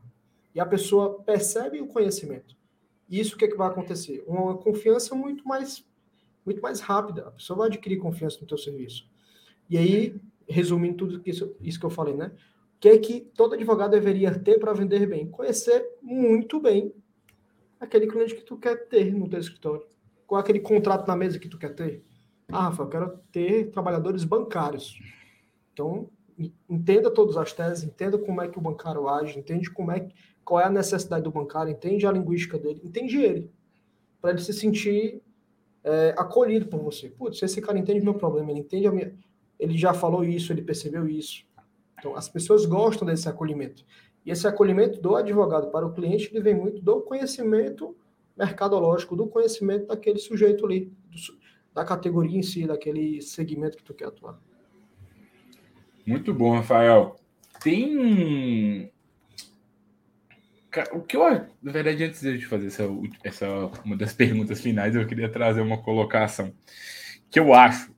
E 0.55 0.59
a 0.61 0.65
pessoa 0.65 1.21
percebe 1.23 1.81
o 1.81 1.87
conhecimento. 1.87 2.55
E 3.09 3.19
isso 3.19 3.35
o 3.35 3.37
que, 3.37 3.45
é 3.45 3.47
que 3.47 3.57
vai 3.57 3.67
acontecer? 3.67 4.23
Uma 4.25 4.55
confiança 4.55 5.13
muito 5.13 5.45
mais, 5.45 5.83
muito 6.45 6.61
mais 6.61 6.79
rápida. 6.79 7.27
A 7.27 7.31
pessoa 7.31 7.57
vai 7.57 7.67
adquirir 7.67 7.97
confiança 7.97 8.37
no 8.39 8.47
teu 8.47 8.57
serviço. 8.57 9.09
E 9.69 9.77
aí, 9.77 10.15
resumindo 10.47 10.97
tudo 10.97 11.21
isso, 11.25 11.53
isso 11.59 11.79
que 11.79 11.85
eu 11.85 11.89
falei, 11.89 12.13
né? 12.13 12.31
que 12.79 12.87
é 12.87 12.97
que 12.97 13.21
todo 13.35 13.55
advogado 13.55 13.91
deveria 13.91 14.37
ter 14.39 14.57
para 14.57 14.73
vender 14.73 15.05
bem? 15.05 15.27
Conhecer 15.27 15.85
muito 16.01 16.59
bem 16.59 16.93
aquele 17.79 18.07
cliente 18.07 18.35
que 18.35 18.41
tu 18.41 18.57
quer 18.57 18.87
ter 18.87 19.13
no 19.13 19.27
teu 19.27 19.39
escritório. 19.39 19.85
Qual 20.25 20.39
é 20.39 20.41
aquele 20.41 20.59
contrato 20.59 21.07
na 21.07 21.15
mesa 21.15 21.39
que 21.39 21.49
tu 21.49 21.57
quer 21.57 21.75
ter? 21.75 22.03
Ah, 22.47 22.63
Rafa, 22.63 22.83
eu 22.83 22.87
quero 22.87 23.19
ter 23.31 23.69
trabalhadores 23.71 24.23
bancários. 24.23 24.97
Então, 25.79 26.09
entenda 26.69 27.09
todas 27.09 27.37
as 27.37 27.53
teses, 27.53 27.85
entenda 27.85 28.17
como 28.17 28.41
é 28.41 28.49
que 28.49 28.57
o 28.57 28.61
bancário 28.61 29.07
age, 29.07 29.39
entende 29.39 29.71
como 29.71 29.91
é 29.91 30.09
qual 30.43 30.59
é 30.59 30.65
a 30.65 30.69
necessidade 30.69 31.23
do 31.23 31.31
bancário, 31.31 31.71
entende 31.71 32.05
a 32.05 32.11
linguística 32.11 32.57
dele, 32.57 32.81
entende 32.83 33.17
ele, 33.17 33.51
para 34.19 34.31
ele 34.31 34.41
se 34.41 34.51
sentir 34.51 35.21
é, 35.83 36.13
acolhido 36.17 36.65
por 36.67 36.81
você. 36.81 37.09
Putz, 37.09 37.41
esse 37.41 37.61
cara 37.61 37.77
entende 37.77 38.01
meu 38.01 38.15
problema, 38.15 38.51
ele 38.51 38.59
entende 38.59 38.87
a 38.87 38.91
minha, 38.91 39.15
ele 39.57 39.77
já 39.77 39.93
falou 39.93 40.25
isso, 40.25 40.51
ele 40.51 40.61
percebeu 40.61 41.07
isso. 41.07 41.45
Então, 41.97 42.15
as 42.15 42.27
pessoas 42.27 42.65
gostam 42.65 43.07
desse 43.07 43.29
acolhimento. 43.29 43.85
E 44.25 44.31
esse 44.31 44.47
acolhimento 44.47 44.99
do 44.99 45.15
advogado 45.15 45.69
para 45.71 45.85
o 45.85 45.93
cliente, 45.93 46.29
ele 46.31 46.41
vem 46.41 46.55
muito 46.55 46.81
do 46.81 47.01
conhecimento 47.01 47.95
mercadológico, 48.35 49.15
do 49.15 49.27
conhecimento 49.27 49.87
daquele 49.87 50.19
sujeito 50.19 50.65
ali, 50.65 50.91
do, 51.09 51.17
da 51.73 51.85
categoria 51.85 52.37
em 52.37 52.43
si, 52.43 52.65
daquele 52.65 53.21
segmento 53.21 53.77
que 53.77 53.83
tu 53.83 53.93
quer 53.93 54.07
atuar. 54.07 54.39
Muito 56.09 56.33
bom, 56.33 56.55
Rafael. 56.55 57.19
Tem 57.61 58.91
o 60.91 61.01
que 61.01 61.15
eu, 61.15 61.23
na 61.61 61.71
verdade, 61.71 62.03
antes 62.03 62.21
de 62.21 62.47
fazer 62.47 62.65
essa, 62.65 62.83
essa 63.23 63.47
uma 63.85 63.95
das 63.95 64.11
perguntas 64.11 64.59
finais, 64.59 64.95
eu 64.95 65.05
queria 65.05 65.29
trazer 65.29 65.61
uma 65.61 65.77
colocação 65.77 66.51
que 67.29 67.39
eu 67.39 67.53
acho 67.53 67.93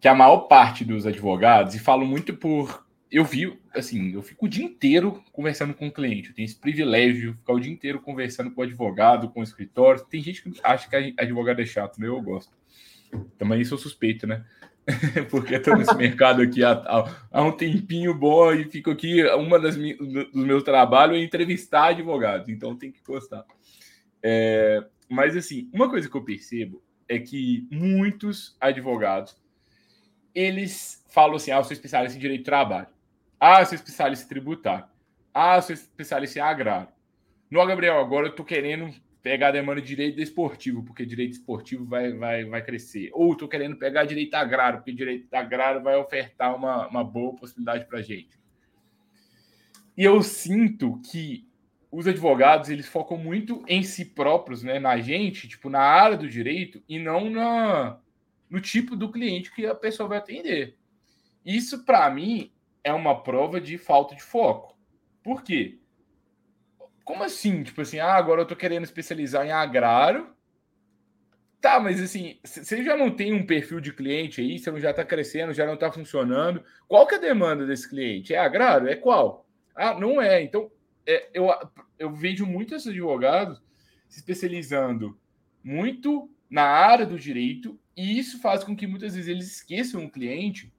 que 0.00 0.08
a 0.08 0.14
maior 0.14 0.48
parte 0.48 0.84
dos 0.84 1.06
advogados, 1.06 1.76
e 1.76 1.78
falo 1.78 2.04
muito 2.04 2.34
por. 2.34 2.84
Eu 3.12 3.24
vi, 3.24 3.56
assim, 3.72 4.12
eu 4.12 4.20
fico 4.20 4.46
o 4.46 4.48
dia 4.48 4.64
inteiro 4.64 5.22
conversando 5.30 5.72
com 5.72 5.86
o 5.86 5.92
cliente, 5.92 6.30
eu 6.30 6.34
tenho 6.34 6.46
esse 6.46 6.58
privilégio 6.58 7.30
de 7.30 7.38
ficar 7.38 7.52
o 7.52 7.60
dia 7.60 7.72
inteiro 7.72 8.00
conversando 8.00 8.50
com 8.50 8.60
o 8.60 8.64
advogado, 8.64 9.30
com 9.30 9.38
o 9.38 9.44
escritório. 9.44 10.04
Tem 10.04 10.20
gente 10.20 10.42
que 10.42 10.60
acha 10.64 10.90
que 10.90 11.14
advogado 11.16 11.62
é 11.62 11.64
chato, 11.64 12.00
né? 12.00 12.08
Eu 12.08 12.20
gosto. 12.20 12.50
Também 13.38 13.64
sou 13.64 13.78
suspeito, 13.78 14.26
né? 14.26 14.44
Porque 15.30 15.56
estou 15.56 15.76
nesse 15.76 15.94
mercado 15.96 16.42
aqui 16.42 16.62
há, 16.62 17.10
há, 17.32 17.42
um 17.42 17.52
tempinho 17.52 18.14
bom 18.14 18.52
e 18.52 18.64
fico 18.64 18.90
aqui. 18.90 19.24
Uma 19.30 19.58
das 19.58 19.76
dos 19.76 20.44
meus 20.44 20.62
trabalhos 20.62 21.18
é 21.18 21.20
entrevistar 21.20 21.88
advogados, 21.88 22.48
então 22.48 22.76
tem 22.76 22.92
que 22.92 23.02
gostar. 23.02 23.44
É, 24.22 24.84
mas, 25.08 25.36
assim, 25.36 25.68
uma 25.72 25.88
coisa 25.88 26.08
que 26.08 26.16
eu 26.16 26.24
percebo 26.24 26.82
é 27.08 27.18
que 27.18 27.66
muitos 27.70 28.56
advogados 28.60 29.36
eles 30.34 31.04
falam 31.08 31.36
assim: 31.36 31.50
ah, 31.50 31.56
eu 31.56 31.64
sou 31.64 31.72
especialista 31.72 32.16
em 32.16 32.20
direito 32.20 32.40
de 32.40 32.44
trabalho. 32.44 32.88
Ah, 33.40 33.60
eu 33.60 33.66
sou 33.66 33.74
especialista 33.74 34.24
em 34.24 34.28
tributário. 34.28 34.86
Ah, 35.32 35.56
eu 35.56 35.62
sou 35.62 35.74
especialista 35.74 36.38
em 36.38 36.42
agrário. 36.42 36.88
No 37.50 37.64
Gabriel, 37.64 37.98
agora 37.98 38.26
eu 38.26 38.34
tô 38.34 38.44
querendo 38.44 38.92
pegar 39.26 39.48
a 39.48 39.50
demanda 39.50 39.82
de 39.82 39.88
direito 39.88 40.20
esportivo, 40.20 40.84
porque 40.84 41.04
direito 41.04 41.32
esportivo 41.32 41.84
vai, 41.84 42.12
vai, 42.12 42.44
vai 42.44 42.62
crescer. 42.62 43.10
Ou 43.12 43.32
estou 43.32 43.48
querendo 43.48 43.74
pegar 43.74 44.04
direito 44.04 44.32
agrário, 44.34 44.78
porque 44.78 44.92
direito 44.92 45.34
agrário 45.34 45.82
vai 45.82 45.96
ofertar 45.96 46.54
uma, 46.54 46.86
uma 46.86 47.02
boa 47.02 47.34
possibilidade 47.34 47.86
para 47.86 48.00
gente. 48.00 48.38
E 49.98 50.04
eu 50.04 50.22
sinto 50.22 51.00
que 51.10 51.44
os 51.90 52.06
advogados 52.06 52.68
eles 52.68 52.86
focam 52.86 53.18
muito 53.18 53.64
em 53.66 53.82
si 53.82 54.04
próprios, 54.04 54.62
né, 54.62 54.78
na 54.78 54.96
gente, 54.98 55.48
tipo 55.48 55.68
na 55.68 55.80
área 55.80 56.16
do 56.16 56.28
direito 56.28 56.80
e 56.88 56.96
não 56.96 57.28
na 57.28 57.98
no 58.48 58.60
tipo 58.60 58.94
do 58.94 59.10
cliente 59.10 59.52
que 59.52 59.66
a 59.66 59.74
pessoa 59.74 60.08
vai 60.08 60.18
atender. 60.18 60.76
Isso, 61.44 61.84
para 61.84 62.08
mim, 62.10 62.52
é 62.84 62.92
uma 62.92 63.24
prova 63.24 63.60
de 63.60 63.76
falta 63.76 64.14
de 64.14 64.22
foco. 64.22 64.78
Por 65.20 65.42
quê? 65.42 65.80
Como 67.06 67.22
assim? 67.22 67.62
Tipo 67.62 67.82
assim, 67.82 68.00
ah, 68.00 68.14
agora 68.14 68.42
eu 68.42 68.46
tô 68.46 68.56
querendo 68.56 68.82
especializar 68.82 69.46
em 69.46 69.52
agrário. 69.52 70.26
Tá, 71.60 71.78
mas 71.78 72.02
assim, 72.02 72.36
você 72.42 72.82
já 72.82 72.96
não 72.96 73.12
tem 73.12 73.32
um 73.32 73.46
perfil 73.46 73.80
de 73.80 73.92
cliente 73.92 74.40
aí, 74.40 74.58
você 74.58 74.80
já 74.80 74.90
está 74.90 75.04
crescendo, 75.04 75.54
já 75.54 75.64
não 75.64 75.74
está 75.74 75.90
funcionando. 75.90 76.64
Qual 76.88 77.06
que 77.06 77.14
é 77.14 77.18
a 77.18 77.20
demanda 77.20 77.64
desse 77.64 77.88
cliente? 77.88 78.34
É 78.34 78.38
agrário? 78.38 78.88
É 78.88 78.96
qual? 78.96 79.46
Ah, 79.72 79.94
não 79.94 80.20
é. 80.20 80.42
Então, 80.42 80.68
é, 81.06 81.30
eu, 81.32 81.48
eu 81.96 82.12
vejo 82.12 82.44
muitos 82.44 82.88
advogados 82.88 83.62
se 84.08 84.18
especializando 84.18 85.16
muito 85.62 86.28
na 86.50 86.64
área 86.64 87.06
do 87.06 87.16
direito 87.16 87.78
e 87.96 88.18
isso 88.18 88.40
faz 88.40 88.64
com 88.64 88.74
que 88.74 88.86
muitas 88.86 89.14
vezes 89.14 89.30
eles 89.30 89.46
esqueçam 89.46 90.04
o 90.04 90.10
cliente. 90.10 90.74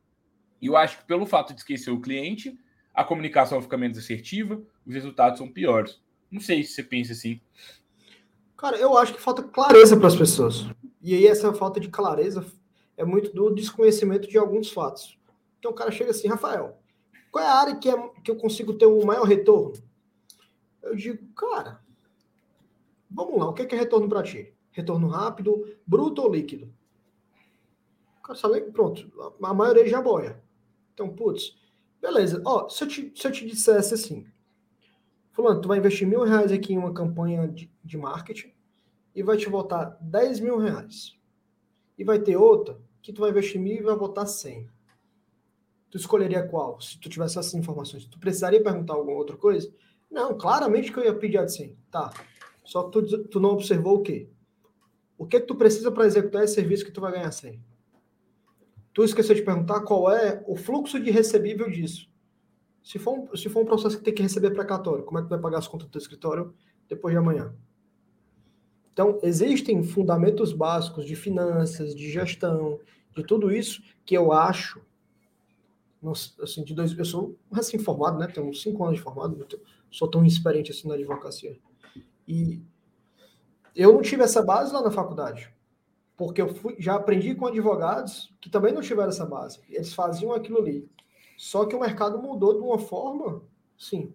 E 0.62 0.68
eu 0.68 0.76
acho 0.76 0.98
que 0.98 1.06
pelo 1.06 1.26
fato 1.26 1.54
de 1.54 1.62
esquecer 1.62 1.90
o 1.90 2.02
cliente, 2.02 2.60
a 2.94 3.06
comunicação 3.06 3.62
fica 3.62 3.78
menos 3.78 3.98
assertiva, 3.98 4.62
os 4.86 4.94
resultados 4.94 5.38
são 5.38 5.48
piores. 5.48 6.06
Não 6.32 6.42
sei 6.42 6.63
se 6.63 6.74
você 6.74 6.84
pensa 6.84 7.13
assim. 7.13 7.40
Cara, 8.58 8.78
eu 8.78 8.98
acho 8.98 9.13
que 9.13 9.22
falta 9.22 9.44
clareza 9.44 9.96
para 9.96 10.08
as 10.08 10.16
pessoas. 10.16 10.66
E 11.02 11.13
aí 11.13 11.28
essa 11.28 11.54
falta 11.54 11.80
de 11.80 11.90
clareza 11.90 12.46
é 12.98 13.06
muito 13.06 13.34
do 13.34 13.54
desconhecimento 13.54 14.28
de 14.28 14.38
alguns 14.38 14.72
fatos. 14.72 15.18
Então 15.60 15.72
o 15.72 15.76
cara 15.76 15.92
chega 15.92 16.12
assim, 16.12 16.28
Rafael, 16.28 16.78
qual 17.32 17.46
é 17.46 17.48
a 17.48 17.54
área 17.54 17.76
que, 17.76 17.90
é, 17.90 18.10
que 18.24 18.32
eu 18.32 18.36
consigo 18.36 18.74
ter 18.74 18.88
o 18.88 19.06
maior 19.06 19.24
retorno? 19.24 19.74
Eu 20.82 20.96
digo, 20.96 21.26
cara, 21.34 21.82
vamos 23.10 23.38
lá, 23.40 23.50
o 23.50 23.54
que 23.54 23.62
é, 23.62 23.66
que 23.66 23.76
é 23.76 23.78
retorno 23.78 24.10
para 24.10 24.24
ti? 24.24 24.54
Retorno 24.72 25.08
rápido, 25.08 25.78
bruto 25.86 26.22
ou 26.22 26.32
líquido? 26.32 26.74
O 28.20 28.22
cara 28.24 28.40
sabe, 28.40 28.62
pronto, 28.72 29.10
a 29.42 29.54
maioria 29.54 29.88
já 29.88 30.02
boia. 30.02 30.42
Então, 30.94 31.10
putz, 31.10 31.56
beleza. 32.02 32.42
Ó, 32.44 32.68
se 32.70 32.84
eu 32.84 32.88
te, 32.88 33.13
se 33.16 33.28
eu 33.28 33.32
te 33.32 33.46
dissesse 33.46 33.94
assim, 33.94 34.26
fulano, 35.38 35.62
tu 35.62 35.69
vai 35.69 35.78
investir 35.78 36.06
mil 36.06 36.23
reais 36.23 36.52
aqui 36.52 36.73
em 36.73 36.78
uma 36.78 36.93
campanha 36.93 37.47
de, 37.47 37.71
de 37.84 37.97
marketing 37.97 38.52
e 39.15 39.23
vai 39.23 39.38
te 39.38 39.47
voltar 39.47 39.97
10 40.02 40.41
mil 40.41 40.58
reais. 40.58 41.17
E 41.97 42.04
vai 42.04 42.19
ter 42.19 42.36
outra 42.36 42.78
que 43.02 43.13
tu 43.13 43.21
vai 43.21 43.30
investir 43.30 43.62
mil 43.62 43.78
e 43.78 43.82
vai 43.82 43.95
voltar 43.95 44.26
100 44.26 44.67
tu 45.89 45.97
escolheria 45.97 46.43
qual? 46.43 46.80
Se 46.80 47.00
tu 47.00 47.10
tivesse 47.10 47.38
essas 47.38 47.54
informações, 47.54 48.06
tu 48.06 48.19
precisaria 48.19 48.62
perguntar 48.62 48.93
alguma 48.93 49.17
outra 49.17 49.36
coisa? 49.38 49.71
Não, 50.10 50.38
claramente 50.38 50.91
que 50.91 51.00
eu 51.00 51.04
ia 51.04 51.13
pedir 51.13 51.38
a 51.38 51.45
de 51.45 51.54
100. 51.54 51.78
Tá. 51.91 52.12
Só 52.63 52.84
que 52.84 52.91
tu, 52.91 53.23
tu 53.26 53.39
não 53.39 53.52
observou 53.52 53.97
o 53.97 54.02
quê? 54.02 54.30
O 55.17 55.26
que, 55.26 55.39
que 55.39 55.45
tu 55.45 55.56
precisa 55.56 55.91
para 55.91 56.06
executar 56.06 56.43
esse 56.43 56.54
serviço 56.54 56.86
que 56.86 56.91
tu 56.91 57.02
vai 57.02 57.12
ganhar 57.12 57.32
100? 57.32 57.60
Tu 58.93 59.04
esqueceu 59.04 59.36
de 59.36 59.41
perguntar 59.41 59.82
qual 59.82 60.12
é 60.12 60.43
o 60.47 60.56
fluxo 60.56 61.00
de 61.00 61.12
recebível 61.12 61.69
disso. 61.69 62.10
Se 62.88 62.97
for 62.97 63.19
um, 63.19 63.36
se 63.36 63.50
for 63.50 63.63
um 63.63 63.65
processo 63.65 63.97
que 63.97 64.04
tem 64.06 64.13
que 64.13 64.23
receber 64.23 64.52
precatório, 64.52 65.04
como 65.04 65.19
é 65.19 65.21
que 65.21 65.28
vai 65.28 65.38
pagar 65.38 65.58
as 65.58 65.67
contas 65.67 65.89
do 65.89 65.97
escritório 65.97 66.54
depois 66.88 67.13
de 67.13 67.17
amanhã? 67.17 67.54
Então, 68.93 69.19
existem 69.21 69.84
fundamentos 69.84 70.54
básicos 70.54 71.06
de 71.06 71.13
finanças, 71.13 71.93
de 71.93 72.10
gestão, 72.10 72.80
de 73.13 73.26
tudo 73.26 73.52
isso 73.52 73.84
que 74.06 74.15
eu 74.15 74.32
acho 74.32 74.82
assim, 76.41 76.63
de 76.63 76.73
dois, 76.73 76.97
eu 76.97 77.04
sou 77.04 77.38
recém-formado, 77.52 78.19
né? 78.19 78.28
Tenho 78.28 78.54
cinco 78.54 78.86
anos 78.86 78.95
de 78.95 79.04
formado, 79.04 79.45
sou 79.91 80.10
tão 80.10 80.23
experiente 80.23 80.71
assim 80.71 80.88
na 80.88 80.93
advocacia. 80.93 81.60
E 82.26 82.62
eu 83.76 83.91
não 83.91 84.02
tive 84.02 84.23
essa 84.23 84.41
base 84.41 84.71
lá 84.71 84.82
na 84.82 84.91
faculdade, 84.91 85.54
porque 86.15 86.41
eu 86.41 86.56
fui, 86.56 86.78
já 86.80 86.95
aprendi 86.95 87.36
com 87.36 87.47
advogados 87.47 88.34
que 88.39 88.50
também 88.50 88.73
não 88.73 88.82
tiveram 88.82 89.10
essa 89.10 89.26
base. 89.26 89.60
Eles 89.69 89.93
faziam 89.93 90.32
aquilo 90.32 90.60
ali. 90.60 90.89
Só 91.38 91.65
que 91.65 91.76
o 91.76 91.80
mercado 91.80 92.17
mudou 92.17 92.56
de 92.56 92.62
uma 92.62 92.80
forma, 92.80 93.43
sim, 93.78 94.12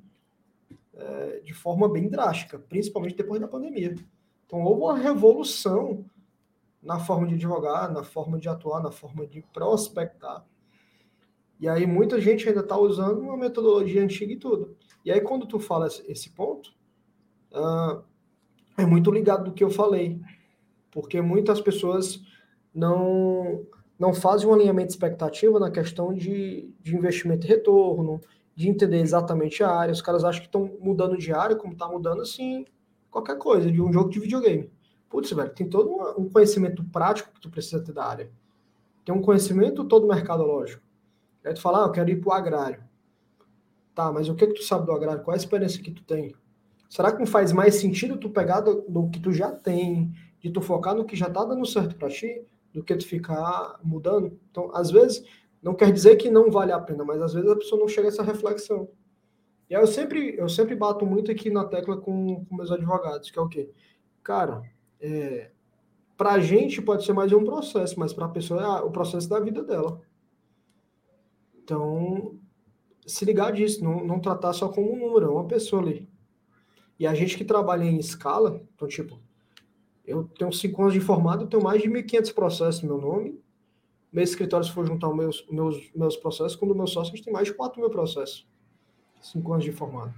é, 0.92 1.40
de 1.40 1.54
forma 1.54 1.88
bem 1.88 2.08
drástica, 2.08 2.58
principalmente 2.58 3.16
depois 3.16 3.40
da 3.40 3.46
pandemia. 3.46 3.94
Então 4.44 4.60
houve 4.62 4.82
uma 4.82 4.98
revolução 4.98 6.04
na 6.82 6.98
forma 6.98 7.28
de 7.28 7.34
advogar, 7.34 7.90
na 7.92 8.02
forma 8.02 8.40
de 8.40 8.48
atuar, 8.48 8.82
na 8.82 8.90
forma 8.90 9.24
de 9.24 9.40
prospectar. 9.52 10.44
E 11.60 11.68
aí 11.68 11.86
muita 11.86 12.20
gente 12.20 12.48
ainda 12.48 12.60
está 12.60 12.76
usando 12.76 13.20
uma 13.20 13.36
metodologia 13.36 14.02
antiga 14.02 14.32
e 14.32 14.36
tudo. 14.36 14.76
E 15.04 15.12
aí 15.12 15.20
quando 15.20 15.46
tu 15.46 15.60
fala 15.60 15.86
esse 15.86 16.30
ponto, 16.30 16.74
uh, 17.52 18.02
é 18.76 18.84
muito 18.84 19.12
ligado 19.12 19.44
do 19.44 19.52
que 19.52 19.62
eu 19.62 19.70
falei, 19.70 20.20
porque 20.90 21.20
muitas 21.22 21.60
pessoas 21.60 22.20
não 22.74 23.64
não 24.02 24.12
fazem 24.12 24.48
um 24.48 24.52
alinhamento 24.52 24.88
de 24.88 24.94
expectativa 24.94 25.60
na 25.60 25.70
questão 25.70 26.12
de, 26.12 26.74
de 26.80 26.96
investimento 26.96 27.46
e 27.46 27.48
retorno, 27.48 28.20
de 28.52 28.68
entender 28.68 28.98
exatamente 28.98 29.62
a 29.62 29.70
área. 29.70 29.92
Os 29.92 30.02
caras 30.02 30.24
acham 30.24 30.40
que 30.40 30.48
estão 30.48 30.76
mudando 30.80 31.16
de 31.16 31.32
área, 31.32 31.54
como 31.54 31.72
está 31.72 31.86
mudando 31.86 32.20
assim, 32.20 32.66
qualquer 33.12 33.38
coisa, 33.38 33.70
de 33.70 33.80
um 33.80 33.92
jogo 33.92 34.10
de 34.10 34.18
videogame. 34.18 34.68
Putz, 35.08 35.30
velho, 35.30 35.54
tem 35.54 35.68
todo 35.68 36.18
um 36.18 36.28
conhecimento 36.28 36.82
prático 36.86 37.32
que 37.32 37.40
tu 37.40 37.48
precisa 37.48 37.78
ter 37.78 37.92
da 37.92 38.04
área. 38.04 38.28
Tem 39.04 39.14
um 39.14 39.22
conhecimento 39.22 39.84
todo 39.84 40.08
mercadológico. 40.08 40.82
Aí 41.44 41.54
tu 41.54 41.60
fala, 41.60 41.84
ah, 41.84 41.86
eu 41.86 41.92
quero 41.92 42.10
ir 42.10 42.20
para 42.20 42.30
o 42.30 42.32
agrário. 42.32 42.82
Tá, 43.94 44.10
mas 44.10 44.28
o 44.28 44.34
que, 44.34 44.48
que 44.48 44.54
tu 44.54 44.64
sabe 44.64 44.84
do 44.84 44.90
agrário? 44.90 45.22
Qual 45.22 45.32
a 45.32 45.36
experiência 45.36 45.80
que 45.80 45.92
tu 45.92 46.02
tem? 46.02 46.34
Será 46.88 47.12
que 47.12 47.20
não 47.20 47.26
faz 47.26 47.52
mais 47.52 47.76
sentido 47.76 48.16
tu 48.16 48.30
pegar 48.30 48.62
do, 48.62 48.84
do 48.88 49.08
que 49.10 49.20
tu 49.20 49.32
já 49.32 49.52
tem, 49.52 50.12
de 50.40 50.50
tu 50.50 50.60
focar 50.60 50.92
no 50.92 51.04
que 51.04 51.14
já 51.14 51.30
tá 51.30 51.44
dando 51.44 51.64
certo 51.64 51.94
para 51.94 52.08
ti, 52.08 52.44
do 52.72 52.82
que 52.82 52.96
tu 52.96 53.06
ficar 53.06 53.78
mudando? 53.82 54.38
Então, 54.50 54.70
às 54.74 54.90
vezes, 54.90 55.24
não 55.62 55.74
quer 55.74 55.92
dizer 55.92 56.16
que 56.16 56.30
não 56.30 56.50
vale 56.50 56.72
a 56.72 56.80
pena, 56.80 57.04
mas 57.04 57.22
às 57.22 57.32
vezes 57.32 57.50
a 57.50 57.56
pessoa 57.56 57.80
não 57.80 57.88
chega 57.88 58.08
a 58.08 58.10
essa 58.10 58.22
reflexão. 58.22 58.88
E 59.70 59.74
aí 59.74 59.82
eu 59.82 59.86
sempre, 59.86 60.36
eu 60.36 60.48
sempre 60.48 60.74
bato 60.74 61.06
muito 61.06 61.30
aqui 61.30 61.50
na 61.50 61.64
tecla 61.64 61.96
com, 61.96 62.44
com 62.44 62.56
meus 62.56 62.70
advogados, 62.70 63.30
que 63.30 63.38
é 63.38 63.42
o 63.42 63.48
quê? 63.48 63.70
Cara, 64.22 64.62
é, 65.00 65.50
para 66.16 66.32
a 66.32 66.40
gente 66.40 66.82
pode 66.82 67.04
ser 67.04 67.12
mais 67.12 67.32
um 67.32 67.44
processo, 67.44 67.98
mas 67.98 68.12
para 68.12 68.26
a 68.26 68.30
pessoa 68.30 68.62
é 68.62 68.82
o 68.82 68.90
processo 68.90 69.28
da 69.28 69.40
vida 69.40 69.62
dela. 69.62 70.00
Então, 71.62 72.38
se 73.06 73.24
ligar 73.24 73.52
disso, 73.52 73.82
não, 73.82 74.04
não 74.04 74.20
tratar 74.20 74.52
só 74.52 74.68
como 74.68 74.92
um 74.92 74.98
número, 74.98 75.26
é 75.26 75.30
uma 75.30 75.46
pessoa 75.46 75.82
ali. 75.82 76.08
E 76.98 77.06
a 77.06 77.14
gente 77.14 77.36
que 77.36 77.44
trabalha 77.44 77.84
em 77.84 77.98
escala, 77.98 78.62
então, 78.74 78.86
tipo, 78.86 79.18
eu 80.04 80.24
tenho 80.38 80.52
cinco 80.52 80.82
anos 80.82 80.94
de 80.94 81.00
formado, 81.00 81.46
tenho 81.46 81.62
mais 81.62 81.80
de 81.80 81.88
1.500 81.88 82.34
processos 82.34 82.82
no 82.82 82.88
meu 82.88 82.98
nome. 82.98 83.40
Meu 84.12 84.24
escritório, 84.24 84.66
se 84.66 84.72
for 84.72 84.86
juntar 84.86 85.08
meus, 85.14 85.46
meus, 85.50 85.90
meus 85.94 86.16
processos, 86.16 86.56
quando 86.56 86.72
o 86.72 86.76
meu 86.76 86.86
sócio, 86.86 87.12
a 87.12 87.16
gente 87.16 87.24
tem 87.24 87.32
mais 87.32 87.48
de 87.48 87.54
4 87.54 87.80
mil 87.80 87.88
processos. 87.88 88.46
Cinco 89.20 89.52
anos 89.52 89.64
de 89.64 89.72
formado. 89.72 90.12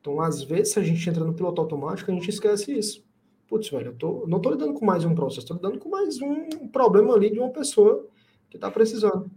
Então, 0.00 0.20
às 0.20 0.42
vezes, 0.42 0.72
se 0.72 0.78
a 0.78 0.82
gente 0.82 1.08
entra 1.08 1.24
no 1.24 1.32
piloto 1.32 1.60
automático, 1.60 2.10
a 2.10 2.14
gente 2.14 2.28
esquece 2.28 2.76
isso. 2.76 3.04
Putz, 3.48 3.68
velho, 3.70 3.88
eu 3.88 3.94
tô, 3.94 4.24
não 4.26 4.38
estou 4.38 4.52
lidando 4.52 4.74
com 4.74 4.84
mais 4.84 5.04
um 5.04 5.14
processo, 5.14 5.40
estou 5.40 5.56
lidando 5.56 5.78
com 5.78 5.88
mais 5.88 6.20
um 6.20 6.68
problema 6.68 7.14
ali 7.14 7.30
de 7.30 7.38
uma 7.38 7.50
pessoa 7.50 8.06
que 8.48 8.56
está 8.56 8.70
precisando. 8.70 9.30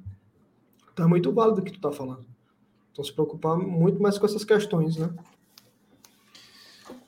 Então 0.93 1.05
é 1.05 1.09
muito 1.09 1.31
válido 1.33 1.61
o 1.61 1.63
que 1.63 1.71
tu 1.71 1.77
está 1.77 1.91
falando. 1.91 2.25
Então 2.91 3.03
se 3.03 3.11
preocupar 3.11 3.57
muito 3.57 4.01
mais 4.01 4.17
com 4.17 4.25
essas 4.25 4.45
questões, 4.45 4.95
né? 4.95 5.13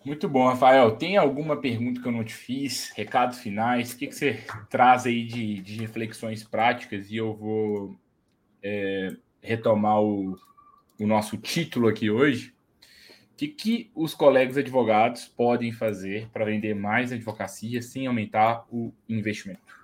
Muito 0.07 0.29
bom, 0.29 0.47
Rafael. 0.47 0.95
Tem 0.95 1.17
alguma 1.17 1.57
pergunta 1.57 2.01
que 2.01 2.07
eu 2.07 2.13
não 2.13 2.23
te 2.23 2.33
fiz? 2.33 2.93
Recados 2.95 3.39
finais? 3.39 3.91
O 3.91 3.97
que, 3.97 4.07
que 4.07 4.15
você 4.15 4.41
traz 4.69 5.05
aí 5.05 5.25
de, 5.25 5.61
de 5.61 5.75
reflexões 5.75 6.45
práticas? 6.45 7.11
E 7.11 7.17
eu 7.17 7.35
vou 7.35 7.93
é, 8.63 9.17
retomar 9.41 10.01
o, 10.01 10.39
o 10.97 11.05
nosso 11.05 11.35
título 11.35 11.89
aqui 11.89 12.09
hoje. 12.09 12.53
O 13.33 13.35
que, 13.35 13.49
que 13.49 13.91
os 13.93 14.13
colegas 14.13 14.55
advogados 14.55 15.25
podem 15.25 15.73
fazer 15.73 16.29
para 16.29 16.45
vender 16.45 16.73
mais 16.73 17.11
advocacia 17.11 17.81
sem 17.81 18.07
aumentar 18.07 18.65
o 18.71 18.93
investimento? 19.09 19.75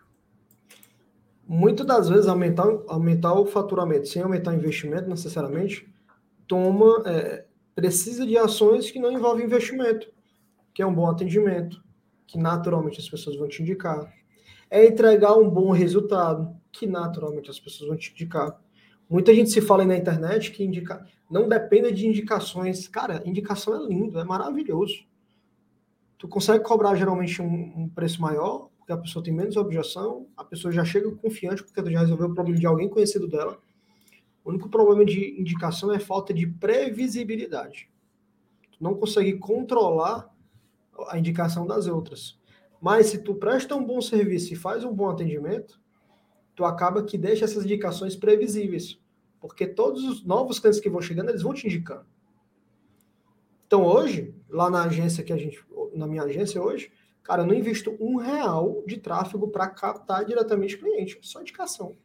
muitas 1.45 1.85
das 1.85 2.07
vezes 2.07 2.27
aumentar, 2.27 2.65
aumentar 2.87 3.33
o 3.33 3.45
faturamento 3.45 4.07
sem 4.07 4.21
aumentar 4.21 4.51
o 4.51 4.55
investimento 4.55 5.09
necessariamente, 5.09 5.85
toma, 6.47 7.03
é, 7.05 7.43
precisa 7.75 8.25
de 8.25 8.37
ações 8.37 8.91
que 8.91 8.99
não 8.99 9.11
envolvem 9.11 9.45
investimento, 9.45 10.11
que 10.73 10.81
é 10.81 10.85
um 10.85 10.93
bom 10.93 11.09
atendimento, 11.09 11.83
que 12.27 12.37
naturalmente 12.37 12.99
as 12.99 13.09
pessoas 13.09 13.35
vão 13.35 13.47
te 13.47 13.61
indicar. 13.61 14.13
É 14.69 14.85
entregar 14.85 15.35
um 15.35 15.49
bom 15.49 15.71
resultado, 15.71 16.55
que 16.71 16.87
naturalmente 16.87 17.49
as 17.49 17.59
pessoas 17.59 17.89
vão 17.89 17.97
te 17.97 18.11
indicar. 18.11 18.59
Muita 19.09 19.33
gente 19.33 19.51
se 19.51 19.61
fala 19.61 19.83
aí 19.83 19.87
na 19.87 19.97
internet 19.97 20.51
que 20.51 20.63
indica, 20.63 21.05
não 21.29 21.47
dependa 21.47 21.91
de 21.91 22.07
indicações. 22.07 22.87
Cara, 22.87 23.21
indicação 23.25 23.75
é 23.75 23.87
lindo, 23.87 24.19
é 24.19 24.23
maravilhoso. 24.23 25.05
Tu 26.17 26.27
consegue 26.27 26.63
cobrar 26.63 26.95
geralmente 26.95 27.41
um, 27.41 27.83
um 27.83 27.89
preço 27.89 28.21
maior 28.21 28.69
porque 28.83 28.91
a 28.91 28.97
pessoa 28.97 29.23
tem 29.23 29.33
menos 29.33 29.55
objeção, 29.55 30.27
a 30.35 30.43
pessoa 30.43 30.69
já 30.69 30.83
chega 30.83 31.09
confiante 31.15 31.63
porque 31.63 31.89
já 31.89 32.01
resolveu 32.01 32.27
o 32.27 32.33
problema 32.33 32.59
de 32.59 32.65
alguém 32.65 32.89
conhecido 32.89 33.29
dela. 33.29 33.57
O 34.43 34.49
único 34.49 34.69
problema 34.69 35.05
de 35.05 35.39
indicação 35.39 35.91
é 35.93 35.99
falta 35.99 36.33
de 36.33 36.45
previsibilidade. 36.47 37.89
Tu 38.71 38.83
não 38.83 38.95
consegue 38.95 39.37
controlar 39.37 40.33
a 41.07 41.17
indicação 41.17 41.65
das 41.65 41.87
outras. 41.87 42.39
Mas 42.81 43.07
se 43.07 43.19
tu 43.19 43.35
presta 43.35 43.75
um 43.75 43.83
bom 43.83 44.01
serviço 44.01 44.53
e 44.53 44.57
faz 44.57 44.83
um 44.83 44.93
bom 44.93 45.09
atendimento, 45.09 45.79
tu 46.55 46.65
acaba 46.65 47.03
que 47.03 47.17
deixa 47.17 47.45
essas 47.45 47.63
indicações 47.63 48.15
previsíveis. 48.15 48.99
Porque 49.39 49.65
todos 49.65 50.03
os 50.03 50.23
novos 50.25 50.59
clientes 50.59 50.79
que 50.79 50.89
vão 50.89 51.01
chegando, 51.01 51.29
eles 51.29 51.41
vão 51.41 51.53
te 51.53 51.67
indicando. 51.67 52.05
Então 53.65 53.85
hoje, 53.85 54.35
lá 54.49 54.69
na 54.69 54.83
agência 54.83 55.23
que 55.23 55.33
a 55.33 55.37
gente, 55.37 55.63
na 55.93 56.05
minha 56.05 56.23
agência 56.23 56.61
hoje, 56.61 56.91
Cara, 57.23 57.41
eu 57.41 57.47
não 57.47 57.53
invisto 57.53 57.95
um 58.01 58.17
real 58.17 58.83
de 58.85 58.97
tráfego 58.97 59.47
para 59.47 59.69
captar 59.69 60.25
diretamente 60.25 60.77
cliente, 60.77 61.17
só 61.21 61.39
indicação. 61.39 61.95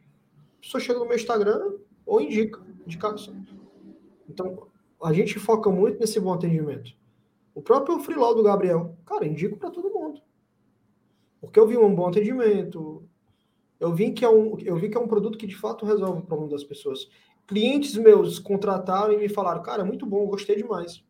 A 0.57 0.61
pessoa 0.61 0.81
chega 0.81 0.97
no 0.97 1.05
meu 1.05 1.15
Instagram 1.15 1.73
ou 2.09 2.19
indica, 2.19 2.59
indicação. 2.85 3.35
Então, 4.27 4.67
a 5.01 5.13
gente 5.13 5.37
foca 5.37 5.69
muito 5.69 5.99
nesse 5.99 6.19
bom 6.19 6.33
atendimento. 6.33 6.91
O 7.53 7.61
próprio 7.61 7.99
freeló 7.99 8.33
do 8.33 8.43
Gabriel, 8.43 8.97
cara, 9.05 9.27
indico 9.27 9.57
para 9.57 9.69
todo 9.69 9.93
mundo. 9.93 10.21
Porque 11.39 11.59
eu 11.59 11.67
vi 11.67 11.77
um 11.77 11.93
bom 11.93 12.07
atendimento, 12.07 13.03
eu 13.79 13.93
vi 13.93 14.11
que 14.11 14.25
é 14.25 14.29
um, 14.29 14.57
eu 14.59 14.75
vi 14.75 14.89
que 14.89 14.97
é 14.97 14.99
um 14.99 15.07
produto 15.07 15.37
que 15.37 15.47
de 15.47 15.55
fato 15.55 15.85
resolve 15.85 16.19
o 16.19 16.25
problema 16.25 16.51
das 16.51 16.63
pessoas. 16.63 17.07
Clientes 17.45 17.95
meus 17.95 18.39
contrataram 18.39 19.13
e 19.13 19.17
me 19.17 19.29
falaram, 19.29 19.61
cara, 19.61 19.85
muito 19.85 20.05
bom, 20.05 20.25
gostei 20.27 20.55
demais. 20.55 21.03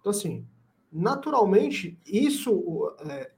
Então, 0.00 0.10
assim, 0.10 0.46
naturalmente, 0.92 1.98
isso, 2.04 2.94
é, 3.08 3.30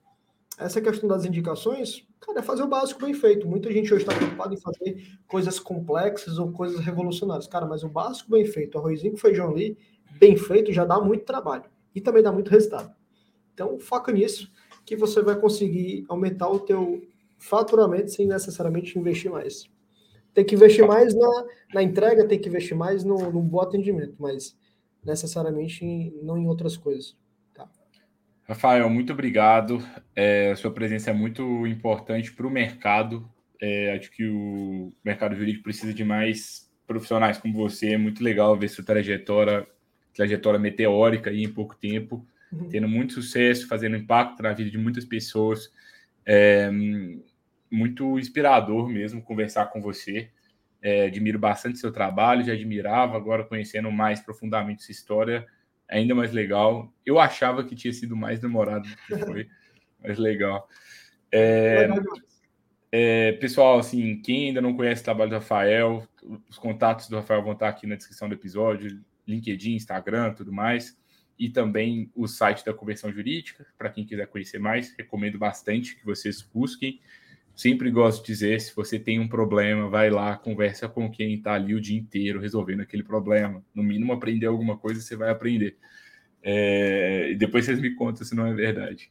essa 0.59 0.81
questão 0.81 1.09
das 1.09 1.25
indicações, 1.25 2.06
cara, 2.27 2.41
é 2.41 2.43
fazer 2.43 2.63
o 2.63 2.69
básico 2.69 3.01
bem 3.01 3.15
feito. 3.15 3.47
Muita 3.47 3.73
gente 3.73 3.93
hoje 3.93 4.05
está 4.05 4.15
preocupada 4.15 4.55
em 4.55 4.61
fazer 4.61 5.19
coisas 5.27 5.59
complexas 5.59 6.39
ou 6.39 6.53
coisas 6.53 6.81
revolucionárias. 6.81 7.47
Cara, 7.47 7.67
mas 7.67 7.83
o 7.83 7.89
básico 7.89 8.31
bem 8.31 8.45
feito, 8.45 8.77
arrozinho 8.77 9.13
com 9.13 9.19
feijão 9.19 9.51
ali, 9.51 9.79
bem 10.19 10.37
feito, 10.37 10.73
já 10.73 10.85
dá 10.85 11.01
muito 11.01 11.25
trabalho. 11.25 11.65
E 11.95 12.01
também 12.01 12.23
dá 12.23 12.33
muito 12.33 12.51
resultado. 12.51 12.95
Então, 13.55 13.79
foca 13.79 14.13
nisso, 14.13 14.53
que 14.85 14.97
você 14.97 15.23
vai 15.23 15.39
conseguir 15.41 16.05
aumentar 16.09 16.51
o 16.51 16.59
teu 16.59 17.03
faturamento 17.39 18.11
sem 18.11 18.27
necessariamente 18.27 18.99
investir 18.99 19.31
mais. 19.31 19.65
Tem 20.35 20.45
que 20.45 20.55
investir 20.55 20.87
mais 20.87 21.15
na, 21.15 21.45
na 21.73 21.83
entrega, 21.83 22.29
tem 22.29 22.39
que 22.39 22.49
investir 22.49 22.77
mais 22.77 23.03
no, 23.03 23.17
no 23.33 23.41
bom 23.41 23.61
atendimento, 23.61 24.15
mas 24.19 24.57
necessariamente 25.03 26.13
não 26.23 26.37
em 26.37 26.47
outras 26.47 26.77
coisas. 26.77 27.17
Rafael, 28.49 28.89
muito 28.89 29.13
obrigado. 29.13 29.85
É, 30.15 30.53
a 30.53 30.57
sua 30.57 30.71
presença 30.71 31.11
é 31.11 31.13
muito 31.13 31.67
importante 31.67 32.33
para 32.33 32.47
o 32.47 32.51
mercado. 32.51 33.29
É, 33.61 33.97
acho 33.97 34.11
que 34.11 34.25
o 34.25 34.93
mercado 35.05 35.35
jurídico 35.35 35.65
precisa 35.65 35.93
de 35.93 36.05
mais 36.05 36.71
profissionais 36.87 37.39
como 37.39 37.55
você. 37.55 37.95
É 37.95 37.99
muito 37.99 38.23
legal 38.23 38.57
ver 38.57 38.69
sua 38.69 38.85
trajetória, 38.85 39.67
trajetória 40.15 40.61
meteórica 40.61 41.31
aí 41.31 41.43
em 41.43 41.53
pouco 41.53 41.75
tempo, 41.75 42.25
uhum. 42.53 42.69
tendo 42.69 42.87
muito 42.87 43.15
sucesso, 43.15 43.67
fazendo 43.67 43.97
impacto 43.97 44.41
na 44.43 44.53
vida 44.53 44.71
de 44.71 44.79
muitas 44.79 45.05
pessoas. 45.05 45.73
É, 46.25 46.71
muito 47.69 48.17
inspirador 48.17 48.89
mesmo 48.89 49.23
conversar 49.23 49.67
com 49.67 49.83
você. 49.83 50.31
É, 50.81 51.07
admiro 51.07 51.39
bastante 51.39 51.79
seu 51.79 51.91
trabalho, 51.91 52.45
já 52.45 52.53
admirava, 52.53 53.17
agora 53.17 53.43
conhecendo 53.43 53.91
mais 53.91 54.21
profundamente 54.21 54.85
sua 54.85 54.93
história 54.93 55.47
ainda 55.89 56.15
mais 56.15 56.33
legal. 56.33 56.93
Eu 57.05 57.19
achava 57.19 57.65
que 57.65 57.75
tinha 57.75 57.93
sido 57.93 58.17
mais 58.17 58.39
demorado 58.39 58.89
do 58.89 58.97
que 58.97 59.25
foi, 59.25 59.49
mas 60.03 60.19
legal. 60.19 60.69
É, 61.33 61.89
é, 62.91 63.33
pessoal, 63.33 63.79
assim, 63.79 64.21
quem 64.23 64.49
ainda 64.49 64.61
não 64.61 64.75
conhece 64.75 65.03
o 65.03 65.05
trabalho 65.05 65.31
do 65.31 65.37
Rafael, 65.37 66.07
os 66.49 66.59
contatos 66.59 67.09
do 67.09 67.17
Rafael 67.17 67.43
vão 67.43 67.53
estar 67.53 67.69
aqui 67.69 67.87
na 67.87 67.97
descrição 67.97 68.29
do 68.29 68.35
episódio, 68.35 69.03
LinkedIn, 69.27 69.75
Instagram, 69.75 70.33
tudo 70.35 70.53
mais, 70.53 70.97
e 71.39 71.51
também 71.51 72.11
o 72.15 72.27
site 72.27 72.65
da 72.65 72.73
Convenção 72.73 73.13
Jurídica, 73.13 73.67
para 73.77 73.91
quem 73.91 74.07
quiser 74.07 74.27
conhecer 74.29 74.59
mais, 74.59 74.95
recomendo 74.97 75.39
bastante 75.39 75.97
que 75.97 76.05
vocês 76.05 76.41
busquem. 76.41 77.01
Sempre 77.57 77.91
gosto 77.91 78.21
de 78.21 78.27
dizer, 78.27 78.61
se 78.61 78.77
você 78.77 78.99
tem 78.99 79.19
um 79.19 79.27
problema, 79.27 79.89
vai 79.89 80.11
lá, 80.11 80.37
conversa 80.37 80.91
com 80.91 81.11
quem 81.11 81.33
está 81.33 81.55
ali 81.55 81.75
o 81.75 81.81
dia 81.81 81.99
inteiro 81.99 82.39
resolvendo 82.39 82.83
aquele 82.83 83.03
problema. 83.03 83.65
No 83.75 83.83
mínimo, 83.83 84.13
aprender 84.13 84.45
alguma 84.45 84.77
coisa 84.77 85.01
você 85.01 85.17
vai 85.17 85.31
aprender. 85.31 85.75
É... 86.43 87.31
E 87.31 87.35
depois 87.35 87.65
vocês 87.65 87.81
me 87.81 87.95
contam 87.95 88.27
se 88.27 88.37
não 88.37 88.47
é 88.47 88.53
verdade. 88.53 89.11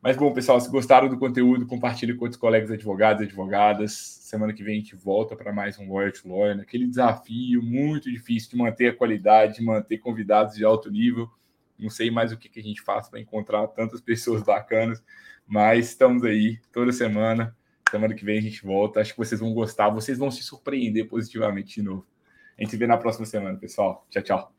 Mas 0.00 0.16
bom, 0.16 0.32
pessoal, 0.32 0.58
se 0.62 0.70
gostaram 0.70 1.10
do 1.10 1.18
conteúdo, 1.18 1.66
compartilhe 1.66 2.14
com 2.14 2.24
outros 2.24 2.40
colegas 2.40 2.70
advogados 2.70 3.20
e 3.20 3.26
advogadas. 3.26 3.92
Semana 3.92 4.54
que 4.54 4.64
vem 4.64 4.76
a 4.76 4.78
gente 4.78 4.96
volta 4.96 5.36
para 5.36 5.52
mais 5.52 5.78
um 5.78 5.92
Lawyer 5.92 6.10
to 6.10 6.26
Lawyer, 6.26 6.58
aquele 6.60 6.86
desafio 6.86 7.62
muito 7.62 8.10
difícil 8.10 8.48
de 8.48 8.56
manter 8.56 8.88
a 8.88 8.96
qualidade, 8.96 9.56
de 9.56 9.62
manter 9.62 9.98
convidados 9.98 10.54
de 10.56 10.64
alto 10.64 10.90
nível. 10.90 11.28
Não 11.78 11.90
sei 11.90 12.10
mais 12.10 12.32
o 12.32 12.36
que, 12.38 12.48
que 12.48 12.60
a 12.60 12.62
gente 12.62 12.80
faz 12.80 13.10
para 13.10 13.20
encontrar 13.20 13.66
tantas 13.68 14.00
pessoas 14.00 14.42
bacanas, 14.42 15.04
mas 15.46 15.90
estamos 15.90 16.24
aí 16.24 16.58
toda 16.72 16.90
semana 16.90 17.54
Semana 17.94 18.12
que 18.12 18.24
vem 18.24 18.38
a 18.38 18.42
gente 18.42 18.66
volta. 18.66 18.98
Acho 18.98 19.12
que 19.12 19.18
vocês 19.18 19.40
vão 19.40 19.54
gostar. 19.54 19.88
Vocês 19.88 20.18
vão 20.18 20.28
se 20.28 20.42
surpreender 20.42 21.08
positivamente 21.08 21.76
de 21.76 21.82
novo. 21.82 22.04
A 22.58 22.62
gente 22.62 22.72
se 22.72 22.76
vê 22.76 22.88
na 22.88 22.96
próxima 22.96 23.24
semana, 23.24 23.56
pessoal. 23.56 24.04
Tchau, 24.10 24.22
tchau. 24.24 24.52